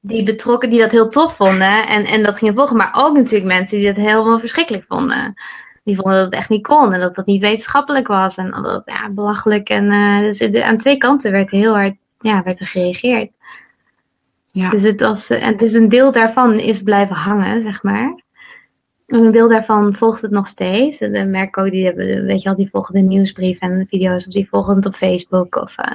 die 0.00 0.22
betrokken, 0.22 0.70
die 0.70 0.80
dat 0.80 0.90
heel 0.90 1.08
tof 1.08 1.36
vonden 1.36 1.86
en, 1.86 2.04
en 2.04 2.22
dat 2.22 2.36
gingen 2.36 2.54
volgen. 2.54 2.76
Maar 2.76 2.92
ook 2.92 3.16
natuurlijk 3.16 3.52
mensen 3.52 3.78
die 3.78 3.86
dat 3.86 4.04
helemaal 4.04 4.38
verschrikkelijk 4.38 4.84
vonden. 4.88 5.34
Die 5.84 5.96
vonden 5.96 6.14
dat 6.14 6.24
het 6.24 6.34
echt 6.34 6.48
niet 6.48 6.66
kon 6.66 6.92
en 6.92 7.00
dat 7.00 7.14
dat 7.14 7.26
niet 7.26 7.40
wetenschappelijk 7.40 8.06
was. 8.06 8.36
En 8.36 8.50
dat 8.50 8.64
het 8.64 8.82
ja, 8.84 9.10
belachelijk. 9.10 9.68
En 9.68 9.84
uh, 9.84 10.20
dus 10.20 10.62
aan 10.62 10.78
twee 10.78 10.96
kanten 10.96 11.32
werd 11.32 11.50
heel 11.50 11.74
hard 11.74 11.94
ja, 12.20 12.42
werd 12.42 12.60
er 12.60 12.66
gereageerd. 12.66 13.30
Ja. 14.52 14.70
Dus, 14.70 14.82
het 14.82 15.00
was, 15.00 15.30
en 15.30 15.56
dus 15.56 15.72
een 15.72 15.88
deel 15.88 16.12
daarvan 16.12 16.58
is 16.58 16.82
blijven 16.82 17.16
hangen, 17.16 17.60
zeg 17.60 17.82
maar. 17.82 18.22
En 19.08 19.24
een 19.24 19.32
deel 19.32 19.48
daarvan 19.48 19.94
volgt 19.96 20.22
het 20.22 20.30
nog 20.30 20.46
steeds. 20.46 20.98
De 20.98 21.24
merken 21.24 21.64
ook, 21.64 21.70
die 21.70 21.84
hebben, 21.84 22.24
weet 22.24 22.42
je 22.42 22.48
al, 22.48 22.56
die 22.56 22.68
volgen 22.70 22.94
de 22.94 23.00
nieuwsbrief 23.00 23.58
en 23.58 23.78
de 23.78 23.86
video's, 23.88 24.26
of 24.26 24.32
die 24.32 24.48
volgen 24.48 24.76
het 24.76 24.86
op 24.86 24.94
Facebook. 24.94 25.56
Of, 25.56 25.74
uh, 25.78 25.92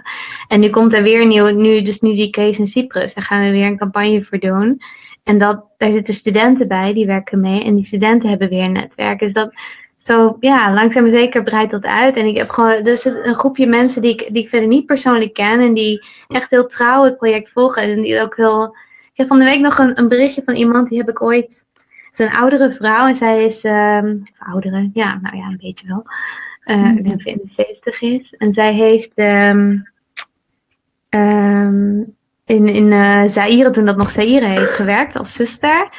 en 0.48 0.60
nu 0.60 0.70
komt 0.70 0.94
er 0.94 1.04
weer 1.04 1.22
een 1.22 1.28
nieuw, 1.28 1.50
nu, 1.50 1.82
dus 1.82 2.00
nu 2.00 2.16
die 2.16 2.30
case 2.30 2.60
in 2.60 2.68
Cyprus, 2.68 3.14
daar 3.14 3.24
gaan 3.24 3.44
we 3.44 3.52
weer 3.52 3.66
een 3.66 3.78
campagne 3.78 4.24
voor 4.24 4.40
doen. 4.40 4.82
En 5.24 5.38
dat, 5.38 5.64
daar 5.78 5.92
zitten 5.92 6.14
studenten 6.14 6.68
bij, 6.68 6.94
die 6.94 7.06
werken 7.06 7.42
mee. 7.42 7.64
En 7.64 7.76
die 7.76 7.84
studenten 7.84 8.30
hebben 8.30 8.50
weer 8.50 8.64
een 8.64 8.72
netwerk. 8.72 9.20
Dus 9.20 9.34
dat, 9.34 9.54
zo 9.98 10.38
ja, 10.40 10.74
langzaam 10.74 11.02
maar 11.02 11.12
zeker 11.12 11.44
breidt 11.44 11.72
dat 11.72 11.86
uit. 11.86 12.16
En 12.16 12.26
ik 12.26 12.38
heb 12.38 12.50
gewoon 12.50 12.84
dus 12.84 13.06
een 13.06 13.36
groepje 13.36 13.68
mensen 13.68 14.02
die 14.02 14.12
ik, 14.12 14.34
die 14.34 14.44
ik 14.44 14.50
verder 14.50 14.68
niet 14.68 14.86
persoonlijk 14.86 15.34
ken. 15.34 15.60
En 15.60 15.74
die 15.74 16.06
echt 16.28 16.50
heel 16.50 16.66
trouw 16.66 17.04
het 17.04 17.18
project 17.18 17.52
volgen. 17.52 17.84
En 17.84 18.02
die 18.02 18.22
ook 18.22 18.36
heel. 18.36 18.76
Ik 19.04 19.20
heb 19.20 19.28
van 19.28 19.40
de 19.40 19.46
week 19.46 19.60
nog 19.60 19.78
een, 19.78 20.00
een 20.00 20.08
berichtje 20.08 20.42
van 20.46 20.56
iemand, 20.56 20.90
die 20.90 20.98
heb 20.98 21.10
ik 21.10 21.22
ooit. 21.22 21.66
Het 22.14 22.22
is 22.22 22.28
een 22.28 22.42
oudere 22.42 22.74
vrouw 22.74 23.08
en 23.08 23.16
zij 23.16 23.46
is. 23.46 23.64
Um, 23.64 24.24
oudere, 24.38 24.90
ja, 24.94 25.20
nou 25.22 25.38
ja, 25.38 25.46
een 25.46 25.60
beetje 25.62 25.88
wel. 25.88 26.04
Uh, 26.66 26.90
Ik 26.90 27.04
denk 27.04 27.10
dat 27.10 27.22
ze 27.22 27.30
in 27.30 27.40
de 27.44 27.50
70 27.50 28.02
is. 28.02 28.34
En 28.34 28.52
zij 28.52 28.74
heeft. 28.74 29.12
Um, 29.16 29.90
um, 31.10 32.16
in, 32.46 32.68
in 32.68 32.92
uh, 32.92 33.26
Zaire, 33.26 33.70
toen 33.70 33.86
dat 33.86 33.98
nog 33.98 34.12
Zaire 34.12 34.46
heet, 34.46 34.70
gewerkt 34.70 35.16
als 35.16 35.34
zuster 35.34 35.90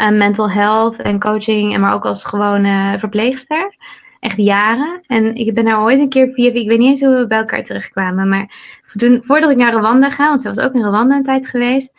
uh, 0.00 0.10
mental 0.10 0.50
health 0.50 0.96
en 0.96 1.20
coaching, 1.20 1.74
en 1.74 1.80
maar 1.80 1.94
ook 1.94 2.04
als 2.04 2.24
gewone 2.24 2.98
verpleegster. 2.98 3.74
Echt 4.20 4.36
jaren. 4.36 5.00
En 5.06 5.34
ik 5.34 5.54
ben 5.54 5.64
daar 5.64 5.82
ooit 5.82 6.00
een 6.00 6.08
keer 6.08 6.28
via, 6.28 6.52
ik 6.52 6.68
weet 6.68 6.78
niet 6.78 6.88
eens 6.88 7.00
hoe 7.00 7.16
we 7.16 7.26
bij 7.26 7.38
elkaar 7.38 7.64
terugkwamen, 7.64 8.28
maar 8.28 8.50
toen, 8.94 9.20
voordat 9.24 9.50
ik 9.50 9.56
naar 9.56 9.74
Rwanda 9.74 10.10
ga, 10.10 10.28
want 10.28 10.40
ze 10.40 10.48
was 10.48 10.60
ook 10.60 10.74
in 10.74 10.84
Rwanda 10.84 11.16
een 11.16 11.22
tijd 11.22 11.48
geweest, 11.48 11.94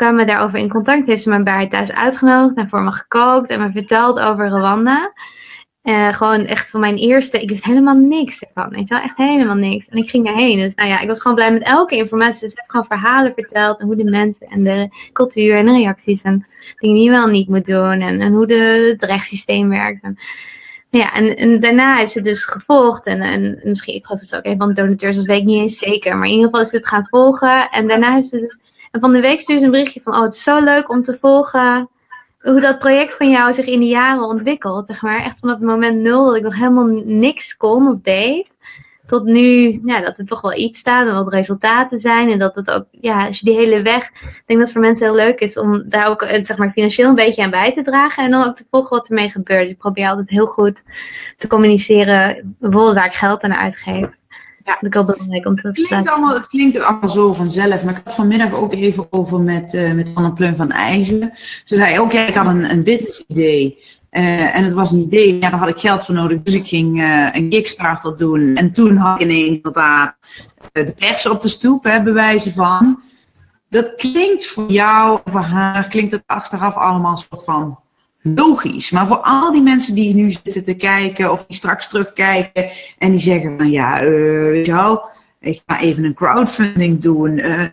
kwamen 0.00 0.24
we 0.24 0.32
daarover 0.32 0.58
in 0.58 0.68
contact. 0.68 1.06
Heeft 1.06 1.22
ze 1.22 1.30
me 1.30 1.42
bij 1.42 1.68
thuis 1.68 1.92
uitgenodigd 1.92 2.56
en 2.56 2.68
voor 2.68 2.82
me 2.82 2.92
gekookt 2.92 3.48
en 3.48 3.60
me 3.60 3.70
verteld 3.72 4.20
over 4.20 4.46
Rwanda. 4.46 5.12
Uh, 5.82 6.14
gewoon 6.14 6.44
echt 6.44 6.70
van 6.70 6.80
mijn 6.80 6.96
eerste, 6.96 7.40
ik 7.40 7.48
wist 7.48 7.64
helemaal 7.64 7.94
niks 7.94 8.42
ervan. 8.42 8.74
Ik 8.74 8.88
wel 8.88 8.98
echt 8.98 9.16
helemaal 9.16 9.54
niks. 9.54 9.88
En 9.88 9.98
ik 9.98 10.10
ging 10.10 10.24
daarheen. 10.24 10.58
Dus 10.58 10.74
nou 10.74 10.88
ja, 10.88 11.00
ik 11.00 11.08
was 11.08 11.20
gewoon 11.20 11.36
blij 11.36 11.52
met 11.52 11.62
elke 11.62 11.96
informatie. 11.96 12.48
Ze 12.48 12.54
heeft 12.56 12.70
gewoon 12.70 12.86
verhalen 12.86 13.32
verteld. 13.34 13.80
En 13.80 13.86
hoe 13.86 13.96
de 13.96 14.04
mensen 14.04 14.46
en 14.46 14.64
de 14.64 14.88
cultuur 15.12 15.56
en 15.56 15.66
de 15.66 15.72
reacties. 15.72 16.22
En 16.22 16.46
dingen 16.78 16.96
die 16.96 17.04
je 17.04 17.10
wel 17.10 17.26
niet 17.26 17.48
moet 17.48 17.64
doen. 17.64 18.00
En, 18.00 18.20
en 18.20 18.32
hoe 18.32 18.46
de, 18.46 18.88
het 18.98 19.10
rechtssysteem 19.10 19.68
werkt. 19.68 20.02
En, 20.02 20.18
ja, 20.90 21.12
en, 21.12 21.36
en 21.36 21.60
daarna 21.60 21.96
heeft 21.96 22.12
ze 22.12 22.20
dus 22.20 22.44
gevolgd. 22.44 23.06
En, 23.06 23.20
en 23.20 23.60
misschien, 23.64 23.94
ik 23.94 24.06
geloof 24.06 24.20
het 24.20 24.36
ook 24.36 24.44
een 24.44 24.58
van 24.58 24.68
de 24.68 24.74
donateurs, 24.74 25.16
dat 25.16 25.24
weet 25.24 25.40
ik 25.40 25.46
niet 25.46 25.60
eens 25.60 25.78
zeker. 25.78 26.16
Maar 26.16 26.26
in 26.26 26.32
ieder 26.32 26.46
geval 26.46 26.60
is 26.60 26.72
het 26.72 26.86
gaan 26.86 27.06
volgen. 27.10 27.70
En 27.70 27.86
daarna 27.86 28.12
heeft 28.14 28.28
ze 28.28 28.36
dus, 28.36 28.58
en 28.90 29.00
van 29.00 29.12
de 29.12 29.20
week 29.20 29.40
stuurde 29.40 29.60
ze 29.60 29.66
een 29.66 29.72
berichtje 29.72 30.00
van, 30.00 30.14
oh 30.14 30.22
het 30.22 30.34
is 30.34 30.42
zo 30.42 30.64
leuk 30.64 30.90
om 30.90 31.02
te 31.02 31.18
volgen 31.20 31.88
hoe 32.40 32.60
dat 32.60 32.78
project 32.78 33.16
van 33.16 33.30
jou 33.30 33.52
zich 33.52 33.66
in 33.66 33.80
de 33.80 33.86
jaren 33.86 34.22
ontwikkelt. 34.22 34.86
Zeg 34.86 35.02
maar. 35.02 35.24
Echt 35.24 35.38
vanaf 35.38 35.56
het 35.56 35.66
moment 35.66 36.00
nul 36.00 36.24
dat 36.24 36.36
ik 36.36 36.42
nog 36.42 36.54
helemaal 36.54 37.02
niks 37.04 37.56
kon 37.56 37.88
of 37.88 38.00
deed. 38.00 38.56
Tot 39.06 39.24
nu 39.24 39.80
ja, 39.84 40.00
dat 40.00 40.18
er 40.18 40.26
toch 40.26 40.40
wel 40.40 40.54
iets 40.54 40.78
staat 40.78 41.08
en 41.08 41.14
wat 41.14 41.32
resultaten 41.32 41.98
zijn. 41.98 42.30
En 42.30 42.38
dat 42.38 42.54
het 42.54 42.70
ook, 42.70 42.84
ja, 42.90 43.26
als 43.26 43.38
je 43.38 43.44
die 43.44 43.56
hele 43.56 43.82
weg. 43.82 44.10
Ik 44.10 44.42
denk 44.46 44.58
dat 44.58 44.58
het 44.58 44.72
voor 44.72 44.80
mensen 44.80 45.06
heel 45.06 45.14
leuk 45.14 45.40
is 45.40 45.58
om 45.58 45.82
daar 45.88 46.08
ook 46.08 46.22
eh, 46.22 46.44
zeg 46.44 46.56
maar, 46.56 46.70
financieel 46.70 47.08
een 47.08 47.14
beetje 47.14 47.42
aan 47.42 47.50
bij 47.50 47.72
te 47.72 47.82
dragen. 47.82 48.24
En 48.24 48.30
dan 48.30 48.46
ook 48.46 48.56
te 48.56 48.66
volgen 48.70 48.96
wat 48.96 49.08
ermee 49.08 49.30
gebeurt. 49.30 49.62
Dus 49.62 49.72
ik 49.72 49.78
probeer 49.78 50.08
altijd 50.08 50.30
heel 50.30 50.46
goed 50.46 50.82
te 51.36 51.46
communiceren. 51.46 52.56
Bijvoorbeeld 52.58 52.94
waar 52.94 53.06
ik 53.06 53.12
geld 53.12 53.42
aan 53.42 53.54
uitgeef. 53.54 54.19
Ja, 54.70 54.78
dat 54.80 54.94
is 54.94 55.00
ook 55.00 55.06
belangrijk 55.06 55.46
om 55.46 55.56
te 55.56 55.66
het 55.66 55.86
klinkt, 55.86 56.08
allemaal, 56.08 56.34
het 56.34 56.46
klinkt 56.46 56.80
allemaal 56.80 57.08
zo 57.08 57.32
vanzelf. 57.32 57.84
Maar 57.84 57.96
ik 57.96 58.00
had 58.04 58.14
vanmiddag 58.14 58.54
ook 58.54 58.72
even 58.72 59.06
over 59.10 59.40
met, 59.40 59.74
uh, 59.74 59.92
met 59.92 60.10
Anne 60.14 60.32
Plum 60.32 60.56
van 60.56 60.70
IJzen. 60.70 61.32
Ze 61.64 61.76
zei 61.76 61.98
ook, 61.98 62.12
ja, 62.12 62.26
ik 62.26 62.34
had 62.34 62.46
een, 62.46 62.70
een 62.70 62.82
business 62.82 63.24
idee. 63.26 63.78
Uh, 64.10 64.56
en 64.56 64.64
het 64.64 64.72
was 64.72 64.92
een 64.92 65.00
idee, 65.00 65.34
ja, 65.34 65.50
daar 65.50 65.58
had 65.58 65.68
ik 65.68 65.78
geld 65.78 66.04
voor 66.04 66.14
nodig. 66.14 66.42
Dus 66.42 66.54
ik 66.54 66.66
ging 66.66 67.00
uh, 67.00 67.28
een 67.32 67.48
Kickstarter 67.48 68.16
doen. 68.16 68.54
En 68.54 68.72
toen 68.72 68.96
had 68.96 69.20
ik 69.20 69.26
ineens 69.26 69.56
inderdaad 69.56 70.16
de 70.72 70.94
pers 70.98 71.26
op 71.26 71.40
de 71.40 71.48
stoep, 71.48 71.84
hè, 71.84 72.02
bewijzen 72.02 72.52
van. 72.52 73.02
Dat 73.68 73.94
klinkt 73.94 74.46
voor 74.46 74.70
jou, 74.70 75.20
voor 75.24 75.40
haar, 75.40 75.88
klinkt 75.88 76.12
het 76.12 76.22
achteraf 76.26 76.74
allemaal 76.74 77.10
een 77.10 77.16
soort 77.16 77.44
van 77.44 77.78
logisch. 78.22 78.90
Maar 78.90 79.06
voor 79.06 79.20
al 79.20 79.52
die 79.52 79.62
mensen 79.62 79.94
die 79.94 80.14
nu 80.14 80.30
zitten 80.30 80.64
te 80.64 80.74
kijken 80.74 81.32
of 81.32 81.46
die 81.46 81.56
straks 81.56 81.88
terugkijken 81.88 82.70
en 82.98 83.10
die 83.10 83.20
zeggen 83.20 83.58
van 83.58 83.70
ja, 83.70 84.04
uh, 84.04 84.42
weet 84.42 84.66
je 84.66 84.72
wel, 84.72 85.02
ik 85.40 85.62
ga 85.66 85.80
even 85.80 86.04
een 86.04 86.14
crowdfunding 86.14 87.00
doen. 87.00 87.38
Uh, 87.38 87.64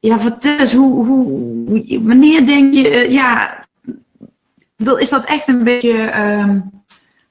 ja, 0.00 0.18
vertel 0.18 0.58
eens, 0.58 0.74
hoe, 0.74 1.06
hoe, 1.06 2.02
wanneer 2.02 2.46
denk 2.46 2.74
je, 2.74 2.90
uh, 2.90 3.12
ja, 3.12 3.66
is 4.98 5.08
dat 5.08 5.24
echt 5.24 5.48
een 5.48 5.64
beetje, 5.64 6.20
um, 6.20 6.70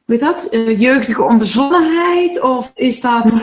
hoe 0.05 0.15
heet 0.15 0.19
dat, 0.19 0.47
jeugdige 0.77 1.23
onbezonnenheid? 1.23 2.41
Of 2.41 2.71
is 2.75 3.01
dat 3.01 3.41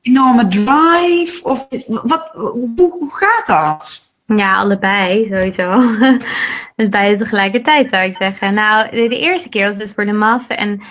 enorme 0.00 0.46
drive? 0.46 1.40
Of 1.42 1.66
wat, 1.86 2.30
hoe, 2.34 2.72
hoe 2.76 3.10
gaat 3.10 3.46
dat? 3.46 4.03
Ja, 4.26 4.56
allebei 4.56 5.26
sowieso. 5.26 5.96
beide 6.90 7.16
tegelijkertijd 7.16 7.88
zou 7.88 8.04
ik 8.04 8.16
zeggen. 8.16 8.54
Nou, 8.54 8.90
de, 8.90 9.18
eerste 9.18 9.48
keer 9.48 9.66
was 9.66 9.78
dus 9.78 9.92
voor 9.92 10.04
de 10.04 10.12
master 10.12 10.56
en 10.56 10.82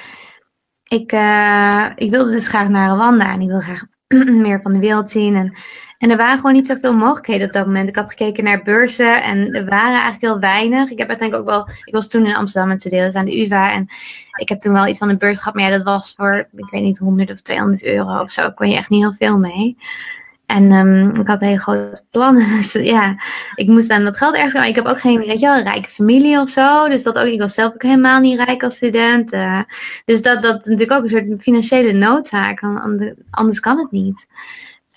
ik, 0.83 1.11
uh, 1.11 1.89
ik 1.95 2.09
wilde 2.09 2.31
dus 2.31 2.47
graag 2.47 2.67
naar 2.67 2.93
Rwanda 2.93 3.31
en 3.31 3.41
ik 3.41 3.47
wilde 3.47 3.63
graag 3.63 3.85
meer 4.45 4.61
van 4.61 4.73
de 4.73 4.79
wereld 4.79 5.11
zien. 5.11 5.35
En, 5.35 5.57
en 5.97 6.09
er 6.09 6.17
waren 6.17 6.35
gewoon 6.35 6.53
niet 6.53 6.67
zoveel 6.67 6.93
mogelijkheden 6.93 7.47
op 7.47 7.53
dat 7.53 7.65
moment. 7.65 7.89
Ik 7.89 7.95
had 7.95 8.09
gekeken 8.09 8.43
naar 8.43 8.63
beurzen 8.63 9.23
en 9.23 9.53
er 9.53 9.65
waren 9.65 10.01
eigenlijk 10.01 10.21
heel 10.21 10.39
weinig. 10.39 10.89
Ik 10.89 10.97
heb 10.97 11.07
uiteindelijk 11.09 11.49
ook 11.49 11.55
wel, 11.55 11.75
ik 11.83 11.93
was 11.93 12.07
toen 12.07 12.25
in 12.25 12.35
Amsterdam 12.35 12.69
met 12.69 12.79
studeren 12.79 13.05
dus 13.05 13.15
aan 13.15 13.25
de 13.25 13.45
UvA 13.45 13.71
en 13.71 13.87
ik 14.37 14.49
heb 14.49 14.61
toen 14.61 14.73
wel 14.73 14.87
iets 14.87 14.99
van 14.99 15.09
een 15.09 15.17
beurs 15.17 15.37
gehad, 15.37 15.53
maar 15.53 15.63
ja, 15.63 15.69
dat 15.69 15.83
was 15.83 16.13
voor, 16.17 16.47
ik 16.55 16.69
weet 16.69 16.83
niet, 16.83 16.97
100 16.97 17.31
of 17.31 17.41
200 17.41 17.85
euro 17.85 18.19
of 18.19 18.31
zo. 18.31 18.51
kon 18.51 18.69
je 18.69 18.75
echt 18.75 18.89
niet 18.89 19.01
heel 19.01 19.13
veel 19.13 19.37
mee. 19.37 19.77
En 20.45 20.71
um, 20.71 21.10
ik 21.10 21.27
had 21.27 21.39
hele 21.39 21.60
grote 21.60 22.03
plannen. 22.12 22.47
Dus 22.58 22.71
ja, 22.71 23.13
ik 23.56 23.67
moest 23.67 23.89
aan 23.89 24.03
dat 24.03 24.17
geld 24.17 24.34
ergens 24.34 24.53
komen. 24.53 24.69
Ik 24.69 24.75
heb 24.75 24.86
ook 24.86 24.99
geen, 24.99 25.19
weet 25.19 25.39
je 25.39 25.45
wel, 25.45 25.63
rijke 25.63 25.89
familie 25.89 26.39
of 26.39 26.49
zo. 26.49 26.88
Dus 26.89 27.03
dat 27.03 27.17
ook, 27.17 27.25
ik 27.25 27.39
was 27.39 27.53
zelf 27.53 27.73
ook 27.73 27.82
helemaal 27.82 28.19
niet 28.19 28.39
rijk 28.39 28.63
als 28.63 28.75
student. 28.75 29.34
Uh, 29.34 29.62
dus 30.06 30.21
dat, 30.21 30.41
dat 30.41 30.65
natuurlijk 30.65 30.91
ook 30.91 31.03
een 31.03 31.10
soort 31.10 31.41
financiële 31.41 31.91
noodzaak. 31.91 32.62
Anders 33.32 33.60
kan 33.60 33.77
het 33.77 33.91
niet. 33.91 34.27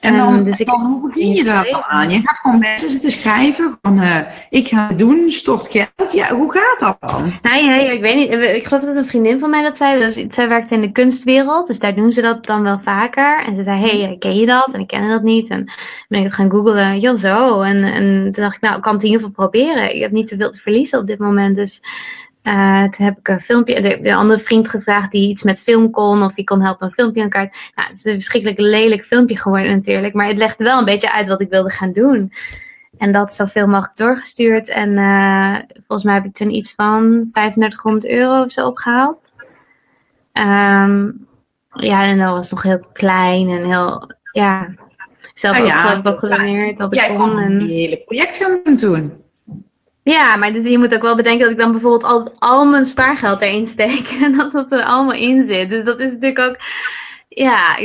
En 0.07 0.16
dan, 0.16 0.45
dus 0.45 0.61
ik, 0.61 0.69
hoe 0.69 1.01
begin 1.01 1.33
je 1.33 1.45
daar 1.45 1.69
dan 1.71 1.83
aan? 1.83 2.11
Je 2.11 2.21
gaat 2.25 2.38
gewoon 2.38 2.59
mensen 2.59 2.90
zitten 2.90 3.11
schrijven. 3.11 3.79
Van, 3.83 3.99
uh, 3.99 4.16
ik 4.51 4.69
ga 4.69 4.87
het 4.88 4.99
doen, 4.99 5.31
stort 5.31 5.69
geld. 5.71 6.12
Ja, 6.12 6.35
hoe 6.35 6.53
gaat 6.53 6.79
dat 6.79 7.11
dan? 7.11 7.33
Nee, 7.42 7.64
nee, 7.64 7.95
ik 7.95 8.01
weet 8.01 8.16
niet. 8.16 8.33
Ik 8.33 8.66
geloof 8.66 8.83
dat 8.83 8.97
een 8.97 9.07
vriendin 9.07 9.38
van 9.38 9.51
mij 9.51 9.62
dat 9.62 9.77
zei. 9.77 10.01
Dus, 10.01 10.25
zij 10.29 10.49
werkt 10.49 10.71
in 10.71 10.81
de 10.81 10.92
kunstwereld, 10.92 11.66
dus 11.66 11.79
daar 11.79 11.95
doen 11.95 12.12
ze 12.12 12.21
dat 12.21 12.45
dan 12.45 12.62
wel 12.62 12.81
vaker. 12.83 13.45
En 13.47 13.57
ze 13.57 13.62
zei, 13.62 13.81
hey, 13.81 14.16
ken 14.19 14.37
je 14.37 14.47
dat? 14.47 14.71
En 14.73 14.81
ik 14.81 14.87
ken 14.87 15.09
dat 15.09 15.23
niet. 15.23 15.49
En 15.49 15.73
ben 16.09 16.25
ik 16.25 16.33
gaan 16.33 16.51
googlen, 16.51 17.01
ja 17.01 17.14
zo. 17.14 17.61
En, 17.61 17.85
en 17.85 18.33
toen 18.33 18.42
dacht 18.42 18.57
ik, 18.57 18.61
nou, 18.61 18.77
ik 18.77 18.83
kan 18.83 18.95
het 18.95 19.03
in 19.03 19.11
ieder 19.11 19.27
geval 19.27 19.49
proberen. 19.49 19.95
Ik 19.95 20.01
heb 20.01 20.11
niet 20.11 20.29
zoveel 20.29 20.51
te 20.51 20.59
verliezen 20.59 20.99
op 20.99 21.07
dit 21.07 21.19
moment, 21.19 21.57
dus... 21.57 21.81
Uh, 22.47 22.83
toen 22.83 23.07
heb 23.07 23.19
ik 23.19 23.29
een 23.29 23.41
filmpje, 23.41 23.81
de, 23.81 23.99
de, 24.01 24.15
andere 24.15 24.41
vriend 24.41 24.69
gevraagd 24.69 25.11
die 25.11 25.29
iets 25.29 25.43
met 25.43 25.61
film 25.61 25.91
kon, 25.91 26.23
of 26.23 26.35
die 26.35 26.45
kon 26.45 26.63
helpen 26.63 26.87
een 26.87 26.93
filmpje 26.93 27.23
aan 27.23 27.31
elkaar. 27.31 27.73
Nou, 27.75 27.89
het 27.89 27.99
is 27.99 28.05
een 28.05 28.13
verschrikkelijk 28.13 28.59
lelijk 28.59 29.05
filmpje 29.05 29.39
geworden 29.39 29.71
natuurlijk, 29.71 30.15
maar 30.15 30.27
het 30.27 30.37
legde 30.37 30.65
wel 30.65 30.79
een 30.79 30.85
beetje 30.85 31.13
uit 31.13 31.29
wat 31.29 31.41
ik 31.41 31.51
wilde 31.51 31.71
gaan 31.71 31.93
doen. 31.93 32.33
En 32.99 33.13
dat 33.13 33.35
zoveel 33.35 33.67
mogelijk 33.67 33.97
doorgestuurd. 33.97 34.69
En 34.69 34.91
uh, 34.91 35.59
volgens 35.87 36.05
mij 36.05 36.15
heb 36.15 36.25
ik 36.25 36.35
toen 36.35 36.55
iets 36.55 36.75
van 36.75 37.29
3500 37.33 38.07
euro 38.07 38.43
of 38.43 38.53
zo 38.53 38.67
opgehaald. 38.67 39.33
Um, 40.33 41.27
ja, 41.69 42.05
en 42.05 42.19
dat 42.19 42.31
was 42.31 42.51
nog 42.51 42.63
heel 42.63 42.87
klein 42.93 43.49
en 43.49 43.65
heel, 43.65 44.11
ja, 44.33 44.75
zelf 45.33 45.57
nou 45.57 45.69
ja, 45.69 45.95
ook 45.97 46.03
wat 46.03 46.19
gedoneerd. 46.19 46.87
Jij 46.91 47.17
kon 47.17 47.39
een 47.39 47.61
hele 47.61 48.03
project 48.05 48.37
gaan 48.37 48.77
doen. 48.77 49.25
Ja, 50.12 50.37
maar 50.37 50.53
dus 50.53 50.66
je 50.66 50.79
moet 50.79 50.95
ook 50.95 51.03
wel 51.03 51.16
bedenken 51.16 51.42
dat 51.42 51.51
ik 51.51 51.59
dan 51.59 51.73
bijvoorbeeld 51.73 52.05
al, 52.05 52.33
al 52.38 52.64
mijn 52.64 52.85
spaargeld 52.85 53.42
erin 53.42 53.66
steek. 53.66 54.09
En 54.23 54.37
dat 54.37 54.53
dat 54.53 54.73
er 54.73 54.83
allemaal 54.85 55.14
in 55.14 55.45
zit. 55.45 55.71
Dus 55.71 55.85
dat 55.85 56.01
is 56.01 56.12
natuurlijk 56.12 56.38
ook. 56.38 56.57
Ja, 57.29 57.77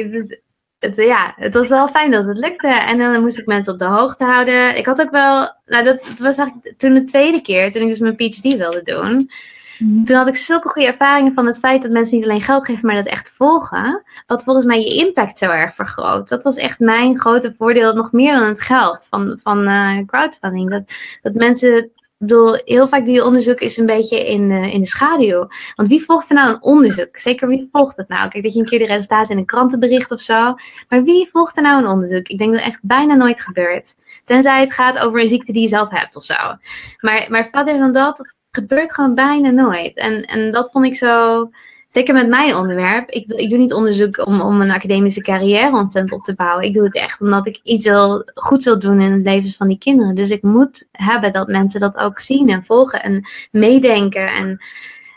het, 0.79 0.95
ja, 0.95 1.33
het 1.35 1.53
was 1.53 1.67
wel 1.67 1.87
fijn 1.87 2.11
dat 2.11 2.27
het 2.27 2.37
lukte. 2.37 2.67
En 2.67 2.97
dan 2.97 3.21
moest 3.21 3.37
ik 3.37 3.45
mensen 3.45 3.73
op 3.73 3.79
de 3.79 3.85
hoogte 3.85 4.23
houden. 4.23 4.77
Ik 4.77 4.85
had 4.85 5.01
ook 5.01 5.09
wel. 5.09 5.53
Nou, 5.65 5.83
dat, 5.83 6.05
was 6.19 6.37
eigenlijk 6.37 6.73
toen 6.77 6.93
de 6.93 7.03
tweede 7.03 7.41
keer, 7.41 7.71
toen 7.71 7.81
ik 7.81 7.89
dus 7.89 7.99
mijn 7.99 8.15
PhD 8.15 8.57
wilde 8.57 8.81
doen. 8.83 9.31
Mhm. 9.79 10.03
Toen 10.03 10.15
had 10.15 10.27
ik 10.27 10.35
zulke 10.35 10.69
goede 10.69 10.87
ervaringen 10.87 11.33
van 11.33 11.45
het 11.45 11.59
feit 11.59 11.81
dat 11.81 11.91
mensen 11.91 12.15
niet 12.15 12.25
alleen 12.25 12.41
geld 12.41 12.65
geven, 12.65 12.85
maar 12.85 12.95
dat 12.95 13.05
echt 13.05 13.29
volgen. 13.29 14.03
Wat 14.27 14.43
volgens 14.43 14.65
mij 14.65 14.79
je 14.79 14.95
impact 14.95 15.37
zo 15.37 15.49
erg 15.49 15.75
vergroot. 15.75 16.29
Dat 16.29 16.43
was 16.43 16.55
echt 16.55 16.79
mijn 16.79 17.19
grote 17.19 17.53
voordeel, 17.57 17.93
nog 17.93 18.11
meer 18.11 18.33
dan 18.33 18.47
het 18.47 18.61
geld 18.61 19.07
van, 19.09 19.39
van 19.43 19.69
uh, 19.69 20.05
crowdfunding. 20.05 20.69
Dat, 20.69 20.83
dat 21.21 21.33
mensen 21.33 21.91
bedoel, 22.21 22.61
heel 22.65 22.87
vaak 22.87 23.05
die 23.05 23.23
onderzoek 23.23 23.59
is 23.59 23.77
een 23.77 23.85
beetje 23.85 24.27
in, 24.27 24.49
uh, 24.49 24.73
in 24.73 24.81
de 24.81 24.87
schaduw. 24.87 25.47
Want 25.75 25.89
wie 25.89 26.03
volgt 26.03 26.29
er 26.29 26.35
nou 26.35 26.49
een 26.49 26.61
onderzoek? 26.61 27.17
Zeker 27.17 27.47
wie 27.47 27.69
volgt 27.71 27.97
het 27.97 28.07
nou? 28.07 28.29
Kijk, 28.29 28.43
dat 28.43 28.53
je 28.53 28.59
een 28.59 28.65
keer 28.65 28.79
de 28.79 28.85
resultaten 28.85 29.31
in 29.31 29.37
een 29.37 29.45
krantenbericht 29.45 30.11
of 30.11 30.19
zo. 30.19 30.55
Maar 30.89 31.03
wie 31.03 31.29
volgt 31.31 31.57
er 31.57 31.63
nou 31.63 31.83
een 31.83 31.89
onderzoek? 31.89 32.27
Ik 32.27 32.37
denk 32.37 32.51
dat 32.51 32.61
echt 32.61 32.79
bijna 32.83 33.13
nooit 33.13 33.41
gebeurt. 33.41 33.95
Tenzij 34.25 34.59
het 34.59 34.73
gaat 34.73 34.97
over 34.99 35.21
een 35.21 35.27
ziekte 35.27 35.51
die 35.51 35.61
je 35.61 35.67
zelf 35.67 35.89
hebt 35.89 36.15
of 36.15 36.23
zo. 36.23 36.57
Maar, 36.99 37.25
maar 37.29 37.47
verder 37.51 37.77
dan 37.77 37.91
dat, 37.91 38.17
het 38.17 38.35
gebeurt 38.51 38.93
gewoon 38.93 39.15
bijna 39.15 39.49
nooit. 39.49 39.97
En, 39.97 40.25
en 40.25 40.51
dat 40.51 40.71
vond 40.71 40.85
ik 40.85 40.95
zo 40.95 41.49
zeker 41.91 42.13
met 42.13 42.27
mijn 42.27 42.55
onderwerp, 42.55 43.09
ik, 43.09 43.31
ik 43.31 43.49
doe 43.49 43.57
niet 43.57 43.73
onderzoek 43.73 44.25
om, 44.27 44.41
om 44.41 44.61
een 44.61 44.71
academische 44.71 45.21
carrière 45.21 45.77
ontzettend 45.77 46.13
op 46.13 46.23
te 46.23 46.35
bouwen. 46.35 46.65
Ik 46.65 46.73
doe 46.73 46.83
het 46.83 46.95
echt 46.95 47.21
omdat 47.21 47.47
ik 47.47 47.59
iets 47.63 47.85
wil, 47.85 48.23
goed 48.33 48.63
wil 48.63 48.79
doen 48.79 49.01
in 49.01 49.11
het 49.11 49.23
leven 49.23 49.49
van 49.49 49.67
die 49.67 49.77
kinderen. 49.77 50.15
Dus 50.15 50.29
ik 50.29 50.41
moet 50.41 50.87
hebben 50.91 51.33
dat 51.33 51.47
mensen 51.47 51.79
dat 51.79 51.95
ook 51.95 52.19
zien 52.19 52.49
en 52.49 52.65
volgen 52.65 53.03
en 53.03 53.23
meedenken. 53.51 54.27
En, 54.27 54.61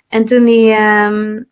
en 0.09 0.25
toen 0.25 0.45
die, 0.45 0.73
um, 0.73 1.49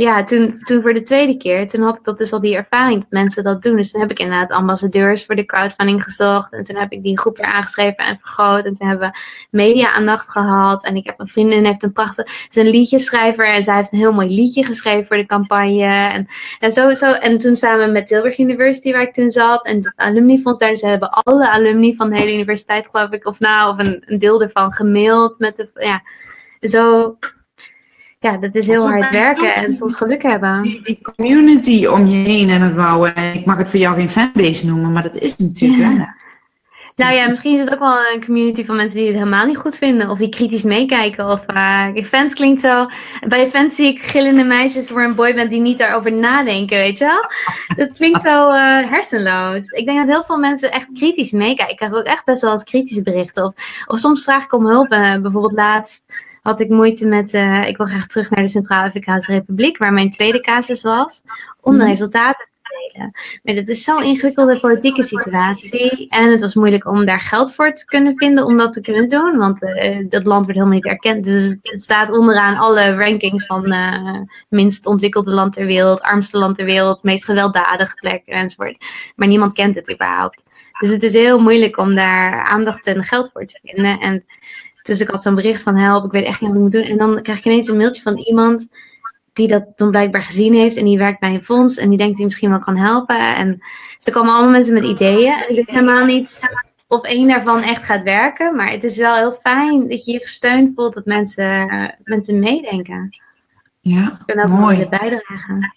ja, 0.00 0.24
toen, 0.24 0.58
toen 0.58 0.82
voor 0.82 0.94
de 0.94 1.02
tweede 1.02 1.36
keer, 1.36 1.68
toen 1.68 1.82
had 1.82 1.96
ik 1.96 2.04
dat 2.04 2.18
dus 2.18 2.32
al 2.32 2.40
die 2.40 2.56
ervaring 2.56 3.00
dat 3.00 3.10
mensen 3.10 3.44
dat 3.44 3.62
doen. 3.62 3.76
Dus 3.76 3.90
toen 3.90 4.00
heb 4.00 4.10
ik 4.10 4.18
inderdaad 4.18 4.50
ambassadeurs 4.50 5.26
voor 5.26 5.34
de 5.34 5.44
crowdfunding 5.44 6.02
gezocht. 6.02 6.52
En 6.52 6.62
toen 6.62 6.76
heb 6.76 6.92
ik 6.92 7.02
die 7.02 7.18
groep 7.18 7.36
weer 7.36 7.46
aangeschreven 7.46 8.04
en 8.04 8.18
vergroot. 8.20 8.64
En 8.64 8.74
toen 8.74 8.88
hebben 8.88 9.10
we 9.10 9.18
media-aandacht 9.50 10.30
gehad. 10.30 10.84
En 10.84 10.96
ik 10.96 11.06
heb 11.06 11.20
een 11.20 11.28
vriendin, 11.28 11.64
heeft 11.64 11.82
een 11.82 11.92
prachtig, 11.92 12.46
is 12.48 12.56
een 12.56 12.70
liedjeschrijver. 12.70 13.48
En 13.48 13.62
zij 13.62 13.76
heeft 13.76 13.92
een 13.92 13.98
heel 13.98 14.12
mooi 14.12 14.28
liedje 14.28 14.64
geschreven 14.64 15.06
voor 15.06 15.16
de 15.16 15.26
campagne. 15.26 15.84
En, 15.84 16.26
en, 16.58 16.72
zo, 16.72 16.94
zo, 16.94 17.12
en 17.12 17.38
toen 17.38 17.56
samen 17.56 17.92
met 17.92 18.06
Tilburg 18.06 18.38
University, 18.38 18.92
waar 18.92 19.02
ik 19.02 19.12
toen 19.12 19.28
zat. 19.28 19.66
En 19.66 19.76
het 19.76 19.92
alumnifonds 19.96 20.58
daar. 20.58 20.70
Dus 20.70 20.80
hebben 20.80 21.10
alle 21.10 21.50
alumni 21.50 21.96
van 21.96 22.10
de 22.10 22.16
hele 22.16 22.34
universiteit, 22.34 22.86
geloof 22.90 23.10
ik. 23.10 23.26
Of 23.26 23.40
nou, 23.40 23.72
of 23.72 23.86
een, 23.86 24.02
een 24.06 24.18
deel 24.18 24.42
ervan 24.42 24.72
gemaild. 24.72 25.38
Met 25.38 25.56
de, 25.56 25.70
ja, 25.74 26.02
zo 26.60 27.16
ja, 28.20 28.36
dat 28.36 28.54
is 28.54 28.66
heel 28.66 28.88
hard 28.88 29.10
werken 29.10 29.54
en 29.54 29.74
soms 29.74 29.94
geluk 29.94 30.22
hebben. 30.22 30.62
Die, 30.62 30.82
die, 30.82 30.98
community 31.02 31.86
om 31.86 32.06
je 32.06 32.16
heen 32.16 32.48
en 32.48 32.60
het 32.60 32.76
bouwen. 32.76 33.16
ik 33.16 33.44
mag 33.44 33.58
het 33.58 33.68
voor 33.68 33.78
jou 33.78 33.96
geen 33.96 34.08
fanbase 34.08 34.66
noemen, 34.66 34.92
maar 34.92 35.02
dat 35.02 35.16
is 35.16 35.36
natuurlijk 35.36 35.96
wel. 35.96 36.06
Nou 36.96 37.14
ja, 37.14 37.28
misschien 37.28 37.54
is 37.54 37.64
het 37.64 37.72
ook 37.72 37.78
wel 37.78 37.98
een 38.12 38.24
community 38.24 38.64
van 38.64 38.76
mensen 38.76 38.98
die 38.98 39.06
het 39.06 39.16
helemaal 39.16 39.46
niet 39.46 39.56
goed 39.56 39.76
vinden. 39.76 40.10
Of 40.10 40.18
die 40.18 40.28
kritisch 40.28 40.62
meekijken. 40.62 41.28
Of 41.28 41.40
uh, 41.46 42.04
fans 42.04 42.34
klinkt 42.34 42.60
zo. 42.60 42.86
Bij 43.28 43.46
fans 43.46 43.74
zie 43.74 43.86
ik 43.86 44.00
gillende 44.00 44.44
meisjes 44.44 44.88
voor 44.88 45.02
een 45.02 45.14
boyband 45.14 45.50
die 45.50 45.60
niet 45.60 45.78
daarover 45.78 46.12
nadenken, 46.12 46.78
weet 46.78 46.98
je 46.98 47.04
wel? 47.04 47.30
Dat 47.76 47.96
klinkt 47.96 48.22
zo 48.22 48.48
uh, 48.48 48.90
hersenloos. 48.90 49.70
Ik 49.70 49.86
denk 49.86 49.98
dat 49.98 50.08
heel 50.08 50.24
veel 50.24 50.38
mensen 50.38 50.72
echt 50.72 50.92
kritisch 50.92 51.32
meekijken. 51.32 51.70
Ik 51.70 51.76
krijg 51.76 51.94
ook 51.94 52.04
echt 52.04 52.24
best 52.24 52.42
wel 52.42 52.52
eens 52.52 52.64
kritische 52.64 53.02
berichten. 53.02 53.44
Of, 53.44 53.54
of 53.86 53.98
soms 53.98 54.24
vraag 54.24 54.44
ik 54.44 54.52
om 54.52 54.66
hulp. 54.66 54.92
Uh, 54.92 55.16
bijvoorbeeld 55.16 55.52
laatst 55.52 56.04
had 56.42 56.60
ik 56.60 56.68
moeite 56.68 57.06
met, 57.06 57.34
uh, 57.34 57.68
ik 57.68 57.76
wil 57.76 57.86
graag 57.86 58.06
terug 58.06 58.30
naar 58.30 58.44
de 58.44 58.50
Centraal-Afrikaanse 58.50 59.32
Republiek, 59.32 59.78
waar 59.78 59.92
mijn 59.92 60.10
tweede 60.10 60.40
casus 60.40 60.82
was, 60.82 61.22
om 61.60 61.72
de 61.72 61.78
mhm. 61.78 61.88
resultaten 61.88 62.46
te 62.62 62.90
delen. 62.92 63.10
Maar 63.42 63.54
dat 63.54 63.68
is 63.68 63.84
zo'n 63.84 64.02
ingewikkelde 64.02 64.60
politieke 64.60 65.02
situatie. 65.02 66.08
En 66.08 66.30
het 66.30 66.40
was 66.40 66.54
moeilijk 66.54 66.86
om 66.86 67.04
daar 67.04 67.20
geld 67.20 67.54
voor 67.54 67.74
te 67.74 67.84
kunnen 67.84 68.16
vinden 68.16 68.44
om 68.44 68.56
dat 68.56 68.72
te 68.72 68.80
kunnen 68.80 69.08
doen, 69.08 69.36
want 69.36 69.62
uh, 69.62 70.06
dat 70.08 70.26
land 70.26 70.44
wordt 70.44 70.58
helemaal 70.58 70.74
niet 70.74 70.86
erkend. 70.86 71.24
Dus 71.24 71.58
het 71.62 71.82
staat 71.82 72.10
onderaan 72.10 72.56
alle 72.56 72.94
rankings 72.94 73.46
van 73.46 73.72
uh, 73.72 74.20
minst 74.48 74.86
ontwikkelde 74.86 75.30
land 75.30 75.52
ter 75.52 75.66
wereld, 75.66 76.02
armste 76.02 76.38
land 76.38 76.56
ter 76.56 76.64
wereld, 76.64 77.02
meest 77.02 77.24
gewelddadige 77.24 77.94
plek 77.94 78.22
enzovoort. 78.26 78.84
Maar 79.16 79.28
niemand 79.28 79.52
kent 79.52 79.74
het 79.74 79.92
überhaupt. 79.92 80.44
Dus 80.80 80.90
het 80.90 81.02
is 81.02 81.12
heel 81.12 81.40
moeilijk 81.40 81.76
om 81.76 81.94
daar 81.94 82.44
aandacht 82.44 82.86
en 82.86 83.04
geld 83.04 83.30
voor 83.32 83.44
te 83.44 83.60
vinden. 83.62 83.98
En 83.98 84.24
dus 84.82 85.00
ik 85.00 85.08
had 85.08 85.22
zo'n 85.22 85.34
bericht 85.34 85.62
van 85.62 85.76
help, 85.76 86.04
ik 86.04 86.10
weet 86.10 86.24
echt 86.24 86.40
niet 86.40 86.50
wat 86.50 86.58
ik 86.58 86.64
moet 86.64 86.72
doen. 86.72 86.82
En 86.84 86.98
dan 86.98 87.22
krijg 87.22 87.38
ik 87.38 87.44
ineens 87.44 87.68
een 87.68 87.76
mailtje 87.76 88.02
van 88.02 88.16
iemand 88.16 88.68
die 89.32 89.48
dat 89.48 89.64
dan 89.76 89.90
blijkbaar 89.90 90.22
gezien 90.22 90.54
heeft. 90.54 90.76
En 90.76 90.84
die 90.84 90.98
werkt 90.98 91.20
bij 91.20 91.34
een 91.34 91.42
fonds 91.42 91.76
en 91.76 91.88
die 91.88 91.98
denkt 91.98 92.16
die 92.16 92.24
misschien 92.24 92.50
wel 92.50 92.58
kan 92.58 92.76
helpen. 92.76 93.36
En 93.36 93.62
er 94.02 94.12
komen 94.12 94.32
allemaal 94.32 94.50
mensen 94.50 94.74
met 94.74 94.84
ideeën. 94.84 95.32
En 95.32 95.48
ik 95.48 95.56
weet 95.56 95.70
helemaal 95.70 96.04
niet 96.04 96.40
of 96.86 97.02
één 97.02 97.28
daarvan 97.28 97.62
echt 97.62 97.84
gaat 97.84 98.02
werken. 98.02 98.56
Maar 98.56 98.70
het 98.70 98.84
is 98.84 98.96
wel 98.96 99.14
heel 99.14 99.32
fijn 99.32 99.88
dat 99.88 100.04
je 100.04 100.12
je 100.12 100.18
gesteund 100.18 100.72
voelt 100.74 100.94
dat 100.94 101.04
mensen, 101.04 101.68
mensen 102.04 102.38
meedenken. 102.38 103.16
Ja, 103.80 104.20
ook 104.26 104.48
mooi. 104.48 104.86
bijdragen. 104.88 105.74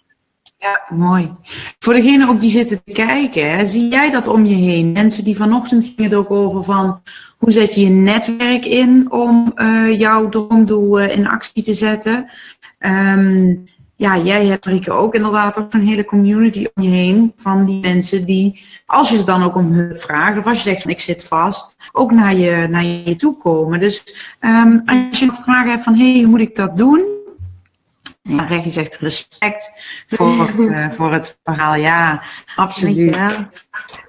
Ja, 0.64 0.82
mooi. 0.96 1.32
Voor 1.78 1.94
degene 1.94 2.28
ook 2.28 2.40
die 2.40 2.50
zitten 2.50 2.84
te 2.84 2.92
kijken, 2.92 3.50
hè, 3.50 3.64
zie 3.64 3.90
jij 3.90 4.10
dat 4.10 4.26
om 4.26 4.44
je 4.44 4.54
heen? 4.54 4.92
Mensen 4.92 5.24
die 5.24 5.36
vanochtend 5.36 5.84
gingen 5.84 6.04
het 6.04 6.14
ook 6.14 6.30
over 6.30 6.64
van 6.64 7.00
hoe 7.38 7.52
zet 7.52 7.74
je 7.74 7.80
je 7.80 7.88
netwerk 7.88 8.64
in 8.64 9.12
om 9.12 9.52
uh, 9.56 9.98
jouw 9.98 10.28
droomdoel 10.28 11.00
uh, 11.00 11.16
in 11.16 11.28
actie 11.28 11.62
te 11.62 11.74
zetten? 11.74 12.30
Um, 12.78 13.64
ja, 13.96 14.18
jij 14.18 14.46
hebt 14.46 14.64
Rieke 14.64 14.92
ook 14.92 15.14
inderdaad 15.14 15.58
ook 15.58 15.72
een 15.72 15.86
hele 15.86 16.04
community 16.04 16.66
om 16.74 16.82
je 16.82 16.90
heen 16.90 17.32
van 17.36 17.64
die 17.64 17.80
mensen 17.80 18.24
die, 18.24 18.64
als 18.86 19.08
je 19.08 19.16
ze 19.16 19.24
dan 19.24 19.42
ook 19.42 19.54
om 19.54 19.72
hulp 19.72 19.98
vraagt, 19.98 20.38
of 20.38 20.46
als 20.46 20.56
je 20.62 20.68
zegt 20.68 20.82
van 20.82 20.90
ik 20.90 21.00
zit 21.00 21.24
vast, 21.24 21.76
ook 21.92 22.12
naar 22.12 22.34
je, 22.34 22.66
naar 22.70 22.84
je 22.84 23.16
toe 23.16 23.38
komen. 23.38 23.80
Dus 23.80 24.04
um, 24.40 24.82
als 24.84 25.18
je 25.18 25.26
nog 25.26 25.36
vragen 25.44 25.70
hebt 25.70 25.82
van 25.82 25.94
hé, 25.94 26.12
hey, 26.12 26.20
hoe 26.20 26.30
moet 26.30 26.40
ik 26.40 26.56
dat 26.56 26.76
doen? 26.76 27.14
Ja, 28.28 28.48
je 28.48 28.70
zegt 28.70 28.96
respect 28.96 29.70
voor 30.08 30.46
het, 30.46 30.58
uh, 30.58 30.90
voor 30.90 31.12
het 31.12 31.38
verhaal. 31.44 31.74
Ja, 31.74 32.22
absoluut. 32.56 33.16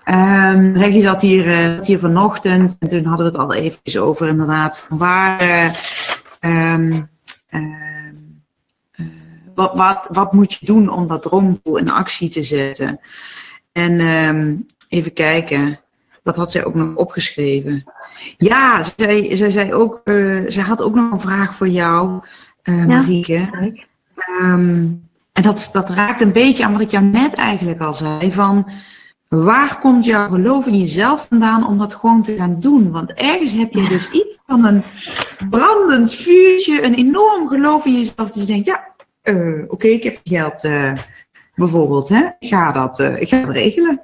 Um, 0.06 0.74
Reggie 0.74 1.02
zat 1.02 1.22
hier, 1.22 1.48
uh, 1.48 1.76
zat 1.76 1.88
hier 1.88 2.00
vanochtend 2.00 2.76
en 2.80 2.88
toen 2.88 3.06
hadden 3.06 3.26
we 3.26 3.32
het 3.32 3.42
al 3.42 3.54
even 3.54 4.02
over 4.02 4.28
inderdaad 4.28 4.78
van 4.78 4.98
waar, 4.98 5.42
uh, 5.44 6.74
um, 6.74 7.10
uh, 7.50 9.06
wat, 9.56 9.76
wat, 9.76 10.08
wat 10.12 10.34
moet 10.34 10.54
je 10.54 10.66
doen 10.66 10.90
om 10.90 11.08
dat 11.08 11.22
droomdoel 11.22 11.78
in 11.78 11.90
actie 11.92 12.30
te 12.30 12.44
zetten? 12.44 13.00
En 13.72 14.00
um, 14.00 14.66
even 14.90 15.14
kijken, 15.14 15.80
wat 16.24 16.36
had 16.36 16.52
zij 16.52 16.66
ook 16.66 16.76
nog 16.76 16.96
opgeschreven? 16.96 17.84
Ja, 18.38 18.84
zij, 18.96 19.36
zij, 19.36 19.52
zei 19.52 19.74
ook, 19.74 20.02
zij 20.48 20.64
had 20.64 20.82
ook 20.82 20.96
nog 20.96 21.12
een 21.12 21.20
vraag 21.20 21.56
voor 21.56 21.70
jou, 21.70 22.22
Marieke. 22.64 23.50
Um, 24.42 25.04
en 25.32 25.44
dat, 25.44 25.70
dat 25.72 25.90
raakt 25.90 26.22
een 26.22 26.32
beetje 26.32 26.64
aan 26.64 26.72
wat 26.72 26.82
ik 26.82 26.92
jou 26.92 27.04
net 27.04 27.34
eigenlijk 27.34 27.80
al 27.80 27.94
zei. 27.94 28.32
Van 28.32 28.70
waar 29.28 29.80
komt 29.80 30.06
jouw 30.06 30.30
geloof 30.30 30.66
in 30.66 30.78
jezelf 30.78 31.26
vandaan 31.30 31.68
om 31.68 31.78
dat 31.78 31.94
gewoon 31.94 32.22
te 32.22 32.36
gaan 32.36 32.60
doen? 32.60 32.92
Want 32.92 33.14
ergens 33.14 33.54
heb 33.54 33.74
je 33.74 33.88
dus 33.88 34.12
iets 34.12 34.40
van 34.46 34.66
een 34.66 34.84
brandend 35.50 36.14
vuurtje, 36.14 36.84
een 36.84 36.94
enorm 36.94 37.48
geloof 37.48 37.86
in 37.86 37.94
jezelf. 37.94 38.16
Dat 38.16 38.36
je 38.36 38.46
denkt, 38.46 38.66
ja, 38.66 38.88
uh, 39.24 39.64
oké, 39.64 39.74
okay, 39.74 39.92
ik 39.92 40.04
heb 40.04 40.20
geld 40.24 40.64
uh, 40.64 40.94
bijvoorbeeld. 41.56 42.10
Hè? 42.10 42.26
Ik, 42.40 42.48
ga 42.48 42.72
dat, 42.72 43.00
uh, 43.00 43.22
ik 43.22 43.28
ga 43.28 43.38
het 43.38 43.50
regelen. 43.50 44.02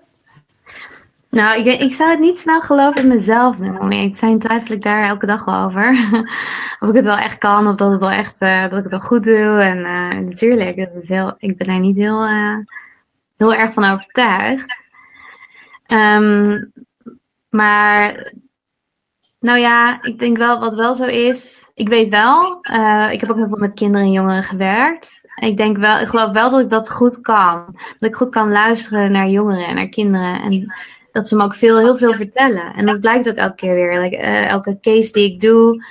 Nou, 1.31 1.59
ik, 1.59 1.81
ik 1.81 1.93
zou 1.93 2.09
het 2.09 2.19
niet 2.19 2.37
snel 2.37 2.61
geloven 2.61 3.01
in 3.01 3.07
mezelf 3.07 3.57
noemen. 3.57 3.91
Ik 3.91 4.15
zijn 4.15 4.39
twijfel 4.39 4.75
ik 4.75 4.81
daar 4.81 5.03
elke 5.03 5.25
dag 5.25 5.45
wel 5.45 5.55
over. 5.55 5.89
of 6.79 6.89
ik 6.89 6.95
het 6.95 7.05
wel 7.05 7.17
echt 7.17 7.37
kan, 7.37 7.67
of 7.67 7.75
dat, 7.75 7.91
het 7.91 8.01
wel 8.01 8.11
echt, 8.11 8.41
uh, 8.41 8.61
dat 8.61 8.77
ik 8.77 8.83
het 8.83 8.91
wel 8.91 8.99
goed 8.99 9.23
doe. 9.23 9.61
En 9.61 9.77
uh, 9.77 10.09
natuurlijk, 10.09 10.77
ik 11.37 11.57
ben 11.57 11.67
er 11.67 11.79
niet 11.79 11.97
heel, 11.97 12.27
uh, 12.27 12.57
heel 13.37 13.53
erg 13.53 13.73
van 13.73 13.83
overtuigd. 13.83 14.83
Um, 15.87 16.71
maar, 17.49 18.33
nou 19.39 19.59
ja, 19.59 20.03
ik 20.03 20.19
denk 20.19 20.37
wel, 20.37 20.59
wat 20.59 20.75
wel 20.75 20.95
zo 20.95 21.05
is. 21.05 21.71
Ik 21.73 21.87
weet 21.87 22.09
wel, 22.09 22.57
ik 23.11 23.19
heb 23.19 23.29
ook 23.29 23.37
heel 23.37 23.47
veel 23.47 23.57
met 23.57 23.73
kinderen 23.73 24.05
en 24.05 24.11
jongeren 24.11 24.43
gewerkt. 24.43 25.21
Ik 25.35 25.57
denk 25.57 25.77
wel, 25.77 25.99
ik 25.99 26.07
geloof 26.07 26.31
wel 26.31 26.49
dat 26.49 26.59
ik 26.59 26.69
dat 26.69 26.91
goed 26.91 27.21
kan. 27.21 27.65
Dat 27.99 28.09
ik 28.09 28.15
goed 28.15 28.29
kan 28.29 28.51
luisteren 28.51 29.11
naar 29.11 29.27
jongeren 29.27 29.67
en 29.67 29.75
naar 29.75 29.89
kinderen. 29.89 30.41
En 30.41 30.73
dat 31.11 31.27
ze 31.27 31.35
me 31.35 31.43
ook 31.43 31.55
veel, 31.55 31.79
heel 31.79 31.97
veel 31.97 32.13
vertellen. 32.13 32.73
En 32.73 32.85
dat 32.85 32.99
blijkt 32.99 33.29
ook 33.29 33.35
elke 33.35 33.55
keer 33.55 33.73
weer. 33.73 34.13
Uh, 34.13 34.49
elke 34.49 34.77
case 34.81 35.11
die 35.11 35.33
ik 35.33 35.41
doe, 35.41 35.83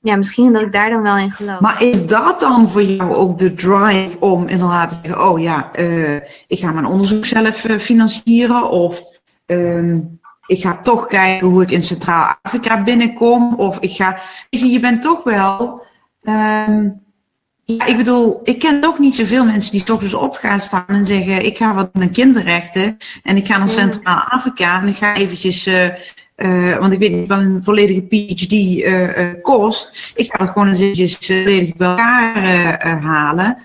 ja, 0.00 0.16
misschien 0.16 0.52
dat 0.52 0.62
ik 0.62 0.72
daar 0.72 0.90
dan 0.90 1.02
wel 1.02 1.16
in 1.16 1.32
geloof. 1.32 1.60
Maar 1.60 1.82
is 1.82 2.06
dat 2.06 2.40
dan 2.40 2.68
voor 2.68 2.82
jou 2.82 3.14
ook 3.14 3.38
de 3.38 3.54
drive 3.54 4.20
om 4.20 4.46
inderdaad 4.46 4.88
te 4.88 4.96
zeggen: 5.02 5.28
Oh 5.28 5.40
ja, 5.40 5.70
uh, 5.78 6.14
ik 6.46 6.58
ga 6.58 6.72
mijn 6.72 6.86
onderzoek 6.86 7.24
zelf 7.24 7.64
uh, 7.64 7.78
financieren? 7.78 8.70
Of 8.70 9.02
um, 9.46 10.20
ik 10.46 10.60
ga 10.60 10.80
toch 10.82 11.06
kijken 11.06 11.46
hoe 11.46 11.62
ik 11.62 11.70
in 11.70 11.82
Centraal-Afrika 11.82 12.82
binnenkom? 12.82 13.54
Of 13.54 13.78
ik 13.80 13.90
ga. 13.90 14.18
Je, 14.50 14.66
je 14.66 14.80
bent 14.80 15.02
toch 15.02 15.22
wel. 15.22 15.82
Um, 16.22 17.06
ja, 17.76 17.84
ik 17.84 17.96
bedoel, 17.96 18.40
ik 18.44 18.58
ken 18.58 18.80
toch 18.80 18.98
niet 18.98 19.14
zoveel 19.14 19.44
mensen 19.44 19.72
die 19.72 19.82
toch 19.82 20.00
dus 20.00 20.14
op 20.14 20.34
gaan 20.34 20.60
staan 20.60 20.84
en 20.86 21.04
zeggen: 21.04 21.44
Ik 21.44 21.56
ga 21.56 21.74
wat 21.74 21.94
met 21.94 22.10
kinderrechten 22.10 22.96
en 23.22 23.36
ik 23.36 23.46
ga 23.46 23.58
naar 23.58 23.70
Centraal-Afrika 23.70 24.80
en 24.80 24.88
ik 24.88 24.96
ga 24.96 25.14
eventjes, 25.14 25.66
uh, 25.66 25.84
uh, 26.36 26.76
want 26.76 26.92
ik 26.92 26.98
weet 26.98 27.12
niet 27.12 27.28
wat 27.28 27.38
een 27.38 27.62
volledige 27.62 28.00
PhD 28.00 28.52
uh, 28.52 29.42
kost. 29.42 30.12
Ik 30.14 30.30
ga 30.30 30.38
dat 30.38 30.48
gewoon 30.48 30.68
eens 30.68 30.80
eventjes 30.80 31.16
volledig 31.16 31.76
bij 31.76 31.88
elkaar 31.88 33.00
halen. 33.02 33.58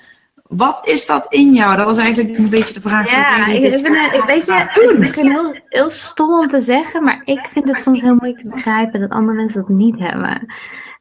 Wat 0.43 0.87
is 0.87 1.05
dat 1.05 1.25
in 1.29 1.53
jou? 1.53 1.77
Dat 1.77 1.85
was 1.85 1.97
eigenlijk 1.97 2.37
een 2.37 2.49
beetje 2.49 2.73
de 2.73 2.81
vraag. 2.81 3.09
Ja, 3.09 3.47
ik, 3.47 3.63
ik, 3.63 3.81
ben, 3.81 4.13
ik 4.13 4.23
weet 4.25 4.45
je, 4.45 4.53
het 4.53 4.77
is 4.77 4.97
misschien 4.97 5.31
heel, 5.31 5.55
heel 5.69 5.89
stom 5.89 6.39
om 6.39 6.47
te 6.47 6.59
zeggen, 6.59 7.03
maar 7.03 7.21
ik 7.23 7.39
vind 7.51 7.67
het 7.67 7.81
soms 7.81 8.01
heel 8.01 8.15
moeilijk 8.15 8.43
te 8.43 8.55
begrijpen 8.55 8.99
dat 8.99 9.09
andere 9.09 9.37
mensen 9.37 9.61
dat 9.61 9.69
niet 9.69 9.99
hebben. 9.99 10.47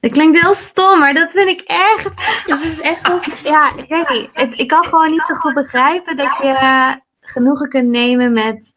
Dat 0.03 0.12
klinkt 0.12 0.43
heel 0.43 0.55
stom, 0.55 0.99
maar 0.99 1.15
dat 1.15 1.31
vind 1.31 1.49
ik 1.49 1.61
echt. 1.67 2.11
Dat 2.47 2.61
is 2.61 2.81
echt 2.81 3.43
ja, 3.43 3.73
ik. 3.77 4.29
Ik, 4.57 4.69
kan 4.69 4.85
gewoon 4.85 5.11
niet 5.11 5.25
zo 5.25 5.35
goed 5.35 5.55
begrijpen 5.55 6.17
dat 6.17 6.37
je 6.37 6.49
uh, 6.49 6.93
genoegen 7.21 7.69
kunt 7.69 7.88
nemen 7.88 8.33
met, 8.33 8.73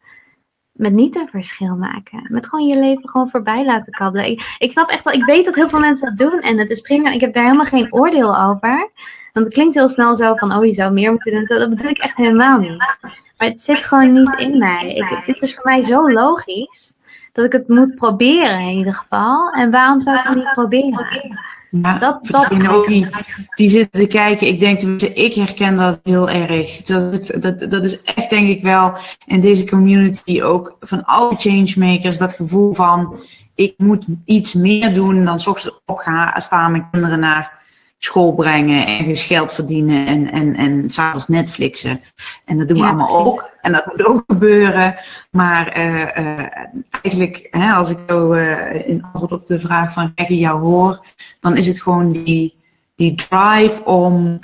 met 0.72 0.92
niet 0.92 1.16
een 1.16 1.28
verschil 1.28 1.76
maken. 1.76 2.26
Met 2.28 2.46
gewoon 2.46 2.66
je 2.66 2.78
leven 2.78 3.08
gewoon 3.08 3.28
voorbij 3.28 3.64
laten 3.64 3.92
kabbelen. 3.92 4.30
Ik, 4.30 4.56
ik 4.58 4.70
snap 4.70 4.90
echt 4.90 5.04
wel, 5.04 5.12
ik 5.12 5.24
weet 5.24 5.44
dat 5.44 5.54
heel 5.54 5.68
veel 5.68 5.78
mensen 5.78 6.16
dat 6.16 6.30
doen 6.30 6.40
en 6.40 6.58
het 6.58 6.70
is 6.70 6.80
prima. 6.80 7.10
Ik 7.10 7.20
heb 7.20 7.34
daar 7.34 7.44
helemaal 7.44 7.64
geen 7.64 7.92
oordeel 7.92 8.38
over. 8.38 8.90
Want 9.32 9.46
het 9.46 9.54
klinkt 9.54 9.74
heel 9.74 9.88
snel 9.88 10.16
zo 10.16 10.34
van, 10.34 10.52
oh 10.52 10.64
je 10.64 10.72
zou 10.72 10.92
meer 10.92 11.10
moeten 11.10 11.32
doen. 11.32 11.44
Zo, 11.44 11.58
dat 11.58 11.70
bedoel 11.70 11.90
ik 11.90 11.98
echt 11.98 12.16
helemaal 12.16 12.58
niet. 12.58 12.78
Maar 13.38 13.48
het 13.48 13.60
zit 13.60 13.84
gewoon 13.84 14.12
niet 14.12 14.34
in 14.38 14.58
mij. 14.58 14.94
Ik, 14.94 15.22
dit 15.26 15.42
is 15.42 15.54
voor 15.54 15.64
mij 15.64 15.82
zo 15.82 16.12
logisch 16.12 16.94
dat 17.36 17.44
ik 17.44 17.52
het 17.52 17.68
moet 17.68 17.94
proberen 17.94 18.60
in 18.60 18.76
ieder 18.76 18.94
geval. 18.94 19.50
En 19.50 19.70
waarom 19.70 20.00
zou 20.00 20.16
ik 20.16 20.24
het 20.24 20.34
niet 20.34 20.50
proberen? 20.54 21.06
Ja, 21.70 21.98
dat, 21.98 22.26
dat... 22.26 22.68
ook 22.68 22.86
die, 22.86 23.08
die 23.54 23.68
zitten 23.68 24.00
te 24.00 24.06
kijken. 24.06 24.46
Ik 24.46 24.58
denk 24.58 24.80
ik 25.00 25.34
herken 25.34 25.76
dat 25.76 26.00
heel 26.02 26.30
erg. 26.30 26.82
Dat, 26.82 27.26
dat, 27.40 27.70
dat 27.70 27.84
is 27.84 28.02
echt 28.02 28.30
denk 28.30 28.48
ik 28.48 28.62
wel 28.62 28.92
in 29.26 29.40
deze 29.40 29.66
community 29.66 30.42
ook 30.42 30.76
van 30.80 31.04
alle 31.04 31.34
changemakers 31.36 32.18
dat 32.18 32.34
gevoel 32.34 32.72
van 32.74 33.16
ik 33.54 33.74
moet 33.76 34.04
iets 34.24 34.54
meer 34.54 34.94
doen 34.94 35.24
dan 35.24 35.38
s 35.38 35.46
ochtends 35.46 35.80
opgaan, 35.84 36.40
staan 36.40 36.70
mijn 36.70 36.88
kinderen 36.90 37.20
naar 37.20 37.55
school 37.98 38.34
brengen, 38.34 38.86
ergens 38.86 39.22
geld 39.22 39.52
verdienen 39.52 40.06
en, 40.06 40.30
en, 40.30 40.54
en 40.54 40.90
s'avonds 40.90 41.28
Netflixen. 41.28 42.00
En 42.44 42.58
dat 42.58 42.68
doen 42.68 42.78
we 42.78 42.86
allemaal 42.86 43.26
ook. 43.26 43.50
En 43.60 43.72
dat 43.72 43.86
moet 43.86 44.04
ook 44.04 44.24
gebeuren. 44.26 44.96
Maar 45.30 45.78
uh, 45.78 46.00
uh, 46.00 46.46
eigenlijk, 47.02 47.48
hè, 47.50 47.72
als 47.72 47.90
ik 47.90 47.98
zo 48.08 48.32
uh, 48.32 48.88
in 48.88 49.02
antwoord 49.02 49.32
op 49.32 49.46
de 49.46 49.60
vraag 49.60 49.92
van 49.92 50.12
Reggie 50.14 50.38
jou 50.38 50.60
hoor, 50.60 51.00
dan 51.40 51.56
is 51.56 51.66
het 51.66 51.82
gewoon 51.82 52.12
die, 52.12 52.54
die 52.94 53.14
drive 53.14 53.84
om 53.84 54.38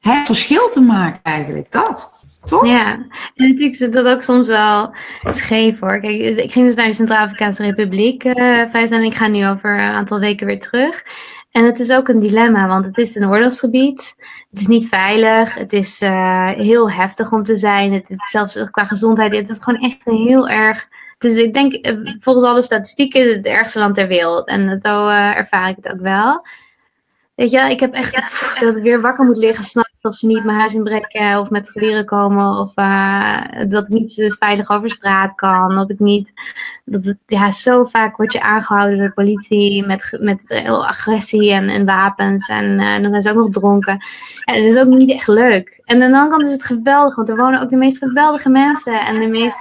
het 0.00 0.26
verschil 0.26 0.70
te 0.70 0.80
maken 0.80 1.20
eigenlijk. 1.22 1.72
Dat. 1.72 2.18
Toch? 2.44 2.66
Ja, 2.66 2.92
en 3.34 3.48
natuurlijk 3.48 3.76
zit 3.76 3.92
dat 3.92 4.06
ook 4.06 4.22
soms 4.22 4.46
wel 4.46 4.94
scheef 5.24 5.80
hoor. 5.80 6.00
Kijk, 6.00 6.38
ik 6.38 6.52
ging 6.52 6.66
dus 6.66 6.74
naar 6.74 6.86
de 6.86 6.92
Centraal-Afrikaanse 6.92 7.62
Republiek 7.62 8.24
uh, 8.24 8.84
zijn. 8.84 9.02
Ik 9.02 9.14
ga 9.14 9.26
nu 9.26 9.46
over 9.46 9.72
een 9.72 9.94
aantal 9.94 10.20
weken 10.20 10.46
weer 10.46 10.60
terug. 10.60 11.02
En 11.50 11.64
het 11.64 11.80
is 11.80 11.90
ook 11.90 12.08
een 12.08 12.20
dilemma, 12.20 12.66
want 12.66 12.84
het 12.84 12.98
is 12.98 13.14
een 13.14 13.28
oorlogsgebied. 13.28 14.14
Het 14.50 14.60
is 14.60 14.66
niet 14.66 14.88
veilig. 14.88 15.54
Het 15.54 15.72
is 15.72 16.02
uh, 16.02 16.50
heel 16.50 16.90
heftig 16.90 17.32
om 17.32 17.42
te 17.42 17.56
zijn. 17.56 17.92
Het 17.92 18.10
is 18.10 18.30
zelfs 18.30 18.70
qua 18.70 18.84
gezondheid. 18.84 19.36
Het 19.36 19.48
is 19.48 19.58
gewoon 19.58 19.80
echt 19.80 20.04
heel 20.04 20.48
erg. 20.48 20.88
Dus 21.18 21.38
ik 21.38 21.54
denk, 21.54 21.72
eh, 21.72 21.96
volgens 22.20 22.44
alle 22.44 22.62
statistieken 22.62 23.20
is 23.20 23.34
het 23.34 23.46
ergste 23.46 23.78
land 23.78 23.94
ter 23.94 24.08
wereld. 24.08 24.48
En 24.48 24.80
zo 24.80 25.08
uh, 25.08 25.38
ervaar 25.38 25.68
ik 25.68 25.76
het 25.76 25.88
ook 25.92 26.00
wel. 26.00 26.46
Weet 27.34 27.50
je, 27.50 27.60
ik 27.60 27.80
heb 27.80 27.92
echt 27.94 28.60
dat 28.60 28.76
ik 28.76 28.82
weer 28.82 29.00
wakker 29.00 29.24
moet 29.24 29.36
liggen 29.36 29.64
of 30.04 30.14
ze 30.14 30.26
niet 30.26 30.44
mijn 30.44 30.58
huis 30.58 30.74
inbreken 30.74 31.38
of 31.38 31.50
met 31.50 31.70
geweren 31.70 32.04
komen 32.04 32.58
of 32.58 32.72
uh, 32.76 33.40
dat 33.68 33.84
ik 33.84 33.88
niet 33.88 34.34
veilig 34.38 34.70
over 34.70 34.90
straat 34.90 35.34
kan. 35.34 35.74
Dat 35.74 35.90
ik 35.90 35.98
niet, 35.98 36.32
dat 36.84 37.04
het, 37.04 37.18
ja, 37.26 37.50
zo 37.50 37.84
vaak 37.84 38.16
word 38.16 38.32
je 38.32 38.42
aangehouden 38.42 38.98
door 38.98 39.06
de 39.06 39.12
politie 39.12 39.86
met, 39.86 40.16
met 40.20 40.44
heel 40.46 40.86
agressie 40.86 41.52
en, 41.52 41.68
en 41.68 41.84
wapens 41.84 42.48
en 42.48 42.64
uh, 42.64 43.02
dan 43.02 43.10
zijn 43.10 43.22
ze 43.22 43.30
ook 43.30 43.36
nog 43.36 43.50
dronken. 43.50 44.04
En 44.44 44.62
dat 44.62 44.74
is 44.74 44.80
ook 44.80 44.88
niet 44.88 45.10
echt 45.10 45.28
leuk. 45.28 45.80
En 45.84 46.02
aan 46.02 46.10
de 46.10 46.16
andere 46.16 46.30
kant 46.30 46.46
is 46.46 46.52
het 46.52 46.64
geweldig, 46.64 47.14
want 47.14 47.28
er 47.28 47.36
wonen 47.36 47.60
ook 47.60 47.70
de 47.70 47.76
meest 47.76 47.98
geweldige 47.98 48.50
mensen 48.50 49.00
en 49.00 49.20
de 49.20 49.26
meest, 49.26 49.56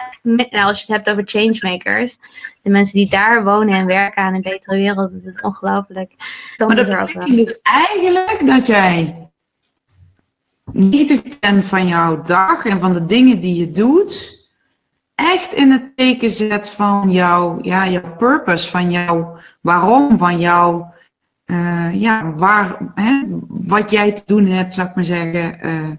nou, 0.52 0.66
als 0.66 0.80
je 0.82 0.94
het 0.94 0.96
hebt 0.96 1.10
over 1.10 1.24
changemakers, 1.26 2.18
de 2.62 2.70
mensen 2.70 2.98
die 2.98 3.10
daar 3.10 3.44
wonen 3.44 3.76
en 3.76 3.86
werken 3.86 4.24
aan 4.24 4.34
een 4.34 4.42
betere 4.42 4.76
wereld, 4.76 5.12
dat 5.12 5.34
is 5.34 5.42
ongelooflijk. 5.42 6.14
Maar 6.58 6.76
dat 6.76 6.88
betekent 6.88 7.36
dus 7.36 7.60
eigenlijk 7.62 8.46
dat 8.46 8.68
jij 8.68 9.29
90% 10.74 11.58
van 11.60 11.88
jouw 11.88 12.22
dag 12.22 12.66
en 12.66 12.80
van 12.80 12.94
de 12.94 13.06
dingen 13.06 13.40
die 13.40 13.56
je 13.56 13.72
doet, 13.72 14.48
echt 15.16 15.54
in 15.54 15.72
het 15.72 15.98
teken 15.98 16.30
zet 16.30 16.70
van 16.70 17.12
jouw, 17.12 17.60
ja, 17.62 17.88
jouw 17.88 18.16
purpose, 18.18 18.70
van 18.70 18.92
jouw 18.92 19.38
waarom, 19.62 20.18
van 20.18 20.40
jouw, 20.40 20.94
uh, 21.46 22.02
ja, 22.02 22.34
waar, 22.34 22.78
hè, 22.96 23.24
wat 23.48 23.92
jij 23.92 24.12
te 24.12 24.22
doen 24.26 24.46
hebt, 24.46 24.74
zou 24.74 24.88
ik 24.88 24.96
maar 24.96 25.04
zeggen, 25.04 25.60
uh, 25.66 25.90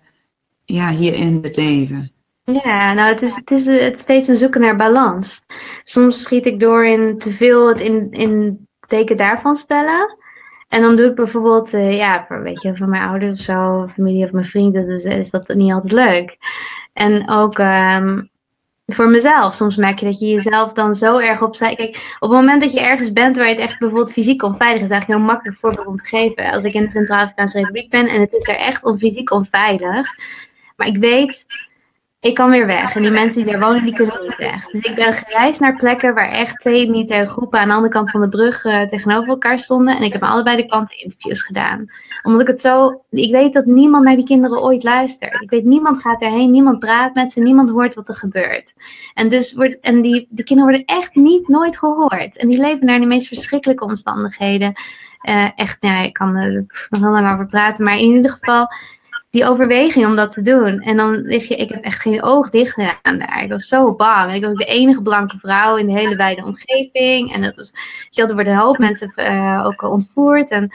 ja, 0.65 0.91
hier 0.91 1.15
in 1.15 1.39
het 1.43 1.57
leven. 1.57 2.13
Ja, 2.45 2.93
nou, 2.93 3.13
het 3.13 3.23
is, 3.23 3.35
het 3.35 3.51
is 3.51 3.67
het 3.67 3.99
steeds 3.99 4.29
een 4.29 4.37
zoeken 4.37 4.61
naar 4.61 4.77
balans. 4.77 5.45
Soms 5.83 6.23
schiet 6.23 6.47
ik 6.47 6.61
door 6.61 6.87
in 6.87 7.19
te 7.19 7.31
veel 7.33 7.69
het 7.69 7.81
in, 7.81 8.11
in 8.11 8.67
teken 8.87 9.17
daarvan 9.17 9.57
stellen. 9.57 10.19
En 10.71 10.83
dan 10.83 10.97
doe 10.97 11.07
ik 11.07 11.15
bijvoorbeeld, 11.15 11.75
uh, 11.75 11.97
ja, 11.97 12.25
voor, 12.27 12.43
weet 12.43 12.63
je, 12.63 12.77
voor 12.77 12.89
mijn 12.89 13.03
ouders 13.03 13.39
of 13.39 13.45
zo, 13.45 13.89
familie 13.95 14.25
of 14.25 14.33
mijn 14.33 14.45
vrienden, 14.45 14.89
is, 14.89 15.05
is 15.05 15.31
dat 15.31 15.49
niet 15.49 15.73
altijd 15.73 15.93
leuk. 15.93 16.37
En 16.93 17.31
ook 17.31 17.59
um, 17.59 18.31
voor 18.87 19.09
mezelf. 19.09 19.55
Soms 19.55 19.77
merk 19.77 19.99
je 19.99 20.07
dat 20.07 20.19
je 20.19 20.27
jezelf 20.27 20.73
dan 20.73 20.95
zo 20.95 21.19
erg 21.19 21.43
opzij. 21.43 21.75
Kijk, 21.75 22.17
op 22.19 22.29
het 22.29 22.39
moment 22.39 22.61
dat 22.61 22.73
je 22.73 22.81
ergens 22.81 23.13
bent 23.13 23.37
waar 23.37 23.49
je 23.49 23.55
het 23.55 23.63
echt 23.63 23.79
bijvoorbeeld 23.79 24.13
fysiek 24.13 24.43
onveilig 24.43 24.79
is, 24.83 24.85
is 24.85 24.91
eigenlijk 24.91 25.21
heel 25.21 25.31
makkelijk 25.33 25.59
voorbeeld 25.59 25.87
om 25.87 25.97
te 25.97 26.07
geven. 26.07 26.51
Als 26.51 26.65
ik 26.65 26.75
in 26.75 26.85
de 26.85 26.91
Centraal-Afrikaanse 26.91 27.59
Republiek 27.59 27.91
ben 27.91 28.07
en 28.07 28.21
het 28.21 28.33
is 28.33 28.49
er 28.49 28.57
echt 28.57 28.85
on 28.85 28.99
fysiek 28.99 29.31
onveilig. 29.31 30.09
Maar 30.77 30.87
ik 30.87 30.97
weet 30.97 31.47
ik 32.21 32.35
kan 32.35 32.51
weer 32.51 32.67
weg. 32.67 32.97
En 32.97 33.03
die 33.03 33.11
mensen 33.11 33.43
die 33.43 33.53
daar 33.53 33.61
wonen, 33.61 33.85
die 33.85 33.95
kunnen 33.95 34.21
niet 34.23 34.37
weg. 34.37 34.67
Dus 34.67 34.81
ik 34.81 34.95
ben 34.95 35.13
gereisd 35.13 35.61
naar 35.61 35.77
plekken 35.77 36.15
waar 36.15 36.31
echt 36.31 36.59
twee 36.59 36.91
militaire 36.91 37.27
groepen 37.27 37.61
aan 37.61 37.69
de 37.69 37.75
andere 37.75 37.93
kant 37.93 38.11
van 38.11 38.21
de 38.21 38.29
brug 38.29 38.65
uh, 38.65 38.83
tegenover 38.83 39.29
elkaar 39.29 39.59
stonden. 39.59 39.97
En 39.97 40.03
ik 40.03 40.13
heb 40.13 40.23
aan 40.23 40.33
allebei 40.33 40.57
de 40.57 40.67
kanten 40.67 40.99
interviews 40.99 41.43
gedaan. 41.43 41.85
Omdat 42.23 42.41
ik 42.41 42.47
het 42.47 42.61
zo. 42.61 43.03
Ik 43.09 43.33
weet 43.33 43.53
dat 43.53 43.65
niemand 43.65 44.05
naar 44.05 44.17
die 44.17 44.25
kinderen 44.25 44.63
ooit 44.63 44.83
luistert. 44.83 45.43
Ik 45.43 45.51
weet, 45.51 45.65
niemand 45.65 46.01
gaat 46.01 46.23
erheen, 46.23 46.51
niemand 46.51 46.79
praat 46.79 47.15
met 47.15 47.33
ze, 47.33 47.41
niemand 47.41 47.71
hoort 47.71 47.95
wat 47.95 48.09
er 48.09 48.15
gebeurt. 48.15 48.75
En, 49.15 49.29
dus 49.29 49.53
wordt, 49.53 49.81
en 49.81 50.03
die, 50.03 50.27
die 50.31 50.45
kinderen 50.45 50.73
worden 50.73 50.97
echt 50.97 51.15
niet 51.15 51.49
nooit 51.49 51.79
gehoord. 51.79 52.37
En 52.37 52.49
die 52.49 52.61
leven 52.61 52.87
daar 52.87 52.95
in 52.95 53.01
de 53.01 53.07
meest 53.07 53.27
verschrikkelijke 53.27 53.85
omstandigheden. 53.85 54.73
Uh, 55.29 55.49
echt, 55.55 55.77
nou, 55.81 56.05
ik 56.05 56.13
kan 56.13 56.37
er 56.37 56.53
nog 56.89 57.03
heel 57.03 57.11
lang 57.11 57.33
over 57.33 57.47
praten. 57.47 57.85
Maar 57.85 57.99
in 57.99 58.15
ieder 58.17 58.31
geval 58.31 58.69
die 59.31 59.47
overweging 59.47 60.07
om 60.07 60.17
dat 60.17 60.33
te 60.33 60.43
doen. 60.43 60.81
En 60.81 60.97
dan 60.97 61.21
lig 61.23 61.49
je, 61.49 61.57
ik 61.57 61.71
heb 61.71 61.85
echt 61.85 62.01
geen 62.01 62.23
oog 62.23 62.51
dicht 62.51 62.73
gedaan 62.73 63.19
daar. 63.19 63.43
Ik 63.43 63.51
was 63.51 63.69
zo 63.69 63.95
bang. 63.95 64.33
Ik 64.33 64.45
was 64.45 64.55
de 64.55 64.65
enige 64.65 65.03
blanke 65.03 65.39
vrouw 65.39 65.77
in 65.77 65.87
de 65.87 65.93
hele 65.93 66.17
wijde 66.17 66.45
omgeving. 66.45 67.33
En 67.33 67.43
dat 67.43 67.55
was, 67.57 67.73
je, 68.11 68.27
er 68.27 68.35
worden 68.35 68.53
een 68.53 68.59
hoop 68.59 68.79
mensen 68.79 69.13
uh, 69.17 69.63
ook 69.67 69.83
ontvoerd. 69.83 70.51
En 70.51 70.71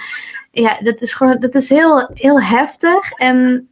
ja, 0.52 0.78
dat 0.80 1.02
is 1.02 1.14
gewoon, 1.14 1.40
dat 1.40 1.54
is 1.54 1.70
heel, 1.70 2.10
heel 2.14 2.42
heftig. 2.42 3.12
En 3.12 3.70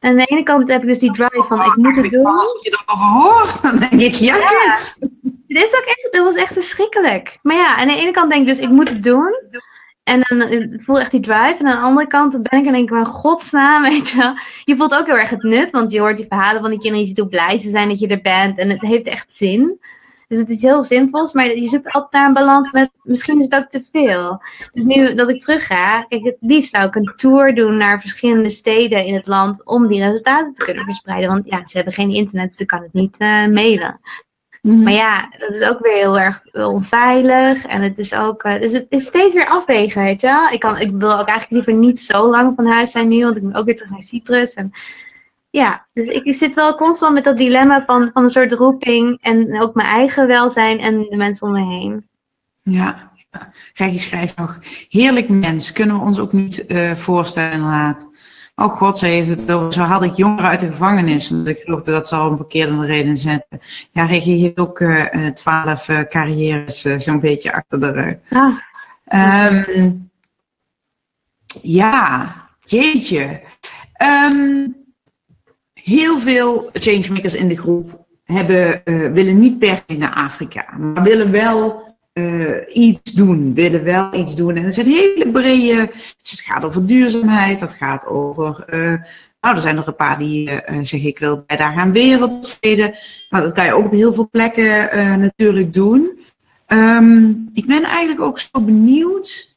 aan 0.00 0.16
de 0.16 0.24
ene 0.24 0.42
kant 0.42 0.68
heb 0.68 0.82
ik 0.82 0.88
dus 0.88 0.98
die 0.98 1.12
drive 1.12 1.44
van, 1.48 1.64
ik 1.64 1.76
moet 1.76 1.96
het 1.96 2.10
doen. 2.10 2.26
Als 2.26 2.58
je 2.62 2.70
dat 2.70 2.82
al 2.86 2.96
hoort, 2.96 3.62
dan 3.62 3.76
denk 3.78 4.00
ik, 4.00 4.14
ja, 4.14 4.36
ja. 4.36 4.78
Dit 5.46 5.64
is 5.64 5.76
ook 5.76 5.84
echt, 5.84 6.08
dat 6.10 6.24
was 6.24 6.34
echt 6.34 6.52
verschrikkelijk. 6.52 7.38
Maar 7.42 7.56
ja, 7.56 7.76
aan 7.76 7.88
de 7.88 7.96
ene 7.96 8.10
kant 8.10 8.30
denk 8.30 8.48
ik 8.48 8.54
dus, 8.54 8.64
ik 8.64 8.70
moet 8.70 8.88
het 8.88 9.02
doen. 9.02 9.34
En 10.02 10.20
dan 10.28 10.40
eh, 10.40 10.66
voel 10.78 11.00
echt 11.00 11.10
die 11.10 11.20
drive. 11.20 11.56
En 11.58 11.66
aan 11.66 11.80
de 11.80 11.86
andere 11.88 12.06
kant 12.06 12.42
ben 12.42 12.58
ik 12.60 12.66
en 12.66 12.72
denk 12.72 12.90
ik, 12.90 12.96
van 12.96 13.06
godsnaam, 13.06 13.82
weet 13.90 14.08
je 14.08 14.16
wel. 14.16 14.34
Je 14.64 14.76
voelt 14.76 14.94
ook 14.94 15.06
heel 15.06 15.18
erg 15.18 15.30
het 15.30 15.42
nut, 15.42 15.70
want 15.70 15.92
je 15.92 16.00
hoort 16.00 16.16
die 16.16 16.26
verhalen 16.28 16.60
van 16.60 16.70
die 16.70 16.78
kinderen. 16.78 17.00
Je 17.00 17.08
ziet 17.08 17.18
hoe 17.18 17.28
blij 17.28 17.58
ze 17.58 17.68
zijn 17.68 17.88
dat 17.88 18.00
je 18.00 18.06
er 18.06 18.20
bent. 18.20 18.58
En 18.58 18.70
het 18.70 18.80
heeft 18.80 19.06
echt 19.06 19.32
zin. 19.32 19.80
Dus 20.30 20.38
het 20.38 20.48
is 20.48 20.62
heel 20.62 20.84
zinvol, 20.84 21.28
maar 21.32 21.56
je 21.56 21.68
zoekt 21.68 21.92
altijd 21.92 22.12
naar 22.12 22.26
een 22.26 22.32
balans 22.32 22.72
met, 22.72 22.90
misschien 23.02 23.38
is 23.38 23.44
het 23.44 23.54
ook 23.54 23.68
te 23.68 23.84
veel. 23.92 24.42
Dus 24.72 24.84
nu 24.84 25.14
dat 25.14 25.30
ik 25.30 25.40
terug 25.40 25.66
ga, 25.66 26.02
kijk, 26.02 26.24
het 26.24 26.36
liefst 26.40 26.70
zou 26.70 26.86
ik 26.86 26.94
een 26.94 27.12
tour 27.16 27.54
doen 27.54 27.76
naar 27.76 28.00
verschillende 28.00 28.50
steden 28.50 29.04
in 29.04 29.14
het 29.14 29.26
land 29.26 29.64
om 29.64 29.86
die 29.86 30.04
resultaten 30.04 30.54
te 30.54 30.64
kunnen 30.64 30.84
verspreiden. 30.84 31.28
Want 31.28 31.46
ja, 31.46 31.66
ze 31.66 31.76
hebben 31.76 31.94
geen 31.94 32.10
internet, 32.10 32.48
dus 32.48 32.58
ik 32.58 32.66
kan 32.66 32.82
het 32.82 32.92
niet 32.92 33.20
uh, 33.20 33.46
mailen. 33.46 34.00
Mhm. 34.62 34.82
Maar 34.82 34.92
ja, 34.92 35.28
dat 35.38 35.50
is 35.54 35.62
ook 35.62 35.78
weer 35.78 35.96
heel 35.96 36.18
erg 36.18 36.42
onveilig. 36.52 37.64
En 37.64 37.82
het 37.82 37.98
is 37.98 38.14
ook. 38.14 38.44
Uh, 38.44 38.60
dus 38.60 38.72
het 38.72 38.86
is 38.88 39.06
steeds 39.06 39.34
weer 39.34 39.48
afwegen, 39.48 40.02
weet 40.02 40.20
je 40.20 40.48
Ik, 40.52 40.60
kan, 40.60 40.78
ik 40.78 40.90
wil 40.90 41.18
ook 41.18 41.28
eigenlijk 41.28 41.50
liever 41.50 41.72
niet 41.72 42.00
zo 42.00 42.30
lang 42.30 42.52
van 42.56 42.66
huis 42.66 42.90
zijn 42.90 43.08
nu, 43.08 43.24
want 43.24 43.36
ik 43.36 43.42
moet 43.42 43.54
ook 43.54 43.64
weer 43.64 43.76
terug 43.76 43.90
naar 43.90 44.02
Cyprus. 44.02 44.54
En 44.54 44.72
ja, 45.50 45.86
dus 45.92 46.06
ik, 46.06 46.24
ik 46.24 46.34
zit 46.36 46.54
wel 46.54 46.74
constant 46.74 47.12
met 47.12 47.24
dat 47.24 47.36
dilemma 47.36 47.82
van, 47.82 48.10
van 48.12 48.22
een 48.22 48.30
soort 48.30 48.52
roeping. 48.52 49.18
En 49.20 49.60
ook 49.60 49.74
mijn 49.74 49.88
eigen 49.88 50.26
welzijn 50.26 50.78
en 50.78 51.02
de 51.02 51.16
mensen 51.16 51.46
om 51.46 51.52
me 51.52 51.64
heen. 51.64 52.08
Ja, 52.62 53.10
je 53.74 53.98
schrijft 53.98 54.36
nog. 54.36 54.58
Heerlijk 54.88 55.28
mens, 55.28 55.72
kunnen 55.72 55.96
we 55.96 56.02
ons 56.02 56.18
ook 56.18 56.32
niet 56.32 56.64
uh, 56.68 56.90
voorstellen, 56.90 57.52
inderdaad. 57.52 58.08
Oh 58.60 58.76
god, 58.76 58.98
ze 58.98 59.06
heeft 59.06 59.28
het 59.28 59.50
over. 59.50 59.72
Zo 59.72 59.82
had 59.82 60.02
ik 60.02 60.16
jongeren 60.16 60.50
uit 60.50 60.60
de 60.60 60.66
gevangenis. 60.66 61.30
Want 61.30 61.46
ik 61.46 61.58
geloofde 61.58 61.92
dat 61.92 62.08
ze 62.08 62.16
al 62.16 62.30
een 62.30 62.36
verkeerde 62.36 62.84
reden 62.84 63.16
zetten. 63.16 63.60
Ja, 63.90 64.04
Regie 64.04 64.40
heeft 64.40 64.58
ook 64.58 64.80
uh, 64.80 65.26
twaalf 65.26 65.88
uh, 65.88 66.00
carrières 66.00 66.84
uh, 66.84 66.98
zo'n 66.98 67.20
beetje 67.20 67.52
achter 67.52 67.80
de 67.80 67.90
rug. 67.90 68.16
Ah. 68.30 69.52
Um, 69.52 70.10
ja, 71.62 72.34
jeetje. 72.64 73.40
Um, 74.32 74.76
heel 75.72 76.18
veel 76.18 76.70
changemakers 76.72 77.34
in 77.34 77.48
de 77.48 77.56
groep 77.56 78.06
hebben, 78.24 78.80
willen 79.12 79.38
niet 79.38 79.58
per 79.58 79.82
se 79.86 79.96
naar 79.96 80.14
Afrika. 80.14 80.78
Maar 80.78 81.02
willen 81.02 81.30
wel 81.30 81.89
uh, 82.12 82.56
iets 82.72 83.12
doen, 83.12 83.54
willen 83.54 83.84
wel 83.84 84.14
iets 84.14 84.34
doen. 84.34 84.56
En 84.56 84.64
er 84.64 84.72
zijn 84.72 84.86
hele 84.86 85.30
brede. 85.30 85.90
Dus 86.22 86.30
het 86.30 86.40
gaat 86.40 86.64
over 86.64 86.86
duurzaamheid, 86.86 87.60
het 87.60 87.72
gaat 87.72 88.06
over. 88.06 88.64
Uh, 88.74 89.02
nou, 89.40 89.54
er 89.54 89.60
zijn 89.60 89.74
nog 89.74 89.86
een 89.86 89.96
paar 89.96 90.18
die 90.18 90.50
uh, 90.50 90.58
zeggen: 90.82 91.08
Ik 91.08 91.18
wil 91.18 91.44
daar 91.46 91.72
gaan 91.72 91.92
wereldvrede. 91.92 92.98
Nou, 93.30 93.44
dat 93.44 93.52
kan 93.52 93.64
je 93.64 93.74
ook 93.74 93.84
op 93.84 93.92
heel 93.92 94.12
veel 94.12 94.28
plekken 94.30 95.20
natuurlijk 95.20 95.72
doen. 95.72 96.18
Um, 96.66 97.50
ik 97.52 97.66
ben 97.66 97.82
eigenlijk 97.82 98.20
ook 98.20 98.38
zo 98.38 98.60
benieuwd. 98.60 99.56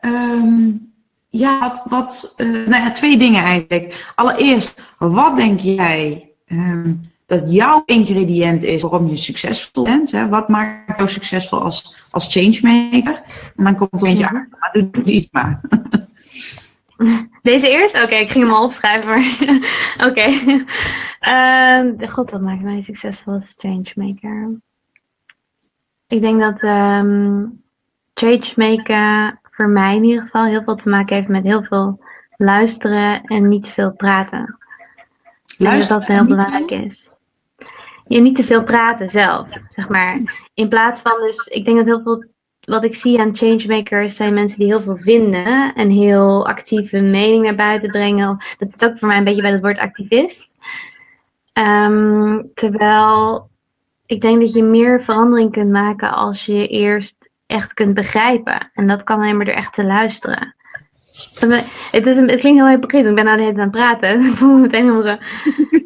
Um, 0.00 0.92
ja, 1.28 1.60
wat. 1.68 1.82
wat 1.88 2.34
nou 2.46 2.70
ja, 2.70 2.90
twee 2.92 3.16
dingen 3.16 3.42
eigenlijk. 3.42 4.12
Allereerst, 4.14 4.80
wat 4.98 5.36
denk 5.36 5.60
jij? 5.60 6.30
Um, 6.46 7.00
dat 7.40 7.52
jouw 7.52 7.82
ingrediënt 7.86 8.62
is 8.62 8.82
waarom 8.82 9.08
je 9.08 9.16
succesvol 9.16 9.84
bent. 9.84 10.10
Hè? 10.10 10.28
Wat 10.28 10.48
maakt 10.48 10.96
jou 10.98 11.08
succesvol 11.08 11.62
als, 11.62 12.08
als 12.10 12.32
changemaker? 12.32 13.22
En 13.56 13.64
dan 13.64 13.76
komt 13.76 14.02
er 14.02 14.08
eentje 14.08 14.28
aan, 14.28 14.48
maar 14.50 14.70
doe 14.72 15.02
die 15.02 15.28
maar. 15.32 15.60
Deze 17.42 17.70
eerst? 17.70 18.02
Oké, 18.02 18.14
ik 18.14 18.30
ging 18.30 18.44
hem 18.44 18.54
al 18.54 18.64
opschrijven. 18.64 19.24
Oké. 20.08 20.08
Okay. 20.08 20.64
Uh, 21.20 22.10
God, 22.10 22.30
wat 22.30 22.40
maakt 22.40 22.62
mij 22.62 22.82
succesvol 22.82 23.32
als 23.32 23.54
changemaker? 23.58 24.50
Ik 26.08 26.20
denk 26.20 26.40
dat 26.40 26.62
um, 26.62 27.62
changemaker 28.14 29.38
voor 29.50 29.68
mij 29.68 29.96
in 29.96 30.04
ieder 30.04 30.22
geval 30.22 30.44
heel 30.44 30.62
veel 30.62 30.76
te 30.76 30.88
maken 30.88 31.16
heeft 31.16 31.28
met 31.28 31.44
heel 31.44 31.62
veel 31.62 32.04
luisteren 32.36 33.22
en 33.22 33.48
niet 33.48 33.68
veel 33.68 33.92
praten. 33.92 34.58
Luisteren 35.58 35.98
dat 36.00 36.08
dat 36.08 36.16
heel 36.16 36.26
belangrijk 36.26 36.70
is. 36.70 37.14
Je 38.06 38.20
niet 38.20 38.36
te 38.36 38.44
veel 38.44 38.64
praten 38.64 39.08
zelf, 39.08 39.48
zeg 39.70 39.88
maar. 39.88 40.48
In 40.54 40.68
plaats 40.68 41.00
van 41.00 41.20
dus, 41.20 41.46
ik 41.46 41.64
denk 41.64 41.76
dat 41.76 41.86
heel 41.86 42.02
veel 42.02 42.24
wat 42.60 42.84
ik 42.84 42.94
zie 42.94 43.20
aan 43.20 43.36
changemakers 43.36 44.16
zijn 44.16 44.34
mensen 44.34 44.58
die 44.58 44.68
heel 44.68 44.82
veel 44.82 44.96
vinden 44.96 45.74
en 45.74 45.90
heel 45.90 46.46
actief 46.46 46.90
hun 46.90 47.10
mening 47.10 47.44
naar 47.44 47.54
buiten 47.54 47.88
brengen. 47.88 48.44
Dat 48.58 48.70
zit 48.70 48.84
ook 48.84 48.98
voor 48.98 49.08
mij 49.08 49.16
een 49.16 49.24
beetje 49.24 49.42
bij 49.42 49.50
het 49.52 49.60
woord 49.60 49.78
activist. 49.78 50.54
Um, 51.58 52.50
terwijl 52.54 53.48
ik 54.06 54.20
denk 54.20 54.40
dat 54.40 54.52
je 54.52 54.62
meer 54.62 55.02
verandering 55.02 55.52
kunt 55.52 55.70
maken 55.70 56.12
als 56.12 56.44
je 56.44 56.66
eerst 56.66 57.30
echt 57.46 57.74
kunt 57.74 57.94
begrijpen. 57.94 58.70
En 58.74 58.86
dat 58.86 59.02
kan 59.02 59.20
alleen 59.20 59.36
maar 59.36 59.46
door 59.46 59.54
echt 59.54 59.72
te 59.72 59.84
luisteren. 59.84 60.54
Het, 61.90 62.06
is 62.06 62.16
een, 62.16 62.30
het 62.30 62.40
klinkt 62.40 62.60
heel 62.60 62.68
hypocriet, 62.68 63.06
ik 63.06 63.14
ben 63.14 63.24
nou 63.24 63.36
de 63.36 63.42
hele 63.42 63.54
tijd 63.54 63.66
aan 63.66 63.72
het 63.72 63.98
praten. 64.00 64.20
ik 64.30 64.36
voel 64.36 64.54
me 64.54 64.60
meteen 64.60 64.82
helemaal 64.82 65.02
zo. 65.02 65.16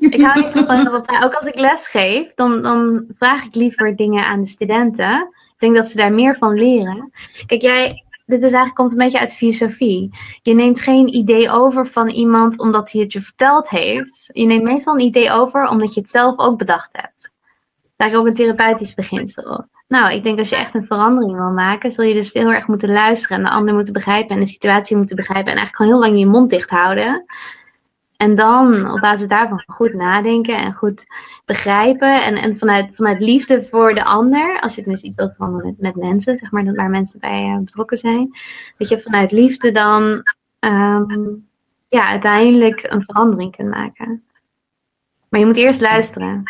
Ik 0.08 0.22
hou 0.22 0.40
niet 0.40 0.52
van 0.52 0.64
praten. 0.64 1.22
Ook 1.24 1.34
als 1.34 1.44
ik 1.44 1.54
les 1.54 1.86
geef, 1.86 2.34
dan, 2.34 2.62
dan 2.62 3.04
vraag 3.18 3.44
ik 3.44 3.54
liever 3.54 3.96
dingen 3.96 4.24
aan 4.24 4.40
de 4.40 4.48
studenten. 4.48 5.20
Ik 5.20 5.54
denk 5.58 5.74
dat 5.74 5.88
ze 5.88 5.96
daar 5.96 6.12
meer 6.12 6.36
van 6.36 6.54
leren. 6.54 7.12
Kijk, 7.46 7.62
jij, 7.62 8.04
dit 8.26 8.38
is 8.38 8.42
eigenlijk, 8.42 8.74
komt 8.74 8.90
een 8.90 8.98
beetje 8.98 9.18
uit 9.18 9.34
filosofie. 9.34 10.10
Je 10.42 10.54
neemt 10.54 10.80
geen 10.80 11.14
idee 11.14 11.50
over 11.50 11.86
van 11.86 12.08
iemand 12.08 12.58
omdat 12.58 12.92
hij 12.92 13.00
het 13.00 13.12
je 13.12 13.20
verteld 13.20 13.68
heeft. 13.68 14.30
Je 14.32 14.44
neemt 14.44 14.62
meestal 14.62 14.94
een 14.94 15.06
idee 15.06 15.30
over 15.30 15.68
omdat 15.68 15.94
je 15.94 16.00
het 16.00 16.10
zelf 16.10 16.38
ook 16.38 16.58
bedacht 16.58 16.96
hebt. 16.96 17.32
Eigenlijk 17.98 18.30
ook 18.30 18.38
een 18.38 18.44
therapeutisch 18.44 18.94
beginsel. 18.94 19.66
Nou, 19.88 20.12
ik 20.12 20.22
denk 20.22 20.38
als 20.38 20.48
je 20.48 20.56
echt 20.56 20.74
een 20.74 20.86
verandering 20.86 21.36
wil 21.36 21.50
maken, 21.50 21.90
zul 21.90 22.04
je 22.04 22.14
dus 22.14 22.32
heel 22.32 22.52
erg 22.52 22.66
moeten 22.66 22.92
luisteren 22.92 23.36
en 23.36 23.44
de 23.44 23.50
ander 23.50 23.74
moeten 23.74 23.92
begrijpen 23.92 24.34
en 24.34 24.40
de 24.40 24.48
situatie 24.48 24.96
moeten 24.96 25.16
begrijpen 25.16 25.52
en 25.52 25.58
eigenlijk 25.58 25.76
gewoon 25.76 25.92
heel 25.92 26.10
lang 26.10 26.18
je 26.18 26.38
mond 26.38 26.50
dicht 26.50 26.70
houden. 26.70 27.24
En 28.16 28.34
dan 28.34 28.90
op 28.90 29.00
basis 29.00 29.28
daarvan 29.28 29.62
goed 29.66 29.94
nadenken 29.94 30.56
en 30.56 30.74
goed 30.74 31.06
begrijpen. 31.44 32.24
En, 32.24 32.34
en 32.34 32.58
vanuit, 32.58 32.94
vanuit 32.94 33.20
liefde 33.20 33.64
voor 33.64 33.94
de 33.94 34.04
ander, 34.04 34.60
als 34.60 34.74
je 34.74 34.80
tenminste 34.80 35.06
iets 35.06 35.16
wilt 35.16 35.34
veranderen 35.34 35.74
met, 35.78 35.94
met 35.94 36.04
mensen, 36.04 36.36
zeg 36.36 36.50
maar, 36.50 36.74
waar 36.74 36.90
mensen 36.90 37.20
bij 37.20 37.44
uh, 37.44 37.58
betrokken 37.58 37.96
zijn. 37.96 38.38
Dat 38.76 38.88
je 38.88 38.98
vanuit 39.00 39.32
liefde 39.32 39.70
dan 39.70 40.02
um, 40.60 41.48
ja, 41.88 42.08
uiteindelijk 42.08 42.86
een 42.88 43.02
verandering 43.02 43.56
kunt 43.56 43.70
maken. 43.70 44.24
Maar 45.28 45.40
je 45.40 45.46
moet 45.46 45.56
eerst 45.56 45.80
luisteren. 45.80 46.42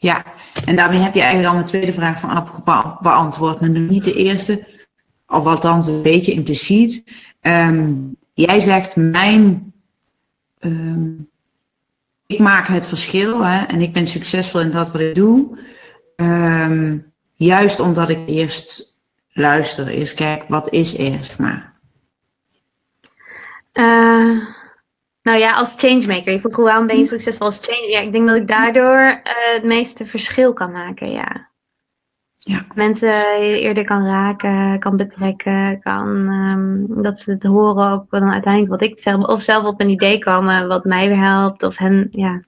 Ja, 0.00 0.24
en 0.66 0.76
daarmee 0.76 0.98
heb 0.98 1.14
je 1.14 1.20
eigenlijk 1.20 1.48
al 1.48 1.54
mijn 1.54 1.66
tweede 1.66 1.92
vraag 1.92 2.20
van 2.20 2.30
Ab 2.30 2.98
beantwoord, 3.02 3.60
maar 3.60 3.70
niet 3.70 4.04
de 4.04 4.14
eerste, 4.14 4.66
althans 5.26 5.86
een 5.86 6.02
beetje 6.02 6.32
impliciet. 6.32 7.04
Um, 7.42 8.16
jij 8.34 8.58
zegt, 8.58 8.96
mijn, 8.96 9.72
um, 10.60 11.28
ik 12.26 12.38
maak 12.38 12.68
het 12.68 12.88
verschil 12.88 13.44
hè, 13.44 13.64
en 13.64 13.80
ik 13.80 13.92
ben 13.92 14.06
succesvol 14.06 14.60
in 14.60 14.70
dat 14.70 14.90
wat 14.90 15.00
ik 15.00 15.14
doe, 15.14 15.58
um, 16.16 17.12
juist 17.34 17.80
omdat 17.80 18.08
ik 18.08 18.28
eerst 18.28 18.96
luister, 19.32 19.88
eerst 19.88 20.14
kijk, 20.14 20.44
wat 20.48 20.72
is 20.72 20.96
eerst 20.96 21.38
maar. 21.38 21.76
Uh, 23.72 24.44
nou 25.28 25.40
ja, 25.40 25.52
als 25.52 25.74
changemaker. 25.76 26.32
Je 26.32 26.40
vroeg 26.40 26.56
waarom 26.56 26.86
ben 26.86 26.96
je 26.96 27.02
hm. 27.02 27.08
succesvol 27.08 27.46
als 27.46 27.60
change? 27.62 27.88
Ja, 27.88 28.00
ik 28.00 28.12
denk 28.12 28.26
dat 28.26 28.36
ik 28.36 28.48
daardoor 28.48 29.00
uh, 29.00 29.54
het 29.54 29.64
meeste 29.64 30.06
verschil 30.06 30.52
kan 30.52 30.72
maken, 30.72 31.10
ja. 31.10 31.48
ja. 32.36 32.64
Mensen 32.74 33.24
eerder 33.40 33.84
kan 33.84 34.06
raken, 34.06 34.78
kan 34.78 34.96
betrekken, 34.96 35.80
kan 35.80 36.08
um, 36.08 37.02
dat 37.02 37.18
ze 37.18 37.30
het 37.30 37.42
horen 37.42 37.90
ook 37.90 38.10
dan 38.10 38.32
uiteindelijk 38.32 38.72
wat 38.72 38.82
ik 38.90 38.98
zeg. 38.98 39.16
Of 39.16 39.42
zelf 39.42 39.64
op 39.64 39.80
een 39.80 39.88
idee 39.88 40.18
komen 40.18 40.68
wat 40.68 40.84
mij 40.84 41.08
weer 41.08 41.18
helpt, 41.18 41.62
of 41.62 41.76
hen, 41.76 42.08
ja. 42.10 42.42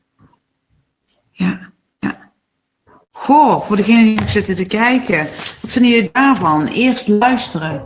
ja, 1.30 1.58
ja. 1.98 2.30
Goh, 3.12 3.60
voor 3.60 3.76
degenen 3.76 4.16
die 4.16 4.28
zitten 4.28 4.56
te 4.56 4.66
kijken, 4.66 5.18
wat 5.60 5.70
vinden 5.70 5.90
jullie 5.90 6.10
daarvan? 6.12 6.66
Eerst 6.66 7.08
luisteren. 7.08 7.84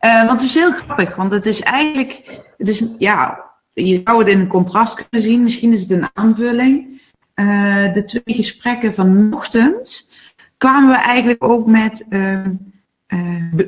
Uh, 0.00 0.26
want 0.26 0.40
het 0.40 0.48
is 0.48 0.54
heel 0.54 0.72
grappig, 0.72 1.16
want 1.16 1.30
het 1.30 1.46
is 1.46 1.60
eigenlijk, 1.60 2.40
het 2.56 2.68
is, 2.68 2.84
ja, 2.98 3.49
je 3.86 4.00
zou 4.04 4.18
het 4.18 4.28
in 4.28 4.40
een 4.40 4.46
contrast 4.46 4.94
kunnen 4.94 5.28
zien, 5.28 5.42
misschien 5.42 5.72
is 5.72 5.80
het 5.80 5.90
een 5.90 6.08
aanvulling. 6.14 7.00
Uh, 7.34 7.92
de 7.92 8.04
twee 8.04 8.36
gesprekken 8.36 8.94
vanochtend 8.94 10.10
kwamen 10.56 10.90
we 10.90 10.96
eigenlijk 10.96 11.44
ook 11.44 11.66
met 11.66 12.06
uh, 12.10 12.46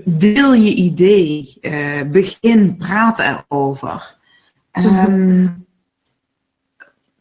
deel 0.04 0.54
je 0.54 0.74
idee, 0.74 1.58
begin, 2.10 2.76
praat 2.76 3.18
erover. 3.18 4.16
Um, 4.72 5.66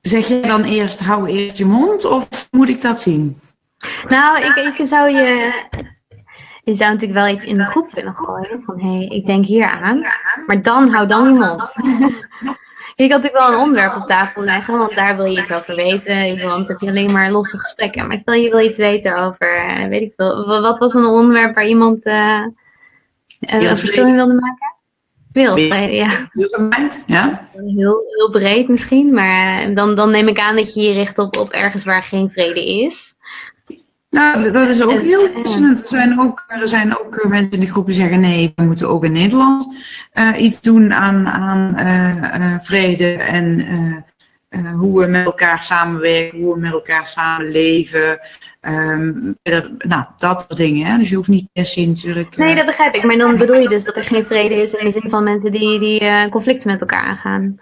zeg 0.02 0.28
je 0.28 0.40
dan 0.40 0.64
eerst, 0.64 1.00
hou 1.00 1.30
eerst 1.30 1.58
je 1.58 1.66
mond 1.66 2.06
of 2.06 2.48
moet 2.52 2.70
ik 2.70 2.82
dat 2.82 3.00
zien? 3.00 3.40
Nou, 4.08 4.42
ik, 4.42 4.56
ik 4.56 4.88
zou 4.88 5.10
je. 5.10 5.54
Je 6.64 6.76
zou 6.76 6.92
natuurlijk 6.92 7.20
wel 7.20 7.34
iets 7.34 7.46
in 7.46 7.58
de 7.58 7.66
groep 7.66 7.92
kunnen 7.94 8.14
gooien. 8.14 8.64
Van 8.66 8.82
hé, 8.82 8.98
hey, 8.98 9.06
ik 9.06 9.26
denk 9.26 9.46
hier 9.46 9.66
aan. 9.66 10.00
Maar 10.46 10.62
dan 10.62 10.90
hou 10.90 11.08
dan 11.08 11.34
je 11.34 11.40
mond. 11.40 11.74
je 12.96 13.08
kan 13.08 13.22
natuurlijk 13.22 13.44
wel 13.44 13.54
een 13.54 13.60
onderwerp 13.60 13.96
op 13.96 14.08
tafel 14.08 14.44
leggen, 14.44 14.78
want 14.78 14.96
daar 14.96 15.16
wil 15.16 15.26
je 15.26 15.42
iets 15.42 15.52
over 15.52 15.76
weten. 15.76 16.48
Want 16.48 16.68
heb 16.68 16.80
je 16.80 16.88
alleen 16.88 17.12
maar 17.12 17.32
losse 17.32 17.58
gesprekken. 17.58 18.08
Maar 18.08 18.18
stel 18.18 18.34
je 18.34 18.50
wil 18.50 18.60
iets 18.60 18.78
weten 18.78 19.18
over, 19.18 19.56
eh, 19.56 19.88
weet 19.88 20.02
ik 20.02 20.14
veel. 20.16 20.62
Wat 20.62 20.80
was 20.80 20.94
een 20.94 21.06
onderwerp 21.06 21.56
waar 21.56 21.68
iemand 21.68 22.06
uh, 22.06 22.46
een 23.40 23.78
verschil 23.78 24.08
in 24.08 24.16
wilde 24.16 24.34
maken? 24.34 24.76
Wereldvrede, 25.32 25.94
ja. 25.94 26.30
ja. 27.06 27.48
Heel, 27.52 28.04
heel 28.08 28.30
breed 28.32 28.68
misschien, 28.68 29.14
maar 29.14 29.74
dan, 29.74 29.96
dan 29.96 30.12
neem 30.12 30.28
ik 30.28 30.40
aan 30.40 30.56
dat 30.56 30.74
je 30.74 30.82
je 30.82 30.94
richt 30.94 31.18
op, 31.18 31.38
op 31.38 31.50
ergens 31.50 31.86
waar 31.86 32.04
geen 32.04 32.30
vrede 32.30 32.66
is. 32.66 33.16
Nou, 34.12 34.52
dat 34.52 34.68
is 34.68 34.82
ook 34.82 35.02
heel 35.02 35.34
wisselend. 35.34 35.80
Er 35.80 35.88
zijn 35.88 36.20
ook, 36.20 36.46
er 36.48 36.68
zijn 36.68 36.98
ook 37.00 37.16
eh, 37.16 37.30
mensen 37.30 37.52
in 37.52 37.60
de 37.60 37.66
groep 37.66 37.86
die 37.86 37.96
zeggen: 37.96 38.20
nee, 38.20 38.52
we 38.56 38.64
moeten 38.64 38.90
ook 38.90 39.04
in 39.04 39.12
Nederland 39.12 39.76
uh, 40.14 40.42
iets 40.42 40.62
doen 40.62 40.94
aan, 40.94 41.28
aan 41.28 41.76
uh, 41.80 42.56
vrede 42.62 43.14
en 43.14 43.66
hoe 44.76 45.00
we 45.00 45.08
met 45.08 45.26
elkaar 45.26 45.64
samenwerken, 45.64 46.40
hoe 46.40 46.54
we 46.54 46.60
met 46.60 46.72
elkaar 46.72 47.08
samenleven. 47.08 48.20
Um, 48.62 49.38
nou, 49.78 50.06
dat 50.18 50.40
soort 50.40 50.58
dingen. 50.58 50.86
Hè? 50.86 50.98
Dus 50.98 51.10
je 51.10 51.16
hoeft 51.16 51.28
niet 51.28 51.50
per 51.54 51.66
se 51.66 51.86
natuurlijk. 51.86 52.38
Nee, 52.38 52.56
dat 52.56 52.66
begrijp 52.66 52.94
ik. 52.94 53.04
Maar 53.04 53.18
dan 53.18 53.36
bedoel 53.36 53.60
je 53.60 53.70
dus 53.70 53.84
dat 53.84 53.98
er 53.98 54.04
geen 54.04 54.26
vrede 54.26 54.56
is 54.56 54.74
in 54.74 54.86
de 54.86 54.92
zin 54.92 55.10
van 55.10 55.24
mensen 55.24 55.52
die, 55.52 55.80
die 55.80 56.30
conflicten 56.30 56.72
met 56.72 56.82
elkaar 56.82 57.04
aangaan. 57.04 57.60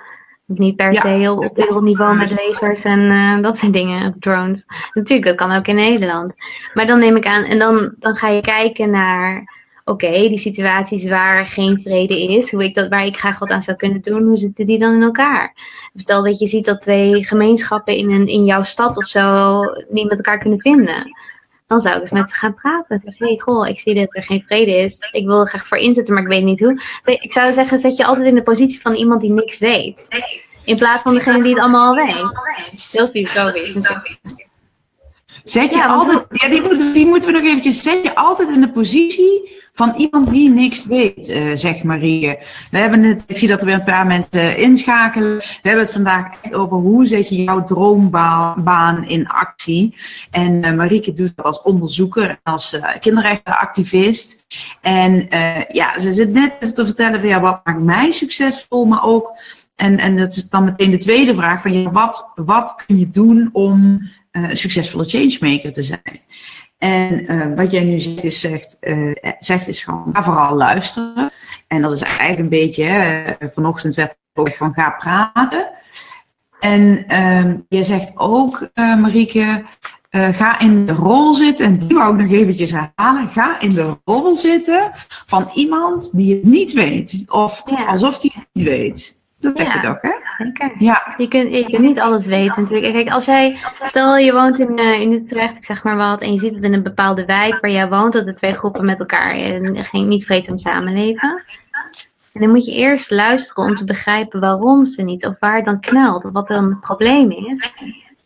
Niet 0.58 0.76
per 0.76 0.94
se 0.94 1.10
ja. 1.10 1.34
op 1.34 1.56
wereldniveau 1.56 2.18
met 2.18 2.30
legers 2.30 2.84
en 2.84 3.00
uh, 3.00 3.42
dat 3.42 3.58
soort 3.58 3.74
dingen, 3.74 4.16
drones. 4.20 4.66
Natuurlijk, 4.94 5.28
dat 5.28 5.48
kan 5.48 5.58
ook 5.58 5.68
in 5.68 5.76
Nederland. 5.76 6.34
Maar 6.74 6.88
dan 6.88 7.00
neem 7.00 7.16
ik 7.16 7.26
aan, 7.26 7.44
en 7.44 7.60
dan, 7.60 7.96
dan 8.00 8.16
ga 8.16 8.28
je 8.28 8.42
kijken 8.42 8.90
naar, 8.90 9.54
oké, 9.86 10.12
die 10.12 10.38
situaties 10.38 11.08
waar 11.08 11.48
geen 11.48 11.82
vrede 11.82 12.22
is, 12.22 12.52
hoe 12.52 12.64
ik 12.64 12.76
dat, 12.76 12.88
waar 12.88 13.06
ik 13.06 13.18
graag 13.18 13.40
wat 13.40 13.50
aan 13.50 13.62
zou 13.62 13.78
kunnen 13.78 14.02
doen, 14.02 14.28
hoe 14.28 14.38
zitten 14.38 14.66
die 14.66 14.80
dan 14.80 14.94
in 14.94 15.02
elkaar? 15.02 15.54
Stel 15.96 16.24
dat 16.24 16.40
je 16.40 16.48
ziet 16.48 16.66
dat 16.66 16.82
twee 16.82 17.26
gemeenschappen 17.26 17.98
in, 17.98 18.12
een, 18.12 18.28
in 18.28 18.46
jouw 18.46 18.64
stad 18.64 18.98
of 18.98 19.06
zo 19.06 19.62
niet 19.90 20.10
met 20.10 20.18
elkaar 20.18 20.40
kunnen 20.40 20.60
vinden. 20.60 21.16
Dan 21.70 21.80
zou 21.80 21.96
ik 21.96 22.02
eens 22.02 22.12
met 22.12 22.30
ze 22.30 22.36
gaan 22.36 22.54
praten. 22.54 23.00
Zeg, 23.00 23.18
hey, 23.18 23.38
goh, 23.38 23.68
ik 23.68 23.80
zie 23.80 23.96
dat 23.96 24.16
er 24.16 24.24
geen 24.24 24.44
vrede 24.48 24.76
is. 24.76 25.10
Ik 25.12 25.26
wil 25.26 25.40
er 25.40 25.48
graag 25.48 25.68
voor 25.68 25.78
inzetten, 25.78 26.14
maar 26.14 26.24
ik 26.24 26.30
weet 26.30 26.44
niet 26.44 26.60
hoe. 26.60 26.82
Ik 27.04 27.32
zou 27.32 27.54
zeggen, 27.54 27.80
zet 27.80 27.96
je 27.96 28.06
altijd 28.06 28.28
in 28.28 28.36
de 28.36 28.44
positie 28.44 28.82
van 28.82 28.94
iemand 28.94 29.22
die 29.22 29.32
niks 29.32 29.60
weet. 29.60 30.08
In 30.64 30.78
plaats 30.78 31.04
van 31.04 31.14
degene 31.14 31.44
die 31.44 31.54
het 31.54 31.62
allemaal 31.62 31.88
al 31.88 32.06
weet. 32.06 32.92
Heel 32.92 33.08
filosofisch 33.08 33.74
Zet 35.44 35.70
je 35.70 35.78
ja, 35.78 35.86
altijd, 35.86 36.26
ja, 36.32 36.50
die, 36.50 36.62
moeten, 36.62 36.94
die 36.94 37.06
moeten 37.06 37.32
we 37.32 37.38
nog 37.40 37.48
eventjes, 37.48 37.84
zet 37.84 38.04
je 38.04 38.16
altijd 38.16 38.50
in 38.50 38.62
de 38.62 38.72
positie 38.72 39.58
van 39.74 39.94
iemand 39.98 40.32
die 40.32 40.50
niks 40.50 40.86
weet, 40.86 41.30
uh, 41.30 41.52
zegt 41.56 41.84
Marie. 41.84 42.38
We 42.72 42.78
hebben 42.78 43.04
het, 43.04 43.24
ik 43.28 43.38
zie 43.38 43.48
dat 43.48 43.60
er 43.60 43.66
weer 43.66 43.76
een 43.76 43.84
paar 43.84 44.08
mensen 44.08 44.58
inschakelen. 44.58 45.38
We 45.38 45.60
hebben 45.62 45.84
het 45.84 45.92
vandaag 45.92 46.28
echt 46.42 46.54
over 46.54 46.78
hoe 46.78 47.06
zet 47.06 47.30
je 47.30 47.44
jouw 47.44 47.64
droombaan 47.64 49.08
in 49.08 49.28
actie. 49.28 49.96
En 50.32 50.66
uh, 50.66 50.74
Marieke 50.74 51.14
doet 51.14 51.32
dat 51.36 51.46
als 51.46 51.62
onderzoeker 51.62 52.30
en 52.30 52.40
als 52.44 52.74
uh, 52.74 52.84
kinderrechtenactivist. 53.00 54.46
En 54.82 55.28
ja, 55.72 56.00
ze 56.00 56.12
zit 56.12 56.34
net 56.34 56.76
te 56.76 56.86
vertellen 56.86 57.20
van 57.20 57.30
ja, 57.30 57.40
wat 57.40 57.62
maakt 57.64 57.82
mij 57.82 58.12
succesvol, 58.12 58.86
maar 58.86 59.04
ook 59.04 59.38
en, 59.80 59.98
en 59.98 60.18
dat 60.18 60.36
is 60.36 60.50
dan 60.50 60.64
meteen 60.64 60.92
de 60.92 60.98
tweede 60.98 61.36
vraag 61.36 61.62
van 61.62 61.82
ja, 61.82 61.92
wat, 61.92 62.32
wat 62.36 62.84
kun 62.86 62.98
je 62.98 63.10
doen 63.10 63.50
om 63.52 64.10
een 64.44 64.58
succesvolle 64.58 65.04
changemaker 65.04 65.72
te 65.72 65.84
zijn? 65.84 66.22
En 66.78 67.32
uh, 67.32 67.46
wat 67.56 67.72
jij 67.72 67.84
nu 67.84 68.00
zegt 68.00 68.24
is, 68.24 68.40
zegt, 68.40 68.78
uh, 68.82 69.12
zegt 69.40 69.68
is 69.68 69.84
gewoon 69.84 70.10
ga 70.12 70.24
vooral 70.24 70.56
luisteren. 70.56 71.32
En 71.68 71.82
dat 71.82 71.92
is 71.92 72.02
eigenlijk 72.02 72.40
een 72.40 72.50
beetje, 72.50 72.84
hè, 72.84 73.34
vanochtend 73.50 73.96
werd 73.96 74.18
ook 74.34 74.56
van 74.56 74.74
ga 74.74 74.90
praten. 74.90 75.70
En 76.60 77.06
uh, 77.08 77.54
je 77.70 77.84
zegt 77.84 78.12
ook, 78.16 78.70
Marieke, 78.74 79.66
ga 80.12 80.60
in 80.60 80.86
de 80.86 80.94
rol 80.94 81.34
zitten, 81.34 81.66
en 81.66 81.78
die 81.78 81.98
wou 81.98 82.14
ik 82.14 82.22
nog 82.22 82.40
eventjes 82.40 82.72
herhalen, 82.72 83.30
ga 83.30 83.60
in 83.60 83.74
de 83.74 83.98
rol 84.04 84.36
zitten 84.36 84.92
van 85.26 85.50
iemand 85.54 86.18
die 86.18 86.36
het 86.36 86.44
niet 86.44 86.74
weet. 86.74 87.24
Of 87.28 87.64
ja. 87.66 87.86
alsof 87.86 88.22
hij 88.22 88.32
het 88.34 88.48
niet 88.54 88.66
weet. 88.66 89.19
Dat 89.40 89.58
denk 89.58 89.74
je 89.74 89.80
toch, 89.80 90.02
hè? 90.02 90.12
Zeker. 90.38 90.72
Ja. 90.78 91.14
Je 91.18 91.28
kunt, 91.28 91.54
je 91.54 91.66
kunt 91.66 91.82
niet 91.82 92.00
alles 92.00 92.26
weten 92.26 92.64
natuurlijk. 92.64 92.94
Kijk, 92.94 93.10
als 93.10 93.26
jij, 93.26 93.60
stel 93.74 94.18
je 94.18 94.34
woont 94.34 94.60
in, 94.60 94.80
uh, 94.80 95.02
in 95.02 95.12
Utrecht, 95.12 95.58
ik 95.58 95.66
zeg 95.66 95.84
maar 95.84 95.96
wat, 95.96 96.22
en 96.22 96.32
je 96.32 96.40
ziet 96.40 96.54
het 96.54 96.64
in 96.64 96.74
een 96.74 96.84
bepaalde 96.84 97.26
wijk 97.26 97.60
waar 97.62 97.72
jij 97.72 97.90
woont, 97.90 98.14
dat 98.14 98.26
de 98.26 98.34
twee 98.34 98.54
groepen 98.54 98.86
met 98.86 99.00
elkaar 99.00 99.38
uh, 99.38 99.84
geen, 99.84 100.08
niet 100.08 100.26
vreedzaam 100.26 100.58
samenleven. 100.58 101.44
En 102.34 102.42
dan 102.42 102.50
moet 102.50 102.66
je 102.66 102.72
eerst 102.72 103.12
luisteren 103.12 103.66
om 103.66 103.76
te 103.76 103.84
begrijpen 103.84 104.40
waarom 104.40 104.86
ze 104.86 105.02
niet, 105.02 105.26
of 105.26 105.36
waar 105.40 105.56
het 105.56 105.66
dan 105.66 105.80
knelt, 105.80 106.26
of 106.26 106.32
wat 106.32 106.48
dan 106.48 106.66
het 106.66 106.80
probleem 106.80 107.32
is. 107.32 107.72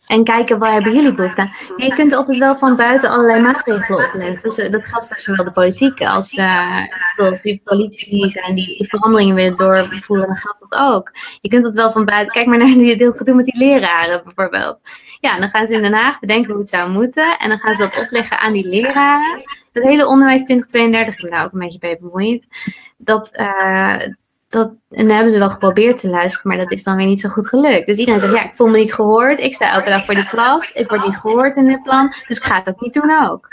En 0.06 0.24
kijken 0.24 0.58
waar 0.58 0.72
hebben 0.72 0.92
jullie 0.92 1.14
behoefte 1.14 1.40
aan. 1.40 1.52
je 1.76 1.94
kunt 1.94 2.12
altijd 2.12 2.38
wel 2.38 2.56
van 2.56 2.76
buiten 2.76 3.10
allerlei 3.10 3.42
maatregelen 3.42 4.06
opleggen. 4.06 4.42
Dus 4.42 4.58
uh, 4.58 4.72
dat 4.72 4.84
geldt 4.84 5.08
voor 5.08 5.20
zowel 5.20 5.44
de 5.44 5.50
politiek 5.50 6.00
als, 6.00 6.38
als 7.16 7.42
die 7.42 7.60
politie 7.64 8.30
zijn 8.30 8.54
die 8.54 8.88
veranderingen 8.88 9.34
willen 9.34 9.56
doorvoeren. 9.56 10.26
Dan 10.26 10.36
geldt 10.36 10.66
dat 10.68 10.80
ook. 10.80 11.10
Je 11.40 11.48
kunt 11.48 11.62
dat 11.62 11.74
wel 11.74 11.92
van 11.92 12.04
buiten. 12.04 12.32
Kijk 12.32 12.46
maar 12.46 12.58
naar 12.58 12.66
die 12.66 12.96
deel 12.96 13.12
gedoe 13.12 13.34
met 13.34 13.44
die 13.44 13.58
leraren 13.58 14.22
bijvoorbeeld. 14.24 14.80
Ja, 15.20 15.38
dan 15.38 15.48
gaan 15.48 15.66
ze 15.66 15.74
in 15.74 15.82
Den 15.82 15.92
Haag 15.92 16.18
bedenken 16.20 16.50
hoe 16.50 16.60
het 16.60 16.70
zou 16.70 16.90
moeten. 16.90 17.38
En 17.38 17.48
dan 17.48 17.58
gaan 17.58 17.74
ze 17.74 17.82
dat 17.82 17.98
opleggen 17.98 18.38
aan 18.38 18.52
die 18.52 18.68
leraren. 18.68 19.42
Het 19.72 19.84
hele 19.84 20.06
onderwijs 20.06 20.44
2032, 20.44 21.24
ik 21.24 21.30
daar 21.30 21.44
ook 21.44 21.52
een 21.52 21.58
beetje 21.58 21.78
bij 21.78 21.98
bemoeid. 22.00 22.46
Dat, 22.96 23.30
uh, 23.32 23.96
dat, 24.54 24.68
en 24.90 25.06
dan 25.06 25.14
hebben 25.16 25.32
ze 25.32 25.38
wel 25.38 25.50
geprobeerd 25.50 25.98
te 25.98 26.08
luisteren, 26.08 26.48
maar 26.48 26.64
dat 26.64 26.72
is 26.72 26.82
dan 26.82 26.96
weer 26.96 27.06
niet 27.06 27.20
zo 27.20 27.28
goed 27.28 27.48
gelukt. 27.48 27.86
Dus 27.86 27.98
iedereen 27.98 28.20
zegt, 28.20 28.34
ja, 28.34 28.44
ik 28.44 28.54
voel 28.54 28.66
me 28.66 28.78
niet 28.78 28.94
gehoord. 28.94 29.40
Ik 29.40 29.54
sta 29.54 29.72
elke 29.72 29.90
dag 29.90 30.04
voor 30.04 30.14
die 30.14 30.28
klas. 30.28 30.72
Ik 30.72 30.88
word 30.88 31.04
niet 31.04 31.16
gehoord 31.16 31.56
in 31.56 31.66
dit 31.66 31.82
plan. 31.82 32.14
Dus 32.28 32.36
ik 32.38 32.44
ga 32.44 32.56
het 32.56 32.68
ook 32.68 32.80
niet 32.80 32.94
doen 32.94 33.22
ook. 33.22 33.48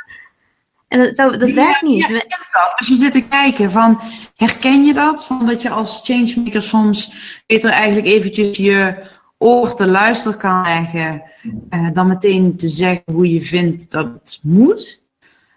En 0.88 1.00
dat, 1.00 1.16
zo, 1.16 1.38
dat 1.38 1.52
werkt 1.52 1.82
niet. 1.82 2.08
Ja, 2.08 2.08
dat. 2.08 2.74
Als 2.76 2.88
je 2.88 2.96
zit 2.96 3.12
te 3.12 3.24
kijken, 3.24 3.72
van, 3.72 4.02
herken 4.36 4.84
je 4.84 4.94
dat? 4.94 5.26
Van 5.26 5.46
dat 5.46 5.62
je 5.62 5.70
als 5.70 6.02
changemaker 6.04 6.62
soms 6.62 7.14
beter 7.48 7.72
eigenlijk 7.72 8.08
eventjes 8.08 8.58
je 8.58 8.96
oor 9.38 9.76
te 9.76 9.88
luisteren 9.88 10.38
kan 10.38 10.62
leggen. 10.64 11.24
Eh, 11.70 11.88
dan 11.94 12.08
meteen 12.08 12.58
te 12.58 12.68
zeggen 12.68 13.04
hoe 13.14 13.34
je 13.34 13.42
vindt 13.42 13.92
dat 13.92 14.06
het 14.06 14.40
moet. 14.44 15.02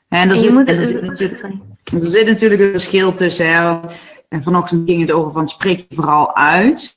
En 0.09 0.31
er, 0.31 0.37
zit, 0.37 0.53
moet, 0.53 0.69
er, 0.69 0.85
zit, 0.85 1.03
natuurlijk, 1.03 1.43
er 1.93 2.09
zit 2.09 2.27
natuurlijk 2.27 2.61
een 2.61 2.71
verschil 2.71 3.13
tussen. 3.13 3.53
Hè, 3.53 3.81
en 4.35 4.43
vanochtend 4.43 4.91
ging 4.91 5.01
het 5.01 5.13
over 5.13 5.33
van 5.33 5.47
spreek 5.47 5.79
je 5.79 5.95
vooral 5.95 6.37
uit. 6.37 6.95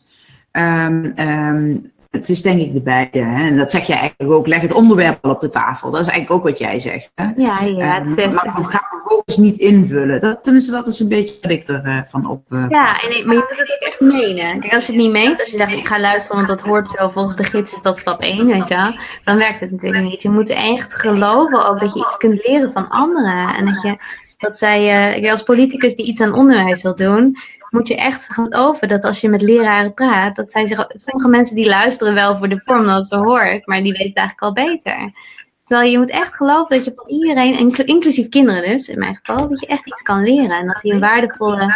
Um, 0.51 1.13
um, 1.19 1.91
het 2.11 2.29
is 2.29 2.41
denk 2.41 2.61
ik 2.61 2.73
de 2.73 2.81
beide. 2.81 3.19
Hè? 3.19 3.47
En 3.47 3.57
dat 3.57 3.71
zeg 3.71 3.87
je 3.87 3.93
eigenlijk 3.93 4.31
ook. 4.31 4.47
Leg 4.47 4.61
het 4.61 4.73
onderwerp 4.73 5.25
al 5.25 5.31
op 5.31 5.41
de 5.41 5.49
tafel. 5.49 5.91
Dat 5.91 6.01
is 6.01 6.07
eigenlijk 6.07 6.39
ook 6.39 6.49
wat 6.49 6.59
jij 6.59 6.79
zegt. 6.79 7.11
Hè? 7.15 7.25
Ja, 7.35 7.61
ja. 7.61 8.01
Um, 8.01 8.15
het 8.15 8.33
maar 8.33 8.65
ga 8.65 8.87
vervolgens 8.89 9.37
niet 9.37 9.57
invullen. 9.57 10.21
Dat, 10.21 10.43
tenminste, 10.43 10.71
dat 10.71 10.87
is 10.87 10.99
een 10.99 11.07
beetje 11.07 11.35
wat 11.41 11.51
ik 11.51 11.67
ervan 11.67 12.23
uh, 12.23 12.29
op. 12.29 12.43
Uh, 12.49 12.65
ja, 12.69 13.01
en, 13.01 13.07
maar 13.09 13.35
je 13.35 13.41
moet 13.47 13.57
het 13.57 13.71
ook 13.71 13.87
echt 13.87 13.99
menen. 13.99 14.59
Kijk, 14.59 14.73
als 14.73 14.85
je 14.85 14.91
het 14.91 15.01
niet 15.01 15.11
meent, 15.11 15.39
als 15.39 15.49
je 15.49 15.57
zegt 15.57 15.73
ik 15.73 15.87
ga 15.87 15.99
luisteren, 15.99 16.35
want 16.35 16.47
dat 16.47 16.61
hoort 16.61 16.89
zo 16.89 17.09
volgens 17.09 17.35
de 17.35 17.43
gids, 17.43 17.73
is 17.73 17.81
dat 17.81 17.99
stap 17.99 18.21
1, 18.21 18.45
weet 18.45 18.67
je 18.67 18.99
Dan 19.23 19.37
werkt 19.37 19.59
het 19.59 19.71
natuurlijk 19.71 20.03
niet. 20.03 20.21
Je 20.21 20.29
moet 20.29 20.49
echt 20.49 20.93
geloven 20.93 21.67
ook 21.67 21.79
dat 21.79 21.93
je 21.93 21.99
iets 21.99 22.17
kunt 22.17 22.47
leren 22.47 22.71
van 22.71 22.89
anderen. 22.89 23.55
En 23.55 23.65
dat 23.65 23.81
je 23.81 23.97
dat 24.37 24.57
zij, 24.57 25.21
uh, 25.21 25.31
als 25.31 25.43
politicus 25.43 25.95
die 25.95 26.05
iets 26.05 26.21
aan 26.21 26.33
onderwijs 26.33 26.83
wil 26.83 26.95
doen, 26.95 27.37
moet 27.69 27.87
je 27.87 27.95
echt 27.95 28.33
gaan 28.33 28.53
over 28.53 28.87
dat 28.87 29.03
als 29.03 29.21
je 29.21 29.29
met 29.29 29.41
leraren 29.41 29.93
praat, 29.93 30.35
dat 30.35 30.51
zij 30.51 30.65
zich, 30.65 30.85
sommige 30.87 31.29
mensen 31.29 31.55
die 31.55 31.67
luisteren 31.67 32.13
wel 32.13 32.37
voor 32.37 32.49
de 32.49 32.61
vorm 32.65 32.85
dat 32.85 33.07
ze 33.07 33.15
hoort, 33.15 33.67
maar 33.67 33.81
die 33.81 33.91
weten 33.91 34.07
het 34.07 34.17
eigenlijk 34.17 34.41
al 34.41 34.65
beter. 34.65 35.11
Terwijl 35.63 35.91
je 35.91 35.97
moet 35.97 36.09
echt 36.09 36.35
geloven 36.35 36.75
dat 36.75 36.85
je 36.85 36.93
van 36.95 37.09
iedereen, 37.09 37.75
inclusief 37.85 38.29
kinderen 38.29 38.63
dus, 38.63 38.87
in 38.87 38.99
mijn 38.99 39.15
geval, 39.15 39.49
dat 39.49 39.59
je 39.59 39.65
echt 39.65 39.87
iets 39.87 40.01
kan 40.01 40.23
leren. 40.23 40.57
En 40.57 40.65
dat 40.65 40.81
die 40.81 40.93
een 40.93 40.99
waardevolle 40.99 41.75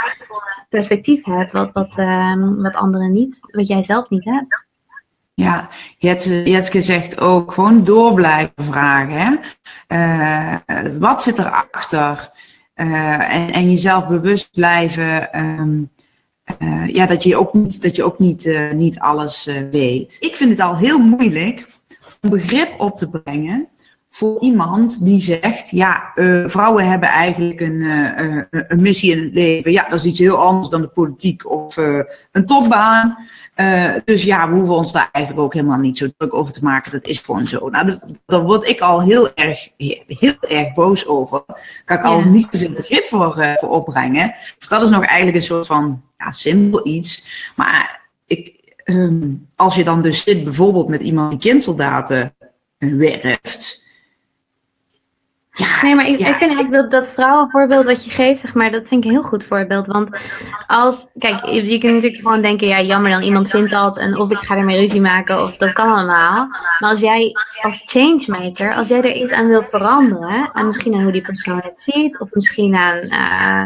perspectief 0.69 1.25
hebt, 1.25 1.51
wat, 1.51 1.69
wat, 1.73 1.97
um, 1.97 2.61
wat 2.61 2.73
anderen 2.73 3.11
niet, 3.11 3.37
wat 3.41 3.67
jij 3.67 3.83
zelf 3.83 4.09
niet 4.09 4.25
hebt. 4.25 4.65
Ja, 5.33 5.69
Jetske 5.97 6.81
zegt 6.81 7.19
ook 7.19 7.51
gewoon 7.51 7.83
door 7.83 8.13
blijven 8.13 8.63
vragen. 8.63 9.11
Hè? 9.11 9.35
Uh, 9.87 10.99
wat 10.99 11.23
zit 11.23 11.39
erachter? 11.39 12.31
Uh, 12.81 13.33
en, 13.33 13.51
en 13.51 13.69
jezelf 13.69 14.07
bewust 14.07 14.51
blijven. 14.51 15.39
Um, 15.39 15.89
uh, 16.59 16.87
ja, 16.87 17.05
dat 17.05 17.23
je 17.23 17.37
ook 17.37 17.53
niet, 17.53 17.81
dat 17.81 17.95
je 17.95 18.03
ook 18.03 18.19
niet, 18.19 18.69
niet 18.73 18.99
alles 18.99 19.49
weet. 19.71 20.17
Ik 20.19 20.35
vind 20.35 20.49
het 20.49 20.59
al 20.59 20.77
heel 20.77 20.99
moeilijk 20.99 21.67
om 22.21 22.29
begrip 22.29 22.73
op 22.77 22.97
te 22.97 23.09
brengen 23.09 23.67
voor 24.09 24.41
iemand 24.41 25.05
die 25.05 25.21
zegt: 25.21 25.69
Ja, 25.69 26.11
vrouwen 26.45 26.89
hebben 26.89 27.09
eigenlijk 27.09 27.59
een, 27.59 27.81
een 28.49 28.81
missie 28.81 29.11
in 29.11 29.23
het 29.23 29.33
leven. 29.33 29.71
Ja, 29.71 29.89
dat 29.89 29.99
is 29.99 30.05
iets 30.05 30.19
heel 30.19 30.37
anders 30.37 30.69
dan 30.69 30.81
de 30.81 30.87
politiek 30.87 31.49
of 31.49 31.77
een 32.31 32.45
topbaan. 32.45 33.17
Uh, 33.61 33.95
dus 34.05 34.23
ja, 34.23 34.49
we 34.49 34.55
hoeven 34.55 34.75
ons 34.75 34.91
daar 34.91 35.09
eigenlijk 35.11 35.45
ook 35.45 35.53
helemaal 35.53 35.79
niet 35.79 35.97
zo 35.97 36.07
druk 36.17 36.33
over 36.33 36.53
te 36.53 36.63
maken. 36.63 36.91
Dat 36.91 37.05
is 37.05 37.19
gewoon 37.19 37.45
zo. 37.45 37.69
Nou, 37.69 37.99
daar 38.25 38.41
word 38.43 38.67
ik 38.67 38.81
al 38.81 39.01
heel 39.01 39.33
erg, 39.33 39.69
heel 40.07 40.35
erg 40.39 40.73
boos 40.73 41.07
over. 41.07 41.43
Kan 41.85 41.97
ik 41.97 42.03
al 42.03 42.21
niet 42.21 42.47
zoveel 42.51 42.71
begrip 42.71 43.05
voor, 43.07 43.39
uh, 43.39 43.53
voor 43.57 43.69
opbrengen. 43.69 44.35
Dat 44.67 44.81
is 44.81 44.89
nog 44.89 45.05
eigenlijk 45.05 45.37
een 45.37 45.43
soort 45.43 45.65
van 45.65 46.01
ja, 46.17 46.31
simpel 46.31 46.87
iets. 46.87 47.27
Maar 47.55 48.01
ik, 48.25 48.73
um, 48.85 49.47
als 49.55 49.75
je 49.75 49.83
dan 49.83 50.01
dus 50.01 50.23
zit 50.23 50.43
bijvoorbeeld 50.43 50.87
met 50.87 51.01
iemand 51.01 51.31
die 51.31 51.39
kindsoldaten 51.39 52.35
uh, 52.79 53.29
nee, 55.81 55.95
maar 55.95 56.07
ik, 56.07 56.19
ik 56.19 56.25
vind 56.25 56.51
eigenlijk 56.51 56.71
dat, 56.71 56.91
dat 56.91 57.07
vrouwenvoorbeeld 57.07 57.85
wat 57.85 58.05
je 58.05 58.11
geeft, 58.11 58.39
zeg 58.39 58.53
maar, 58.53 58.71
dat 58.71 58.87
vind 58.87 59.03
ik 59.03 59.09
een 59.09 59.15
heel 59.15 59.27
goed 59.29 59.45
voorbeeld. 59.45 59.87
Want 59.87 60.09
als, 60.67 61.07
kijk, 61.17 61.45
je, 61.45 61.65
je 61.65 61.77
kunt 61.77 61.93
natuurlijk 61.93 62.21
gewoon 62.21 62.41
denken, 62.41 62.67
ja, 62.67 62.81
jammer 62.81 63.11
dan, 63.11 63.21
iemand 63.21 63.49
vindt 63.49 63.71
dat. 63.71 63.97
En 63.97 64.17
of 64.17 64.31
ik 64.31 64.37
ga 64.37 64.55
ermee 64.55 64.79
ruzie 64.79 65.01
maken, 65.01 65.43
of 65.43 65.57
dat 65.57 65.73
kan 65.73 65.91
allemaal. 65.91 66.47
Maar 66.79 66.89
als 66.89 66.99
jij 66.99 67.31
als 67.61 67.83
changemaker, 67.85 68.75
als 68.75 68.87
jij 68.87 68.97
er 68.97 69.15
iets 69.15 69.31
aan 69.31 69.47
wilt 69.47 69.69
veranderen, 69.69 70.51
en 70.53 70.65
misschien 70.65 70.93
aan 70.93 71.03
hoe 71.03 71.11
die 71.11 71.21
persoon 71.21 71.61
het 71.63 71.79
ziet, 71.79 72.19
of 72.19 72.29
misschien 72.31 72.75
aan, 72.75 72.97
uh, 72.97 73.63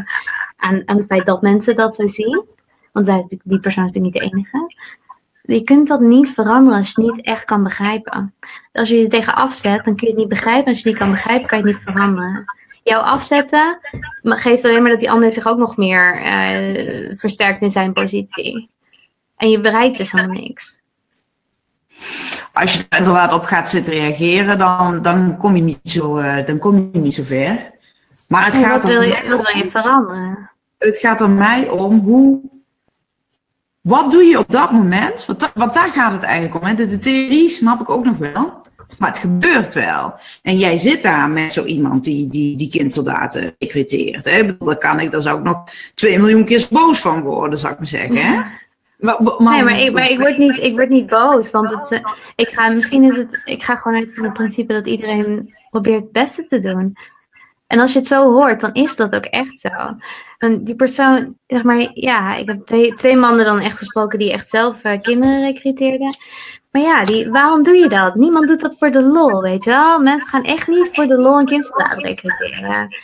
aan, 0.58 0.82
aan 0.86 0.98
het 0.98 1.06
feit 1.06 1.26
dat 1.26 1.42
mensen 1.42 1.76
dat 1.76 1.96
zo 1.96 2.08
zien. 2.08 2.44
Want 2.92 3.06
zij 3.06 3.18
is 3.18 3.28
die 3.44 3.60
persoon 3.60 3.86
is 3.86 3.92
natuurlijk 3.92 4.24
niet 4.24 4.32
de 4.32 4.38
enige 4.38 4.74
je 5.46 5.62
kunt 5.64 5.88
dat 5.88 6.00
niet 6.00 6.30
veranderen 6.30 6.80
als 6.80 6.92
je 6.92 7.02
het 7.02 7.16
niet 7.16 7.26
echt 7.26 7.46
kan 7.46 7.64
begrijpen. 7.64 8.34
Als 8.72 8.90
je 8.90 8.98
je 8.98 9.08
tegen 9.08 9.36
afzet, 9.36 9.84
dan 9.84 9.96
kun 9.96 10.08
je 10.08 10.14
het 10.14 10.18
niet 10.18 10.30
begrijpen. 10.30 10.72
Als 10.72 10.82
je 10.82 10.84
het 10.84 10.86
niet 10.86 10.98
kan 10.98 11.12
begrijpen, 11.12 11.48
kan 11.48 11.58
je 11.58 11.66
het 11.66 11.74
niet 11.74 11.84
veranderen. 11.84 12.46
Jou 12.84 13.04
afzetten 13.04 13.80
geeft 14.24 14.66
alleen 14.66 14.82
maar 14.82 14.92
dat 14.92 15.00
die 15.00 15.12
ander 15.12 15.34
zich 15.34 15.48
ook 15.48 15.58
nog 15.58 15.78
meer 15.78 16.22
uh, 16.22 17.18
versterkt 17.18 17.62
in 17.62 17.70
zijn 17.70 17.94
positie. 17.94 18.70
En 19.38 19.50
je 19.50 19.62
bereikt 19.62 19.98
dus 19.98 20.12
helemaal 20.12 20.42
niks. 20.42 20.80
Als 22.54 22.74
je 22.74 22.86
er 22.90 22.98
inderdaad 22.98 23.34
op 23.34 23.44
gaat 23.44 23.70
zitten 23.70 23.94
reageren, 23.94 24.58
dan, 24.58 25.02
dan, 25.02 25.38
kom, 25.38 25.56
je 25.56 25.62
niet 25.62 25.80
zo, 25.84 26.18
uh, 26.18 26.46
dan 26.46 26.60
kom 26.60 26.90
je 26.92 27.00
niet 27.00 27.14
zo 27.14 27.24
ver. 27.24 27.72
Maar 28.28 28.46
het 28.46 28.56
gaat 28.56 28.84
wat, 28.84 28.92
wil 28.92 29.02
je, 29.02 29.24
wat 29.28 29.52
wil 29.52 29.64
je 29.64 29.70
veranderen? 29.70 30.52
Het 30.78 30.98
gaat 30.98 31.22
er 31.22 31.30
mij 31.30 31.70
om 31.70 32.00
hoe 32.00 32.42
wat 33.86 34.12
doe 34.12 34.24
je 34.24 34.40
op 34.40 34.50
dat 34.50 34.72
moment? 34.72 35.26
Want, 35.26 35.52
want 35.54 35.74
daar 35.74 35.90
gaat 35.90 36.12
het 36.12 36.24
eigenlijk 36.24 36.62
om. 36.62 36.68
Hè? 36.68 36.76
De, 36.76 36.98
theorie 36.98 37.50
snap 37.50 37.82
ik 37.82 37.90
ook 37.90 38.06
nog 38.06 38.18
wel. 38.18 38.64
Maar 39.00 39.10
het 39.10 39.18
gebeurt 39.18 39.74
wel. 39.74 40.14
En 40.42 40.58
jij 40.58 40.78
zit 40.78 41.04
daar 41.04 41.30
met 41.30 41.54
zo 41.54 41.64
iemand 41.64 42.04
die, 42.04 42.28
die, 42.28 42.58
die 42.58 42.70
kindsoldaten 42.70 43.56
recruteert. 43.60 44.26
Hè? 44.26 44.58
Dan 44.58 44.78
kan 44.78 45.00
ik, 45.00 45.12
daar 45.12 45.22
zou 45.22 45.38
ik 45.38 45.44
nog 45.44 45.64
twee 45.94 46.20
miljoen 46.20 46.46
keer 46.46 46.68
boos 46.70 47.00
van 47.00 47.22
worden, 47.22 47.60
zou 47.60 47.74
ik 47.74 47.78
maar 47.78 47.88
zeggen. 47.88 48.16
Hè? 48.16 48.42
Maar, 48.98 49.18
maar, 49.38 49.54
nee, 49.54 49.64
maar 49.64 49.80
ik, 49.80 49.94
maar 49.94 50.10
ik, 50.10 50.20
word 50.20 50.38
niet, 50.38 50.58
ik 50.58 50.76
word 50.76 50.90
niet 50.90 51.08
boos. 51.08 51.52
Want 51.52 51.70
het, 51.70 51.92
eh, 51.92 52.00
ik 52.36 52.50
ga, 52.50 52.70
misschien 52.70 53.04
is 53.04 53.16
het, 53.16 53.42
ik 53.46 53.64
ga 53.64 53.76
gewoon 53.76 53.98
uit 53.98 54.14
van 54.16 54.24
het 54.24 54.34
principe 54.34 54.74
dat 54.74 54.88
iedereen 54.88 55.56
probeert 55.70 56.04
het 56.04 56.12
beste 56.12 56.46
te 56.46 56.60
doen. 56.60 56.98
En 57.68 57.80
als 57.80 57.94
je 57.94 58.00
het 58.00 58.08
zo 58.08 58.32
hoort, 58.32 58.62
dan 58.62 58.74
is 58.74 58.96
dat 58.96 59.16
ook 59.16 59.26
echt 59.26 59.60
zo. 59.60 59.70
En 60.38 60.64
die 60.64 60.76
persoon, 60.76 61.38
zeg 61.48 61.64
maar, 61.64 61.90
ja, 61.94 62.36
ik 62.36 62.48
heb 62.48 62.66
twee, 62.66 62.94
twee 62.94 63.16
mannen 63.16 63.46
dan 63.46 63.60
echt 63.60 63.78
gesproken 63.78 64.20
die 64.20 64.32
echt 64.32 64.50
zelf 64.50 64.84
uh, 64.84 65.00
kinderen 65.02 65.42
recruteerden. 65.42 66.16
Maar 66.72 66.82
ja, 66.82 67.06
die, 67.06 67.32
waarom 67.32 67.64
doe 67.64 67.76
je 67.76 67.90
dat? 67.90 68.16
Niemand 68.16 68.48
doet 68.48 68.62
dat 68.62 68.78
voor 68.78 68.92
de 68.92 69.02
lol, 69.02 69.42
weet 69.42 69.64
je 69.64 69.70
wel? 69.70 70.00
Mensen 70.00 70.28
gaan 70.30 70.44
echt 70.44 70.68
niet 70.68 70.90
voor 70.94 71.06
de 71.06 71.18
lol 71.18 71.40
een 71.40 71.46
kindsoldaat 71.46 71.98
recruteren. 71.98 72.96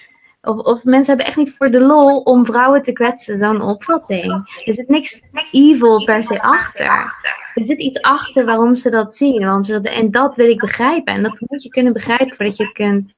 Of, 0.42 0.58
of 0.58 0.84
mensen 0.84 1.08
hebben 1.08 1.26
echt 1.26 1.38
niet 1.38 1.56
voor 1.58 1.72
de 1.72 1.80
lol 1.80 2.22
om 2.22 2.46
vrouwen 2.46 2.82
te 2.82 2.92
kwetsen, 2.92 3.38
zo'n 3.38 3.62
opvatting. 3.62 4.32
Er 4.66 4.74
zit 4.74 4.88
niks 4.88 5.22
evil 5.52 6.04
per 6.04 6.24
se 6.24 6.42
achter. 6.42 7.16
Er 7.56 7.64
zit 7.64 7.80
iets 7.80 8.02
achter 8.02 8.46
waarom 8.46 8.76
ze 8.76 8.90
dat 8.90 9.16
zien. 9.16 9.42
Waarom 9.42 9.64
ze 9.64 9.82
dat, 9.82 9.94
en 9.94 10.12
dat 10.12 10.36
wil 10.36 10.50
ik 10.50 10.60
begrijpen. 10.60 11.14
En 11.14 11.24
dat 11.24 11.44
moet 11.48 11.64
je 11.64 11.70
kunnen 11.70 11.94
begrijpen 11.94 12.36
voordat 12.36 12.58
je 12.58 12.64
het 12.64 12.74
kunt 12.74 13.16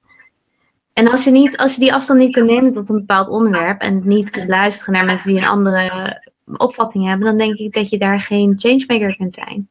en 0.94 1.12
als 1.12 1.24
je, 1.24 1.32
niet, 1.32 1.58
als 1.58 1.74
je 1.74 1.80
die 1.80 1.94
afstand 1.94 2.20
niet 2.20 2.34
kunt 2.34 2.50
nemen 2.50 2.72
tot 2.72 2.90
een 2.90 2.96
bepaald 2.96 3.28
onderwerp 3.28 3.82
en 3.82 4.02
niet 4.04 4.30
kunt 4.30 4.50
luisteren 4.50 4.94
naar 4.94 5.06
mensen 5.06 5.34
die 5.34 5.42
een 5.42 5.48
andere 5.48 6.22
opvatting 6.58 7.08
hebben, 7.08 7.28
dan 7.28 7.38
denk 7.38 7.58
ik 7.58 7.74
dat 7.74 7.90
je 7.90 7.98
daar 7.98 8.22
geen 8.22 8.56
changemaker 8.58 9.16
kunt 9.16 9.34
zijn. 9.34 9.68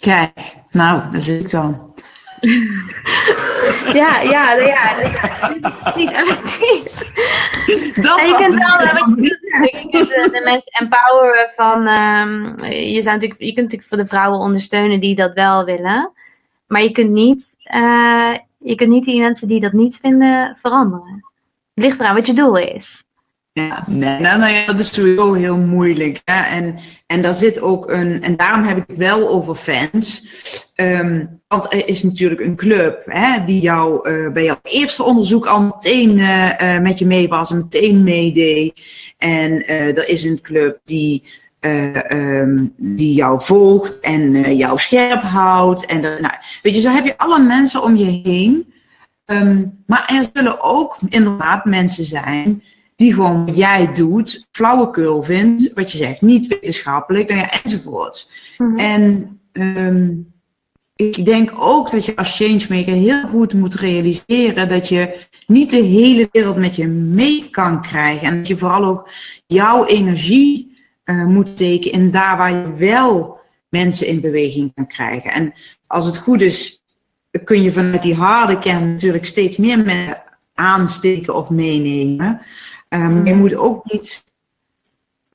Kijk, 0.00 0.56
nou, 0.70 1.10
daar 1.10 1.20
zit 1.20 1.40
ik 1.40 1.50
dan. 1.50 1.94
ja, 4.00 4.20
ja, 4.20 4.54
ja. 4.54 4.96
Dat 8.02 8.18
en 8.18 8.28
je 8.28 8.36
kunt 8.38 8.54
wel 8.54 8.80
je 9.64 9.88
kunt 9.90 10.32
de, 10.32 10.40
mensen 10.44 10.72
empoweren 10.72 11.52
van. 11.56 11.86
Um, 11.86 12.64
je, 12.70 13.02
zou 13.02 13.14
natuurlijk, 13.14 13.40
je 13.40 13.52
kunt 13.52 13.56
natuurlijk 13.56 13.88
voor 13.88 13.98
de 13.98 14.06
vrouwen 14.06 14.38
ondersteunen 14.38 15.00
die 15.00 15.14
dat 15.14 15.32
wel 15.32 15.64
willen. 15.64 16.12
Maar 16.66 16.82
je 16.82 16.90
kunt 16.90 17.10
niet. 17.10 17.56
Uh, 17.74 18.34
je 18.64 18.74
kunt 18.74 18.90
niet 18.90 19.04
die 19.04 19.20
mensen 19.20 19.48
die 19.48 19.60
dat 19.60 19.72
niet 19.72 19.98
vinden 20.02 20.56
veranderen. 20.60 21.24
Het 21.74 21.84
ligt 21.84 22.00
eraan 22.00 22.14
wat 22.14 22.26
je 22.26 22.32
doel 22.32 22.56
is. 22.56 23.04
Ja, 23.52 23.84
nou, 23.88 24.22
nou 24.22 24.66
dat 24.66 24.78
is 24.78 24.94
sowieso 24.94 25.32
heel 25.32 25.58
moeilijk. 25.58 26.20
En, 26.24 26.78
en 27.06 27.22
daar 27.22 27.34
zit 27.34 27.60
ook 27.60 27.90
een, 27.90 28.22
en 28.22 28.36
daarom 28.36 28.62
heb 28.62 28.76
ik 28.76 28.84
het 28.86 28.96
wel 28.96 29.28
over 29.28 29.54
fans. 29.54 30.22
Um, 30.76 31.40
want 31.48 31.72
er 31.72 31.88
is 31.88 32.02
natuurlijk 32.02 32.40
een 32.40 32.56
club 32.56 33.02
hè, 33.04 33.44
die 33.44 33.60
jou 33.60 34.10
uh, 34.10 34.32
bij 34.32 34.44
jouw 34.44 34.58
eerste 34.62 35.02
onderzoek 35.02 35.46
al 35.46 35.62
meteen 35.62 36.18
uh, 36.18 36.52
uh, 36.62 36.78
met 36.78 36.98
je 36.98 37.06
mee 37.06 37.28
was 37.28 37.50
en 37.50 37.56
meteen 37.56 38.02
meedeed. 38.02 38.80
En 39.18 39.66
er 39.66 40.08
is 40.08 40.22
een 40.22 40.40
club 40.40 40.80
die 40.84 41.22
uh, 41.66 42.40
um, 42.40 42.74
die 42.76 43.14
jou 43.14 43.40
volgt 43.40 44.00
en 44.00 44.20
uh, 44.34 44.58
jou 44.58 44.78
scherp 44.78 45.22
houdt. 45.22 45.86
En 45.86 46.00
nou, 46.00 46.34
weet 46.62 46.74
je, 46.74 46.80
zo 46.80 46.90
heb 46.90 47.04
je 47.04 47.18
alle 47.18 47.38
mensen 47.38 47.82
om 47.82 47.96
je 47.96 48.20
heen. 48.24 48.72
Um, 49.26 49.82
maar 49.86 50.06
er 50.06 50.26
zullen 50.32 50.62
ook 50.62 50.96
inderdaad 51.08 51.64
mensen 51.64 52.04
zijn 52.04 52.62
die 52.96 53.14
gewoon 53.14 53.46
wat 53.46 53.56
jij 53.56 53.92
doet, 53.92 54.46
flauwekul 54.50 55.22
vindt, 55.22 55.72
wat 55.74 55.92
je 55.92 55.98
zegt, 55.98 56.20
niet 56.20 56.46
wetenschappelijk, 56.46 57.28
nou 57.28 57.40
ja, 57.40 57.62
enzovoort. 57.62 58.30
Mm 58.58 58.68
-hmm. 58.68 58.78
En 58.78 59.38
um, 59.52 60.32
ik 60.96 61.24
denk 61.24 61.52
ook 61.58 61.90
dat 61.90 62.04
je 62.04 62.16
als 62.16 62.36
changemaker 62.36 62.94
heel 62.94 63.22
goed 63.28 63.54
moet 63.54 63.74
realiseren 63.74 64.68
dat 64.68 64.88
je 64.88 65.18
niet 65.46 65.70
de 65.70 65.82
hele 65.82 66.28
wereld 66.32 66.56
met 66.56 66.76
je 66.76 66.86
mee 66.86 67.50
kan 67.50 67.82
krijgen. 67.82 68.28
En 68.28 68.36
dat 68.36 68.46
je 68.46 68.56
vooral 68.56 68.84
ook 68.84 69.08
jouw 69.46 69.84
energie 69.84 70.73
uh, 71.04 71.26
moet 71.26 71.56
tekenen 71.56 72.00
en 72.00 72.10
daar 72.10 72.36
waar 72.36 72.52
je 72.52 72.72
wel 72.72 73.38
mensen 73.68 74.06
in 74.06 74.20
beweging 74.20 74.74
kan 74.74 74.86
krijgen. 74.86 75.32
En 75.32 75.52
als 75.86 76.06
het 76.06 76.18
goed 76.18 76.40
is, 76.40 76.82
kun 77.44 77.62
je 77.62 77.72
vanuit 77.72 78.02
die 78.02 78.14
harde 78.14 78.58
kern 78.58 78.90
natuurlijk 78.90 79.24
steeds 79.24 79.56
meer 79.56 79.78
mensen 79.78 80.22
aansteken 80.54 81.34
of 81.34 81.50
meenemen. 81.50 82.40
Um, 82.88 83.26
je 83.26 83.34
moet 83.34 83.56
ook 83.56 83.92
niet. 83.92 84.24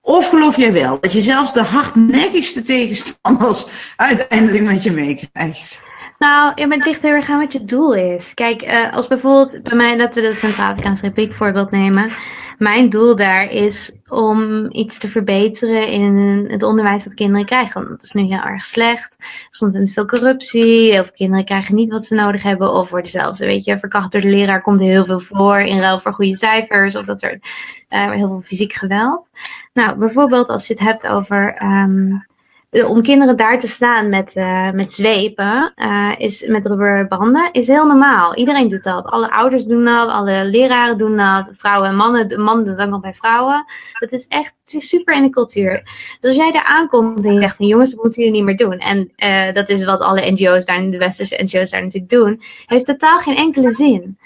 Of 0.01 0.29
geloof 0.29 0.57
jij 0.57 0.73
wel 0.73 0.99
dat 0.99 1.13
je 1.13 1.21
zelfs 1.21 1.53
de 1.53 1.63
hardnekkigste 1.63 2.63
tegenstanders 2.63 3.67
uiteindelijk 3.95 4.63
met 4.63 4.83
je 4.83 4.91
meekrijgt? 4.91 5.81
Nou, 6.19 6.51
ja, 6.55 6.67
maar 6.67 6.77
het 6.77 6.85
ligt 6.85 7.01
heel 7.01 7.11
erg 7.11 7.29
aan 7.29 7.39
wat 7.39 7.53
je 7.53 7.65
doel 7.65 7.93
is. 7.93 8.33
Kijk, 8.33 8.63
uh, 8.63 8.93
als 8.93 9.07
bijvoorbeeld 9.07 9.63
bij 9.63 9.75
mij, 9.75 9.97
dat 9.97 10.15
we 10.15 10.21
de 10.21 10.35
Centraal-Afrikaanse 10.35 11.01
Republiek 11.01 11.35
voorbeeld 11.35 11.71
nemen. 11.71 12.13
Mijn 12.59 12.89
doel 12.89 13.15
daar 13.15 13.51
is 13.51 13.91
om 14.07 14.67
iets 14.71 14.97
te 14.97 15.09
verbeteren 15.09 15.87
in 15.87 16.45
het 16.47 16.63
onderwijs 16.63 17.03
wat 17.03 17.13
kinderen 17.13 17.45
krijgen. 17.45 17.73
Want 17.73 17.87
dat 17.87 18.03
is 18.03 18.11
nu 18.11 18.21
heel 18.21 18.43
erg 18.43 18.65
slecht. 18.65 19.15
Soms 19.51 19.73
is 19.73 19.87
er 19.87 19.93
veel 19.93 20.05
corruptie. 20.05 20.93
Veel 20.93 21.11
kinderen 21.15 21.45
krijgen 21.45 21.75
niet 21.75 21.89
wat 21.89 22.05
ze 22.05 22.15
nodig 22.15 22.43
hebben. 22.43 22.73
Of 22.73 22.89
worden 22.89 23.11
zelfs, 23.11 23.39
weet 23.39 23.65
je, 23.65 23.79
verkracht 23.79 24.11
door 24.11 24.21
de 24.21 24.29
leraar. 24.29 24.61
Komt 24.61 24.79
heel 24.79 25.05
veel 25.05 25.19
voor 25.19 25.59
in 25.59 25.79
ruil 25.79 25.99
voor 25.99 26.13
goede 26.13 26.35
cijfers. 26.35 26.95
Of 26.95 27.05
dat 27.05 27.19
soort, 27.19 27.47
uh, 27.89 28.11
heel 28.11 28.27
veel 28.27 28.41
fysiek 28.41 28.73
geweld. 28.73 29.29
Nou, 29.73 29.97
bijvoorbeeld 29.97 30.47
als 30.47 30.67
je 30.67 30.73
het 30.73 30.83
hebt 30.83 31.07
over... 31.07 31.61
Um, 31.63 32.11
eh, 32.11 32.28
om 32.71 33.01
kinderen 33.01 33.37
daar 33.37 33.59
te 33.59 33.67
staan 33.67 34.09
met, 34.09 34.35
uh, 34.35 34.71
met 34.71 34.91
zwepen, 34.91 35.73
uh, 35.75 36.11
is, 36.17 36.47
met 36.47 36.65
rubberbanden, 36.65 37.51
is 37.51 37.67
heel 37.67 37.85
normaal. 37.85 38.35
Iedereen 38.35 38.69
doet 38.69 38.83
dat. 38.83 39.05
Alle 39.05 39.31
ouders 39.31 39.65
doen 39.65 39.85
dat, 39.85 40.09
alle 40.09 40.45
leraren 40.45 40.97
doen 40.97 41.17
dat, 41.17 41.51
vrouwen 41.57 41.89
en 41.89 41.95
mannen. 41.95 42.41
Mannen 42.41 42.65
doen 42.65 42.89
dat 42.89 43.01
bij 43.01 43.13
vrouwen. 43.13 43.65
Dat 43.99 44.11
is 44.11 44.27
echt 44.27 44.53
het 44.63 44.81
is 44.81 44.89
super 44.89 45.15
in 45.15 45.23
de 45.23 45.29
cultuur. 45.29 45.81
Dus 46.19 46.29
als 46.29 46.35
jij 46.35 46.51
daar 46.51 46.63
aankomt 46.63 47.25
en 47.25 47.33
je 47.33 47.41
zegt 47.41 47.55
jongens, 47.57 47.91
dat 47.91 48.03
moeten 48.03 48.23
jullie 48.23 48.37
niet 48.37 48.45
meer 48.45 48.57
doen. 48.57 48.77
En 48.77 49.11
dat 49.53 49.69
is 49.69 49.85
wat 49.85 50.01
alle 50.01 50.31
NGO's 50.31 50.65
daar, 50.65 50.91
de 50.91 50.97
westerse 50.97 51.43
NGO's 51.43 51.69
daar 51.69 51.81
natuurlijk 51.81 52.11
doen, 52.11 52.41
heeft 52.65 52.85
totaal 52.85 53.19
geen 53.19 53.35
enkele 53.35 53.71
zin 53.71 54.17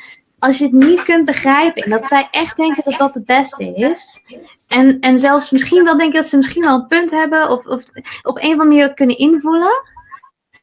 als 0.44 0.58
je 0.58 0.64
het 0.64 0.74
niet 0.74 1.04
kunt 1.04 1.26
begrijpen 1.26 1.84
en 1.84 1.90
dat 1.90 2.06
zij 2.06 2.28
echt 2.32 2.58
denken 2.58 2.84
dat 2.86 3.00
dat 3.00 3.14
het 3.14 3.26
beste 3.26 3.74
is, 3.76 4.24
en, 4.68 5.00
en 5.00 5.20
zelfs 5.20 5.52
misschien 5.52 5.84
wel 5.84 5.98
denken 5.98 6.22
dat 6.22 6.30
ze 6.30 6.38
misschien 6.38 6.64
wel 6.64 6.76
een 6.76 6.88
punt 6.88 7.12
hebben, 7.12 7.50
of, 7.50 7.66
of 7.66 7.84
op 8.22 8.38
een 8.38 8.44
of 8.44 8.52
andere 8.52 8.56
manier 8.56 8.88
dat 8.88 8.94
kunnen 8.94 9.18
invullen, 9.18 9.84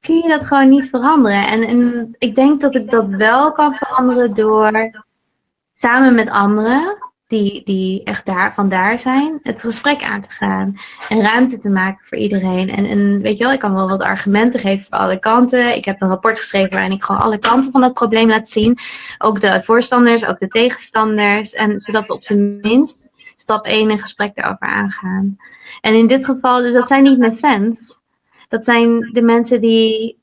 kun 0.01 0.16
je 0.16 0.28
dat 0.28 0.47
gewoon 0.47 0.68
niet 0.68 0.89
veranderen. 0.89 1.47
En, 1.47 1.62
en 1.62 2.11
ik 2.18 2.35
denk 2.35 2.61
dat 2.61 2.74
ik 2.74 2.91
dat 2.91 3.09
wel 3.09 3.53
kan 3.53 3.74
veranderen 3.74 4.35
door 4.35 4.91
samen 5.72 6.14
met 6.14 6.31
anderen 6.31 7.10
die, 7.31 7.62
die 7.64 8.03
echt 8.05 8.26
daar, 8.26 8.55
van 8.55 8.68
daar 8.68 8.99
zijn, 8.99 9.39
het 9.43 9.61
gesprek 9.61 10.03
aan 10.03 10.22
te 10.22 10.31
gaan. 10.31 10.81
En 11.09 11.22
ruimte 11.22 11.59
te 11.59 11.70
maken 11.70 12.07
voor 12.09 12.18
iedereen. 12.18 12.70
En, 12.70 12.87
en 12.87 13.20
weet 13.20 13.39
je 13.39 13.45
wel, 13.45 13.53
ik 13.53 13.59
kan 13.59 13.74
wel 13.74 13.89
wat 13.89 14.01
argumenten 14.01 14.61
geven 14.61 14.87
voor 14.89 14.99
alle 14.99 15.18
kanten. 15.18 15.76
Ik 15.76 15.85
heb 15.85 16.01
een 16.01 16.09
rapport 16.09 16.39
geschreven 16.39 16.70
waarin 16.70 16.93
ik 16.93 17.03
gewoon 17.03 17.20
alle 17.20 17.39
kanten 17.39 17.72
van 17.72 17.81
dat 17.81 17.95
probleem 17.95 18.28
laat 18.28 18.49
zien. 18.49 18.78
Ook 19.18 19.41
de 19.41 19.62
voorstanders, 19.62 20.26
ook 20.26 20.39
de 20.39 20.49
tegenstanders. 20.49 21.55
En 21.55 21.81
zodat 21.81 22.07
we 22.07 22.12
op 22.12 22.22
zijn 22.22 22.59
minst 22.61 23.09
stap 23.37 23.66
1 23.66 23.91
een 23.91 24.01
gesprek 24.01 24.31
erover 24.35 24.66
aangaan. 24.66 25.37
En 25.81 25.95
in 25.95 26.07
dit 26.07 26.24
geval, 26.24 26.61
dus 26.62 26.72
dat 26.72 26.89
zijn 26.89 27.03
niet 27.03 27.18
mijn 27.18 27.37
fans. 27.37 28.01
Dat 28.49 28.64
zijn 28.64 29.11
de 29.12 29.22
mensen 29.22 29.61
die 29.61 30.20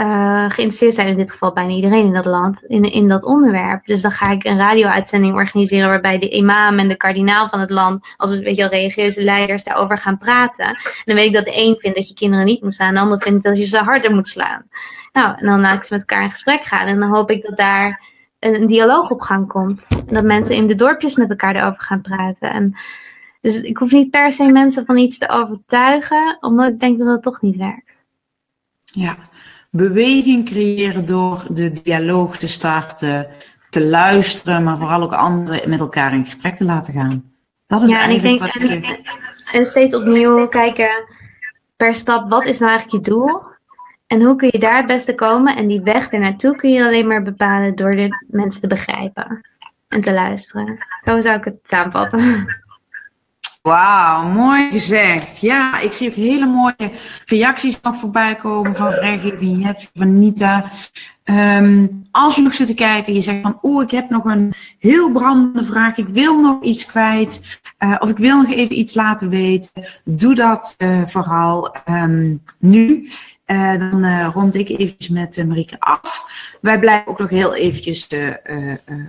uh, 0.00 0.44
geïnteresseerd 0.50 0.94
zijn, 0.94 1.08
in 1.08 1.16
dit 1.16 1.30
geval 1.30 1.52
bijna 1.52 1.74
iedereen 1.74 2.06
in 2.06 2.12
dat 2.12 2.24
land, 2.24 2.62
in, 2.62 2.92
in 2.92 3.08
dat 3.08 3.24
onderwerp. 3.24 3.86
Dus 3.86 4.00
dan 4.00 4.10
ga 4.10 4.30
ik 4.30 4.44
een 4.44 4.58
radio-uitzending 4.58 5.34
organiseren 5.34 5.88
waarbij 5.88 6.18
de 6.18 6.30
imam 6.30 6.78
en 6.78 6.88
de 6.88 6.96
kardinaal 6.96 7.48
van 7.48 7.60
het 7.60 7.70
land, 7.70 8.14
als 8.16 8.30
het 8.30 8.42
weet 8.42 8.56
je 8.56 8.68
religieuze 8.68 9.22
leiders, 9.22 9.64
daarover 9.64 9.98
gaan 9.98 10.18
praten. 10.18 10.66
En 10.66 11.02
dan 11.04 11.14
weet 11.14 11.26
ik 11.26 11.34
dat 11.34 11.44
de 11.44 11.60
een 11.60 11.76
vindt 11.78 11.96
dat 11.96 12.08
je 12.08 12.14
kinderen 12.14 12.44
niet 12.44 12.62
moet 12.62 12.74
slaan, 12.74 12.94
de 12.94 13.00
ander 13.00 13.20
vindt 13.20 13.44
dat 13.44 13.56
je 13.56 13.64
ze 13.64 13.78
harder 13.78 14.14
moet 14.14 14.28
slaan. 14.28 14.68
Nou, 15.12 15.34
en 15.38 15.46
dan 15.46 15.60
laat 15.60 15.74
ik 15.74 15.82
ze 15.82 15.92
met 15.94 16.00
elkaar 16.08 16.24
in 16.24 16.30
gesprek 16.30 16.64
gaan 16.64 16.86
en 16.86 17.00
dan 17.00 17.10
hoop 17.10 17.30
ik 17.30 17.42
dat 17.42 17.58
daar 17.58 18.02
een, 18.38 18.54
een 18.54 18.66
dialoog 18.66 19.10
op 19.10 19.20
gang 19.20 19.48
komt. 19.48 19.88
Dat 20.12 20.24
mensen 20.24 20.54
in 20.54 20.66
de 20.66 20.74
dorpjes 20.74 21.16
met 21.16 21.30
elkaar 21.30 21.56
erover 21.56 21.82
gaan 21.82 22.00
praten. 22.00 22.50
En 22.50 22.76
dus 23.40 23.60
ik 23.60 23.76
hoef 23.76 23.92
niet 23.92 24.10
per 24.10 24.32
se 24.32 24.46
mensen 24.46 24.84
van 24.84 24.96
iets 24.96 25.18
te 25.18 25.28
overtuigen, 25.28 26.36
omdat 26.40 26.68
ik 26.68 26.80
denk 26.80 26.98
dat 26.98 27.06
dat 27.06 27.22
toch 27.22 27.40
niet 27.40 27.56
werkt. 27.56 28.04
Ja, 28.84 29.16
beweging 29.70 30.44
creëren 30.44 31.06
door 31.06 31.44
de 31.50 31.72
dialoog 31.82 32.36
te 32.36 32.48
starten, 32.48 33.26
te 33.70 33.84
luisteren, 33.84 34.62
maar 34.62 34.76
vooral 34.76 35.02
ook 35.02 35.12
anderen 35.12 35.70
met 35.70 35.80
elkaar 35.80 36.12
in 36.12 36.24
gesprek 36.24 36.54
te 36.54 36.64
laten 36.64 36.92
gaan. 36.92 37.32
Dat 37.66 37.82
is 37.82 37.88
ja, 37.88 38.02
en 38.02 38.10
ik 38.10 38.20
denk, 38.20 38.42
en, 38.42 38.82
en, 39.52 39.66
steeds 39.66 39.94
opnieuw 39.94 40.46
kijken 40.46 41.04
per 41.76 41.94
stap, 41.94 42.30
wat 42.30 42.46
is 42.46 42.58
nou 42.58 42.70
eigenlijk 42.70 43.06
je 43.06 43.10
doel? 43.10 43.42
En 44.06 44.22
hoe 44.22 44.36
kun 44.36 44.48
je 44.52 44.58
daar 44.58 44.76
het 44.76 44.86
beste 44.86 45.14
komen? 45.14 45.56
En 45.56 45.66
die 45.66 45.80
weg 45.80 46.10
ernaartoe 46.10 46.56
kun 46.56 46.70
je 46.70 46.84
alleen 46.84 47.06
maar 47.06 47.22
bepalen 47.22 47.76
door 47.76 47.90
de 47.90 48.24
mensen 48.26 48.60
te 48.60 48.66
begrijpen 48.66 49.40
en 49.88 50.00
te 50.00 50.12
luisteren. 50.12 50.78
Zo 51.00 51.20
zou 51.20 51.36
ik 51.36 51.44
het 51.44 51.58
samenvatten. 51.62 52.46
Wauw, 53.66 54.28
mooi 54.28 54.70
gezegd. 54.70 55.40
Ja, 55.40 55.80
ik 55.80 55.92
zie 55.92 56.08
ook 56.08 56.14
hele 56.14 56.46
mooie 56.46 56.92
reacties 57.24 57.80
nog 57.80 57.96
voorbij 57.96 58.36
komen 58.36 58.74
van 58.74 58.88
Reggie, 58.88 59.38
Vignet, 59.38 59.90
van 59.94 60.18
Nita. 60.18 60.64
Um, 61.24 62.06
als 62.10 62.36
je 62.36 62.42
nog 62.42 62.54
zit 62.54 62.66
te 62.66 62.74
kijken, 62.74 63.14
je 63.14 63.20
zegt 63.20 63.42
van, 63.42 63.58
oeh, 63.62 63.84
ik 63.84 63.90
heb 63.90 64.10
nog 64.10 64.24
een 64.24 64.52
heel 64.78 65.12
brandende 65.12 65.64
vraag, 65.64 65.96
ik 65.96 66.08
wil 66.08 66.40
nog 66.40 66.62
iets 66.62 66.86
kwijt, 66.86 67.60
uh, 67.78 67.96
of 67.98 68.08
ik 68.08 68.18
wil 68.18 68.36
nog 68.36 68.50
even 68.50 68.78
iets 68.78 68.94
laten 68.94 69.28
weten, 69.28 69.70
doe 70.04 70.34
dat 70.34 70.74
uh, 70.78 71.00
vooral 71.06 71.76
um, 71.88 72.42
nu. 72.58 73.08
Uh, 73.46 73.78
dan 73.78 74.04
uh, 74.04 74.28
rond 74.32 74.54
ik 74.54 74.68
eventjes 74.68 75.08
met 75.08 75.36
uh, 75.36 75.44
Marieke 75.44 75.76
af. 75.78 76.24
Wij 76.60 76.78
blijven 76.78 77.06
ook 77.06 77.18
nog 77.18 77.30
heel 77.30 77.54
eventjes 77.54 78.08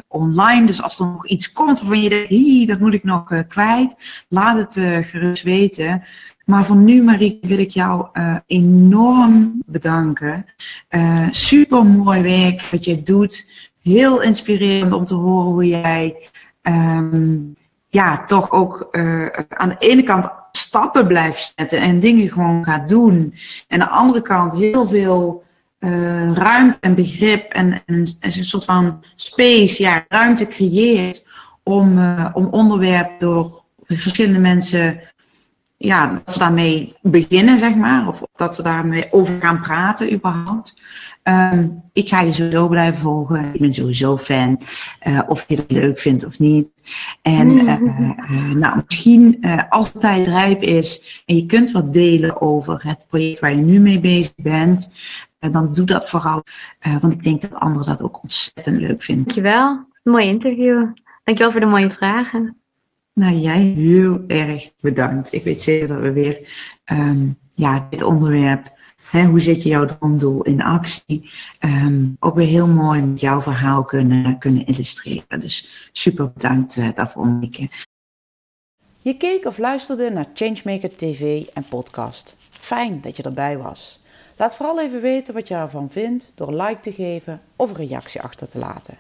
online. 0.08 0.66
Dus 0.66 0.82
als 0.82 1.00
er 1.00 1.06
nog 1.06 1.28
iets 1.28 1.52
komt 1.52 1.80
waarvan 1.80 2.02
je 2.02 2.10
denkt, 2.10 2.68
dat 2.68 2.80
moet 2.80 2.94
ik 2.94 3.04
nog 3.04 3.48
kwijt, 3.48 3.96
laat 4.28 4.58
het 4.58 4.74
gerust 5.08 5.44
weten. 5.44 6.04
Maar 6.46 6.66
voor 6.66 6.76
nu, 6.76 7.04
Marieke, 7.04 7.48
wil 7.48 7.58
ik 7.58 7.70
jou 7.70 8.08
enorm 8.46 9.62
bedanken. 9.66 10.46
super 11.32 11.86
mooi 11.86 12.22
werk 12.22 12.62
wat 12.72 12.86
je 12.86 13.04
doet. 13.04 13.52
Heel 13.82 14.22
inspirerend 14.22 14.94
om 14.94 15.06
te 15.06 15.16
horen 15.16 15.52
hoe 15.52 15.68
jij 15.68 16.30
um, 16.62 17.56
ja, 17.88 18.24
toch 18.24 18.52
ook 18.52 18.90
aan 19.48 19.70
de 19.70 19.76
ene 19.78 20.04
kant 20.04 20.30
stappen 20.68 21.08
blijft 21.08 21.54
zetten 21.56 21.82
en 21.82 22.00
dingen 22.00 22.30
gewoon 22.30 22.64
gaat 22.64 22.90
doen. 22.90 23.34
En 23.68 23.82
aan 23.82 23.88
de 23.88 23.94
andere 23.94 24.22
kant 24.22 24.54
heel 24.54 24.88
veel 24.88 25.44
uh, 25.80 26.34
ruimte 26.34 26.78
en 26.82 26.96
begrip 26.96 27.52
en, 27.52 27.74
en, 27.74 27.82
een, 27.86 28.08
een, 28.20 28.46
soort 28.46 28.66
van 28.66 29.04
space, 29.16 29.84
ja, 29.84 30.06
ruimte 30.08 30.48
creëert 30.48 31.28
om, 31.64 31.98
uh, 31.98 32.30
om 32.34 32.46
onderwerp 32.46 33.20
door 33.20 33.64
verschillende 33.86 34.40
mensen, 34.40 35.00
ja, 35.78 36.08
dat 36.08 36.34
ze 36.34 36.40
daarmee 36.40 36.96
beginnen, 37.02 37.58
zeg 37.58 37.76
maar, 37.76 38.08
of 38.08 38.22
dat 38.34 38.56
ze 38.56 38.62
daarmee 38.62 39.08
over 39.12 39.40
gaan 39.40 39.62
praten 39.62 40.14
überhaupt. 40.14 40.82
Um, 41.28 41.84
ik 41.94 42.08
ga 42.08 42.22
je 42.22 42.32
sowieso 42.32 42.68
blijven 42.68 43.02
volgen. 43.02 43.54
Ik 43.54 43.60
ben 43.60 43.74
sowieso 43.74 44.18
fan. 44.18 44.60
Uh, 45.08 45.22
of 45.28 45.46
je 45.48 45.56
het 45.56 45.72
leuk 45.72 46.00
vindt 46.00 46.26
of 46.26 46.40
niet. 46.40 46.70
En 47.22 47.48
uh, 47.50 47.82
uh, 47.82 48.52
nou, 48.52 48.82
misschien 48.86 49.46
als 49.70 49.92
de 49.92 50.00
tijd 50.00 50.28
rijp 50.28 50.62
is 50.62 51.22
en 51.26 51.36
je 51.36 51.46
kunt 51.46 51.72
wat 51.72 51.94
delen 51.94 52.42
over 52.42 52.80
het 52.84 53.06
project 53.10 53.40
waar 53.40 53.56
je 53.56 53.62
nu 53.62 53.80
mee 53.80 54.00
bezig 54.00 54.34
bent. 54.36 54.96
dan 55.40 55.74
doe 55.74 55.86
dat 55.86 56.10
vooral. 56.10 56.44
want 57.02 57.14
ik 57.14 57.24
denk 57.24 57.42
dat 57.42 57.54
anderen 57.54 57.88
dat 57.88 58.02
ook 58.02 58.24
ontzettend 58.24 58.80
leuk 58.80 59.04
vinden. 59.04 59.24
Dankjewel. 59.24 59.86
Mooi 60.04 60.28
interview. 60.28 60.86
Dankjewel 61.24 61.52
voor 61.52 61.62
de 61.62 61.68
mooie 61.68 61.92
vragen. 61.92 62.58
Nou, 63.14 63.36
jij 63.36 63.62
heel 63.62 64.24
erg 64.28 64.72
bedankt. 64.80 65.34
Ik 65.34 65.44
weet 65.44 65.62
zeker 65.62 65.88
dat 65.88 66.00
we 66.00 66.12
weer 66.12 66.38
um, 66.92 67.38
ja, 67.52 67.88
dit 67.90 68.04
onderwerp 68.04 68.77
hoe 69.12 69.40
zet 69.40 69.64
je 69.64 69.70
jouw 69.70 69.86
droomdoel 69.86 70.42
in 70.42 70.62
actie? 70.62 71.30
Um, 71.60 72.16
ook 72.20 72.36
weer 72.36 72.48
heel 72.48 72.68
mooi 72.68 73.02
met 73.02 73.20
jouw 73.20 73.42
verhaal 73.42 73.84
kunnen, 73.84 74.38
kunnen 74.38 74.66
illustreren. 74.66 75.40
Dus 75.40 75.90
super 75.92 76.32
bedankt 76.32 76.78
uh, 76.78 76.90
daarvoor, 76.96 77.28
Mieke. 77.28 77.70
Je 79.02 79.18
keek 79.18 79.46
of 79.46 79.58
luisterde 79.58 80.10
naar 80.10 80.26
Changemaker 80.34 80.96
TV 80.96 81.46
en 81.54 81.64
podcast. 81.70 82.36
Fijn 82.50 83.02
dat 83.02 83.18
je 83.18 83.24
erbij 83.24 83.58
was. 83.58 84.00
Laat 84.38 84.56
vooral 84.56 84.82
even 84.82 85.02
weten 85.02 85.34
wat 85.34 85.48
je 85.48 85.56
ervan 85.56 85.90
vindt 85.90 86.32
door 86.36 86.54
like 86.54 86.80
te 86.80 86.94
geven 86.94 87.42
of 87.56 87.70
een 87.70 87.88
reactie 87.88 88.22
achter 88.22 88.48
te 88.48 88.58
laten. 88.58 88.98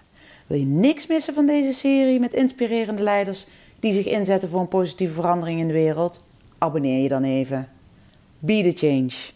Wil 0.47 0.57
je 0.57 0.65
niks 0.65 1.07
missen 1.07 1.33
van 1.33 1.45
deze 1.45 1.73
serie 1.73 2.19
met 2.19 2.33
inspirerende 2.33 3.03
leiders 3.03 3.47
die 3.79 3.93
zich 3.93 4.05
inzetten 4.05 4.49
voor 4.49 4.59
een 4.59 4.67
positieve 4.67 5.13
verandering 5.13 5.59
in 5.59 5.67
de 5.67 5.73
wereld? 5.73 6.27
Abonneer 6.57 7.01
je 7.01 7.09
dan 7.09 7.23
even. 7.23 7.69
Be 8.39 8.73
the 8.73 8.87
change. 8.87 9.35